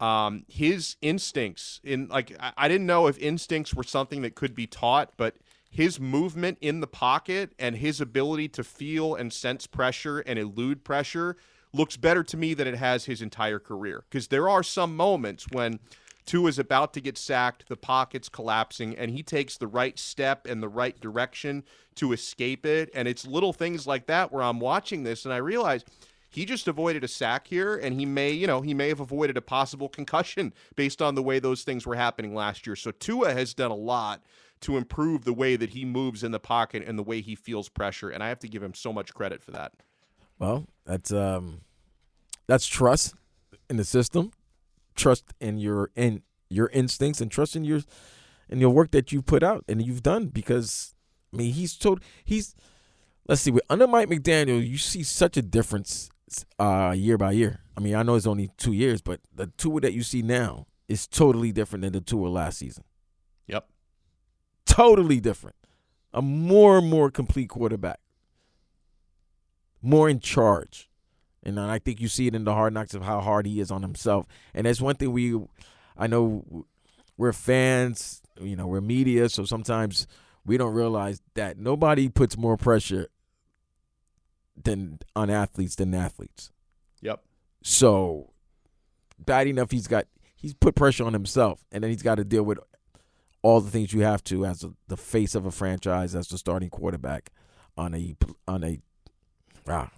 um, 0.00 0.44
his 0.48 0.96
instincts 1.02 1.80
in 1.84 2.08
like 2.08 2.34
I, 2.40 2.52
I 2.56 2.68
didn't 2.68 2.86
know 2.86 3.06
if 3.06 3.18
instincts 3.18 3.74
were 3.74 3.84
something 3.84 4.22
that 4.22 4.34
could 4.34 4.54
be 4.54 4.66
taught, 4.66 5.12
but 5.16 5.36
his 5.70 5.98
movement 5.98 6.56
in 6.60 6.80
the 6.80 6.86
pocket 6.86 7.52
and 7.58 7.76
his 7.76 8.00
ability 8.00 8.48
to 8.48 8.64
feel 8.64 9.14
and 9.16 9.32
sense 9.32 9.66
pressure 9.66 10.20
and 10.20 10.38
elude 10.38 10.84
pressure 10.84 11.36
looks 11.72 11.96
better 11.96 12.22
to 12.22 12.36
me 12.36 12.54
than 12.54 12.68
it 12.68 12.76
has 12.76 13.06
his 13.06 13.20
entire 13.20 13.58
career. 13.58 14.04
Because 14.08 14.28
there 14.28 14.48
are 14.48 14.62
some 14.62 14.96
moments 14.96 15.46
when 15.50 15.80
Tua 16.26 16.48
is 16.48 16.58
about 16.58 16.94
to 16.94 17.00
get 17.00 17.18
sacked, 17.18 17.68
the 17.68 17.76
pocket's 17.76 18.28
collapsing, 18.28 18.96
and 18.96 19.10
he 19.10 19.22
takes 19.22 19.58
the 19.58 19.66
right 19.66 19.98
step 19.98 20.46
and 20.46 20.62
the 20.62 20.68
right 20.68 20.98
direction 21.00 21.64
to 21.96 22.12
escape 22.12 22.64
it. 22.64 22.90
And 22.94 23.06
it's 23.06 23.26
little 23.26 23.52
things 23.52 23.86
like 23.86 24.06
that 24.06 24.32
where 24.32 24.42
I'm 24.42 24.60
watching 24.60 25.02
this 25.02 25.24
and 25.24 25.34
I 25.34 25.38
realize 25.38 25.84
he 26.30 26.44
just 26.44 26.66
avoided 26.66 27.04
a 27.04 27.08
sack 27.08 27.46
here 27.46 27.76
and 27.76 27.98
he 27.98 28.06
may, 28.06 28.32
you 28.32 28.46
know, 28.46 28.60
he 28.60 28.74
may 28.74 28.88
have 28.88 29.00
avoided 29.00 29.36
a 29.36 29.42
possible 29.42 29.88
concussion 29.88 30.52
based 30.74 31.00
on 31.00 31.14
the 31.14 31.22
way 31.22 31.38
those 31.38 31.62
things 31.62 31.86
were 31.86 31.94
happening 31.94 32.34
last 32.34 32.66
year. 32.66 32.74
So 32.74 32.90
Tua 32.90 33.32
has 33.32 33.54
done 33.54 33.70
a 33.70 33.76
lot 33.76 34.22
to 34.62 34.76
improve 34.76 35.24
the 35.24 35.32
way 35.32 35.56
that 35.56 35.70
he 35.70 35.84
moves 35.84 36.24
in 36.24 36.32
the 36.32 36.40
pocket 36.40 36.82
and 36.86 36.98
the 36.98 37.02
way 37.02 37.20
he 37.20 37.34
feels 37.34 37.68
pressure. 37.68 38.10
And 38.10 38.22
I 38.22 38.28
have 38.28 38.38
to 38.40 38.48
give 38.48 38.62
him 38.62 38.74
so 38.74 38.92
much 38.92 39.12
credit 39.14 39.42
for 39.42 39.52
that. 39.52 39.72
Well, 40.38 40.66
that's 40.84 41.12
um, 41.12 41.60
that's 42.46 42.66
trust 42.66 43.14
in 43.70 43.76
the 43.76 43.84
system, 43.84 44.32
trust 44.94 45.24
in 45.40 45.58
your 45.58 45.90
in 45.94 46.22
your 46.48 46.68
instincts, 46.68 47.20
and 47.20 47.30
trust 47.30 47.56
in 47.56 47.64
your 47.64 47.80
in 48.48 48.60
your 48.60 48.70
work 48.70 48.90
that 48.92 49.12
you 49.12 49.22
put 49.22 49.42
out 49.42 49.64
and 49.68 49.82
you've 49.82 50.02
done. 50.02 50.28
Because 50.28 50.94
I 51.32 51.38
mean, 51.38 51.52
he's 51.52 51.76
told 51.76 52.02
he's 52.24 52.54
let's 53.28 53.42
see, 53.42 53.50
with 53.50 53.64
under 53.70 53.86
Mike 53.86 54.08
McDaniel, 54.08 54.66
you 54.66 54.78
see 54.78 55.02
such 55.02 55.36
a 55.36 55.42
difference 55.42 56.10
uh, 56.58 56.94
year 56.96 57.18
by 57.18 57.32
year. 57.32 57.60
I 57.76 57.80
mean, 57.80 57.94
I 57.94 58.02
know 58.02 58.14
it's 58.14 58.26
only 58.26 58.50
two 58.56 58.72
years, 58.72 59.02
but 59.02 59.20
the 59.34 59.48
Tua 59.56 59.80
that 59.80 59.92
you 59.92 60.02
see 60.02 60.22
now 60.22 60.66
is 60.88 61.06
totally 61.06 61.52
different 61.52 61.82
than 61.82 61.92
the 61.92 62.00
Tua 62.00 62.28
last 62.28 62.58
season. 62.58 62.84
Yep. 63.46 63.68
Totally 64.66 65.20
different. 65.20 65.56
A 66.12 66.22
more 66.22 66.78
and 66.78 66.88
more 66.88 67.10
complete 67.10 67.48
quarterback. 67.48 68.00
More 69.82 70.08
in 70.08 70.20
charge. 70.20 70.88
And 71.44 71.60
I 71.60 71.78
think 71.78 72.00
you 72.00 72.08
see 72.08 72.26
it 72.26 72.34
in 72.34 72.44
the 72.44 72.54
hard 72.54 72.72
knocks 72.72 72.94
of 72.94 73.02
how 73.02 73.20
hard 73.20 73.46
he 73.46 73.60
is 73.60 73.70
on 73.70 73.82
himself. 73.82 74.26
And 74.54 74.66
that's 74.66 74.80
one 74.80 74.96
thing 74.96 75.12
we, 75.12 75.38
I 75.96 76.06
know 76.06 76.66
we're 77.16 77.32
fans, 77.32 78.22
you 78.40 78.56
know, 78.56 78.66
we're 78.66 78.80
media, 78.80 79.28
so 79.28 79.44
sometimes 79.44 80.06
we 80.44 80.56
don't 80.56 80.74
realize 80.74 81.20
that 81.34 81.58
nobody 81.58 82.08
puts 82.08 82.36
more 82.36 82.56
pressure 82.56 83.08
than 84.62 84.98
on 85.14 85.30
athletes 85.30 85.74
than 85.76 85.94
athletes. 85.94 86.50
Yep. 87.02 87.22
So 87.62 88.30
bad 89.24 89.46
enough 89.46 89.70
he's 89.70 89.86
got 89.86 90.06
he's 90.34 90.54
put 90.54 90.74
pressure 90.74 91.04
on 91.04 91.12
himself 91.12 91.64
and 91.70 91.82
then 91.82 91.90
he's 91.90 92.02
got 92.02 92.16
to 92.16 92.24
deal 92.24 92.42
with 92.42 92.58
all 93.42 93.60
the 93.60 93.70
things 93.70 93.92
you 93.92 94.00
have 94.00 94.24
to 94.24 94.44
as 94.46 94.64
a, 94.64 94.72
the 94.88 94.96
face 94.96 95.34
of 95.34 95.46
a 95.46 95.50
franchise 95.50 96.14
as 96.14 96.28
the 96.28 96.38
starting 96.38 96.70
quarterback 96.70 97.30
on 97.76 97.94
a 97.94 98.16
on 98.48 98.64
a 98.64 98.78
wow, 99.66 99.90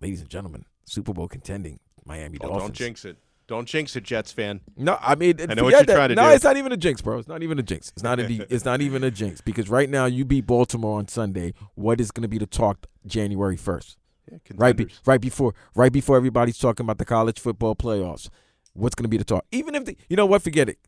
ladies 0.00 0.20
and 0.20 0.30
gentlemen, 0.30 0.64
Super 0.86 1.12
Bowl 1.12 1.28
contending 1.28 1.78
Miami 2.04 2.38
Oh, 2.40 2.48
Dolphins. 2.48 2.62
don't 2.64 2.74
jinx 2.74 3.04
it. 3.04 3.18
Don't 3.48 3.68
jinx 3.68 3.94
it, 3.94 4.02
Jets 4.02 4.32
fan. 4.32 4.60
No, 4.76 4.98
I 5.00 5.14
mean, 5.14 5.40
I 5.40 5.54
know 5.54 5.62
what 5.64 5.70
you're 5.72 5.84
that. 5.84 5.94
trying 5.94 6.08
to 6.08 6.14
no, 6.16 6.28
do. 6.28 6.34
it's 6.34 6.42
not 6.42 6.56
even 6.56 6.72
a 6.72 6.76
jinx, 6.76 7.00
bro. 7.00 7.18
It's 7.18 7.28
not 7.28 7.44
even 7.44 7.60
a 7.60 7.62
jinx. 7.62 7.90
It's 7.94 8.02
not 8.02 8.18
a. 8.18 8.46
it's 8.52 8.64
not 8.64 8.80
even 8.80 9.04
a 9.04 9.10
jinx 9.10 9.40
because 9.40 9.68
right 9.68 9.88
now 9.88 10.06
you 10.06 10.24
beat 10.24 10.46
Baltimore 10.46 10.98
on 10.98 11.06
Sunday. 11.06 11.54
What 11.76 12.00
is 12.00 12.10
going 12.10 12.22
to 12.22 12.28
be 12.28 12.38
the 12.38 12.46
talk 12.46 12.86
January 13.06 13.56
first? 13.56 13.98
Yeah, 14.30 14.38
right, 14.56 14.76
be, 14.76 14.88
right 15.04 15.20
before, 15.20 15.54
right 15.76 15.92
before 15.92 16.16
everybody's 16.16 16.58
talking 16.58 16.84
about 16.84 16.98
the 16.98 17.04
college 17.04 17.38
football 17.38 17.76
playoffs. 17.76 18.28
What's 18.72 18.96
going 18.96 19.04
to 19.04 19.08
be 19.08 19.16
the 19.16 19.22
talk? 19.24 19.44
Even 19.52 19.76
if 19.76 19.84
the, 19.84 19.96
you 20.08 20.16
know 20.16 20.26
what, 20.26 20.42
forget 20.42 20.68
it. 20.68 20.78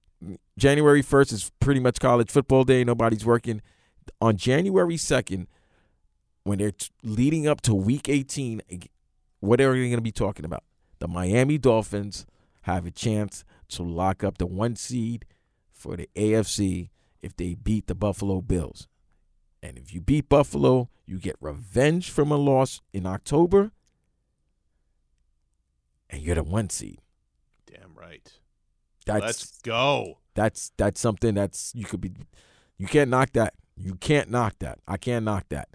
January 0.58 1.00
first 1.02 1.30
is 1.30 1.52
pretty 1.60 1.78
much 1.78 2.00
college 2.00 2.28
football 2.32 2.64
day. 2.64 2.82
Nobody's 2.82 3.24
working. 3.24 3.62
On 4.20 4.36
January 4.36 4.96
second, 4.96 5.46
when 6.42 6.58
they're 6.58 6.72
t- 6.72 6.88
leading 7.04 7.46
up 7.46 7.60
to 7.60 7.74
Week 7.76 8.08
18, 8.08 8.62
what 9.40 9.60
are 9.60 9.72
they 9.72 9.80
going 9.80 9.96
to 9.96 10.00
be 10.00 10.12
talking 10.12 10.44
about? 10.44 10.64
The 10.98 11.08
Miami 11.08 11.58
Dolphins 11.58 12.26
have 12.62 12.86
a 12.86 12.90
chance 12.90 13.44
to 13.68 13.82
lock 13.82 14.24
up 14.24 14.38
the 14.38 14.46
one 14.46 14.76
seed 14.76 15.24
for 15.72 15.96
the 15.96 16.08
AFC 16.16 16.90
if 17.22 17.36
they 17.36 17.54
beat 17.54 17.86
the 17.86 17.94
Buffalo 17.94 18.40
Bills. 18.40 18.88
And 19.62 19.76
if 19.78 19.92
you 19.92 20.00
beat 20.00 20.28
Buffalo, 20.28 20.88
you 21.06 21.18
get 21.18 21.36
revenge 21.40 22.10
from 22.10 22.30
a 22.30 22.36
loss 22.36 22.80
in 22.92 23.06
October, 23.06 23.72
and 26.10 26.22
you're 26.22 26.36
the 26.36 26.42
one 26.44 26.70
seed. 26.70 27.00
Damn 27.66 27.94
right. 27.94 28.32
That's 29.06 29.22
Let's 29.22 29.60
go. 29.62 30.18
That's 30.34 30.70
that's 30.76 31.00
something 31.00 31.34
that's 31.34 31.72
you 31.74 31.86
could 31.86 32.00
be. 32.00 32.12
You 32.76 32.86
can't 32.86 33.10
knock 33.10 33.32
that. 33.32 33.54
You 33.76 33.94
can't 33.94 34.30
knock 34.30 34.54
that. 34.60 34.78
I 34.86 34.96
can't 34.96 35.24
knock 35.24 35.46
that. 35.48 35.68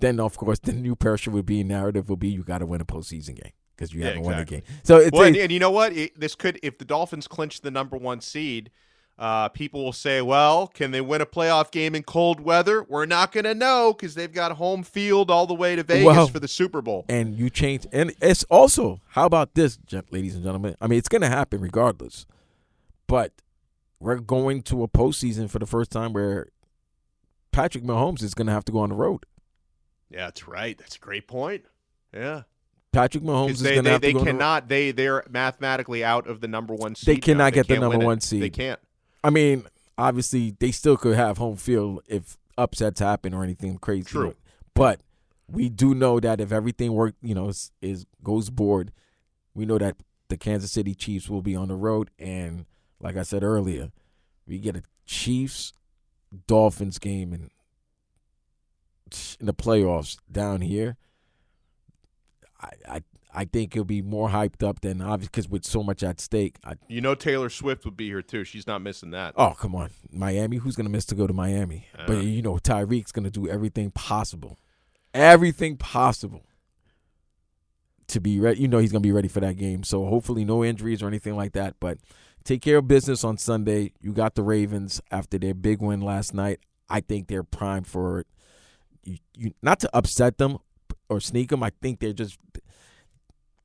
Then 0.00 0.20
of 0.20 0.36
course 0.36 0.58
the 0.58 0.72
new 0.72 0.96
pressure 0.96 1.30
would 1.30 1.46
be 1.46 1.62
narrative 1.64 2.08
will 2.08 2.16
be 2.16 2.28
you 2.28 2.42
got 2.42 2.58
to 2.58 2.66
win 2.66 2.80
a 2.80 2.84
postseason 2.84 3.36
game 3.40 3.52
because 3.76 3.92
you 3.94 4.00
Yeah, 4.00 4.08
haven't 4.08 4.22
won 4.22 4.34
a 4.38 4.44
game. 4.44 4.62
So 4.82 4.96
it's 4.98 5.12
Well, 5.12 5.22
a- 5.22 5.26
and, 5.28 5.36
and 5.36 5.52
you 5.52 5.58
know 5.58 5.70
what? 5.70 5.92
It, 5.92 6.18
this 6.18 6.34
could, 6.34 6.58
if 6.62 6.78
the 6.78 6.84
Dolphins 6.84 7.26
clinch 7.28 7.60
the 7.62 7.70
number 7.70 7.96
one 7.96 8.20
seed, 8.20 8.70
uh, 9.18 9.48
people 9.50 9.84
will 9.84 9.92
say, 9.92 10.22
"Well, 10.22 10.66
can 10.66 10.92
they 10.92 11.02
win 11.02 11.20
a 11.20 11.26
playoff 11.26 11.70
game 11.70 11.94
in 11.94 12.02
cold 12.02 12.40
weather?" 12.40 12.82
We're 12.82 13.04
not 13.04 13.32
going 13.32 13.44
to 13.44 13.54
know 13.54 13.92
because 13.92 14.14
they've 14.14 14.32
got 14.32 14.52
home 14.52 14.82
field 14.82 15.30
all 15.30 15.46
the 15.46 15.52
way 15.54 15.76
to 15.76 15.82
Vegas 15.82 16.06
Well, 16.06 16.26
for 16.28 16.38
the 16.40 16.48
Super 16.48 16.80
Bowl. 16.80 17.04
and 17.08 17.34
you 17.34 17.50
change 17.50 17.86
and 17.92 18.14
it's 18.22 18.44
also 18.44 19.00
how 19.08 19.26
about 19.26 19.54
this 19.54 19.78
ladies 20.10 20.34
and 20.36 20.42
gentlemen 20.44 20.74
i 20.80 20.86
mean 20.86 20.98
it's 20.98 21.08
going 21.08 21.20
to 21.20 21.28
happen 21.28 21.60
regardless 21.60 22.24
but 23.06 23.32
we're 23.98 24.16
going 24.20 24.62
to 24.62 24.82
a 24.82 24.88
postseason 24.88 25.50
for 25.50 25.58
the 25.58 25.66
first 25.66 25.90
time 25.90 26.14
where 26.14 26.48
patrick 27.52 27.84
mahomes 27.84 28.22
is 28.22 28.32
going 28.32 28.46
to 28.46 28.52
have 28.54 28.64
to 28.64 28.72
go 28.72 28.78
on 28.78 28.88
the 28.90 28.94
road 28.94 29.26
Yeah, 30.10 30.26
that's 30.26 30.46
right. 30.48 30.76
That's 30.76 30.96
a 30.96 30.98
great 30.98 31.28
point. 31.28 31.64
Yeah, 32.12 32.42
patrick 32.92 33.22
mahomes 33.24 33.50
is 33.50 33.60
they 33.60 33.74
going 33.74 33.84
to 33.84 33.88
they, 33.88 33.92
have 33.92 34.00
to 34.00 34.06
they 34.06 34.12
go 34.12 34.18
on 34.20 34.24
the 34.24 34.30
cannot 34.32 34.68
they 34.68 34.90
they're 34.90 35.24
mathematically 35.30 36.04
out 36.04 36.26
of 36.26 36.40
the 36.40 36.48
number 36.48 36.74
one 36.74 36.94
seed. 36.94 37.16
they 37.16 37.20
cannot 37.20 37.52
get 37.52 37.68
the 37.68 37.78
number 37.78 37.98
one 37.98 38.20
seed 38.20 38.42
They 38.42 38.50
can't. 38.50 38.80
i 39.22 39.30
mean 39.30 39.64
obviously 39.96 40.56
they 40.58 40.70
still 40.72 40.96
could 40.96 41.16
have 41.16 41.38
home 41.38 41.56
field 41.56 42.02
if 42.08 42.36
upsets 42.58 43.00
happen 43.00 43.32
or 43.32 43.44
anything 43.44 43.78
crazy 43.78 44.04
True. 44.04 44.34
but 44.74 45.00
we 45.48 45.68
do 45.68 45.94
know 45.94 46.20
that 46.20 46.40
if 46.40 46.52
everything 46.52 46.92
work 46.92 47.14
you 47.22 47.34
know 47.34 47.48
is, 47.48 47.70
is 47.80 48.06
goes 48.22 48.50
board 48.50 48.92
we 49.54 49.64
know 49.66 49.78
that 49.78 49.96
the 50.28 50.36
kansas 50.36 50.72
city 50.72 50.94
chiefs 50.94 51.28
will 51.28 51.42
be 51.42 51.54
on 51.54 51.68
the 51.68 51.76
road 51.76 52.10
and 52.18 52.66
like 53.00 53.16
i 53.16 53.22
said 53.22 53.42
earlier 53.44 53.90
we 54.46 54.58
get 54.58 54.76
a 54.76 54.82
chiefs 55.06 55.72
dolphins 56.46 56.98
game 56.98 57.32
in, 57.32 57.50
in 59.40 59.46
the 59.46 59.54
playoffs 59.54 60.18
down 60.30 60.60
here 60.60 60.96
i 62.60 62.70
i, 62.88 63.02
I 63.32 63.44
think 63.44 63.74
he'll 63.74 63.84
be 63.84 64.02
more 64.02 64.28
hyped 64.30 64.66
up 64.66 64.80
than 64.80 65.00
obvious 65.00 65.28
because 65.28 65.48
with 65.48 65.64
so 65.64 65.82
much 65.82 66.02
at 66.02 66.20
stake 66.20 66.56
I, 66.64 66.74
You 66.88 67.00
know 67.00 67.14
Taylor 67.14 67.48
Swift 67.48 67.84
would 67.84 67.96
be 67.96 68.06
here 68.06 68.22
too. 68.22 68.42
She's 68.42 68.66
not 68.66 68.82
missing 68.82 69.10
that. 69.12 69.34
Oh, 69.36 69.50
come 69.50 69.74
on. 69.76 69.90
Miami? 70.10 70.56
Who's 70.56 70.74
going 70.74 70.86
to 70.86 70.90
miss 70.90 71.04
to 71.06 71.14
go 71.14 71.28
to 71.28 71.32
Miami? 71.32 71.86
Uh. 71.96 72.06
but 72.08 72.24
you 72.24 72.42
know, 72.42 72.54
Tyreek's 72.54 73.12
going 73.12 73.24
to 73.24 73.30
do 73.30 73.48
everything 73.48 73.92
possible. 73.92 74.58
Everything 75.14 75.76
possible 75.76 76.42
to 78.08 78.20
be 78.20 78.38
ready. 78.40 78.60
You 78.60 78.68
know, 78.68 78.78
he's 78.78 78.92
going 78.92 79.02
to 79.02 79.06
be 79.06 79.12
ready 79.12 79.28
for 79.28 79.40
that 79.40 79.56
game. 79.56 79.82
So 79.84 80.04
hopefully, 80.06 80.44
no 80.44 80.64
injuries 80.64 81.02
or 81.02 81.06
anything 81.08 81.36
like 81.36 81.52
that. 81.52 81.76
But 81.80 81.98
take 82.44 82.62
care 82.62 82.78
of 82.78 82.88
business 82.88 83.24
on 83.24 83.38
Sunday. 83.38 83.92
You 84.00 84.12
got 84.12 84.34
the 84.34 84.42
Ravens 84.42 85.00
after 85.10 85.38
their 85.38 85.54
big 85.54 85.80
win 85.80 86.00
last 86.00 86.34
night. 86.34 86.60
I 86.88 87.00
think 87.00 87.28
they're 87.28 87.44
primed 87.44 87.86
for 87.86 88.24
you, 89.04 89.18
you 89.36 89.52
not 89.62 89.80
to 89.80 89.90
upset 89.96 90.38
them 90.38 90.58
or 91.08 91.20
sneak 91.20 91.50
them. 91.50 91.62
I 91.62 91.70
think 91.82 92.00
they're 92.00 92.12
just 92.12 92.38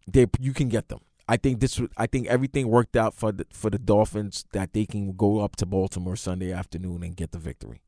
they 0.07 0.27
you 0.39 0.53
can 0.53 0.69
get 0.69 0.89
them. 0.89 0.99
I 1.27 1.37
think 1.37 1.59
this. 1.59 1.81
I 1.97 2.05
think 2.05 2.27
everything 2.27 2.67
worked 2.67 2.95
out 2.95 3.13
for 3.15 3.31
the 3.31 3.45
for 3.51 3.69
the 3.69 3.79
Dolphins 3.79 4.45
that 4.53 4.73
they 4.73 4.85
can 4.85 5.13
go 5.13 5.39
up 5.39 5.55
to 5.57 5.65
Baltimore 5.65 6.15
Sunday 6.15 6.51
afternoon 6.51 7.03
and 7.03 7.15
get 7.15 7.31
the 7.31 7.39
victory. 7.39 7.81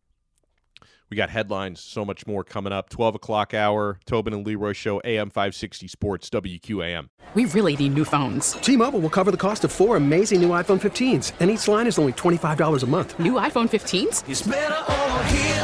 We 1.10 1.16
got 1.16 1.30
headlines, 1.30 1.80
so 1.80 2.04
much 2.04 2.28
more 2.28 2.44
coming 2.44 2.74
up. 2.74 2.90
12 2.90 3.16
o'clock 3.16 3.54
hour, 3.54 4.00
Tobin 4.06 4.34
and 4.34 4.46
Leroy 4.46 4.74
Show, 4.74 5.02
AM 5.06 5.30
560 5.30 5.88
Sports, 5.88 6.30
WQAM. 6.30 7.10
We 7.34 7.46
really 7.46 7.76
need 7.76 7.94
new 7.94 8.06
phones. 8.06 8.54
T-Mobile 8.54 9.00
will 9.00 9.10
cover 9.10 9.32
the 9.32 9.38
cost 9.38 9.64
of 9.64 9.72
four 9.72 9.98
amazing 9.98 10.42
new 10.42 10.50
iPhone 10.50 10.80
15s, 10.80 11.34
and 11.40 11.50
each 11.50 11.68
line 11.68 11.88
is 11.88 12.00
only 12.00 12.14
$25 12.14 12.84
a 12.84 12.88
month. 12.88 13.20
New 13.20 13.34
iPhone 13.34 13.68
15s? 13.68 14.24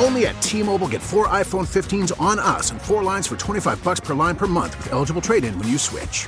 Only 0.04 0.28
at 0.28 0.39
T-Mobile 0.41 0.89
get 0.89 1.02
four 1.02 1.30
iPhone 1.30 1.66
15s 1.66 2.20
on 2.20 2.38
us 2.38 2.72
and 2.72 2.82
four 2.82 3.02
lines 3.02 3.26
for 3.26 3.38
25 3.38 3.82
bucks 3.84 4.02
per 4.02 4.14
line 4.14 4.36
per 4.36 4.48
month 4.48 4.78
with 4.78 4.91
eligible 4.91 5.22
trade-in 5.22 5.58
when 5.58 5.70
you 5.70 5.78
switch. 5.78 6.28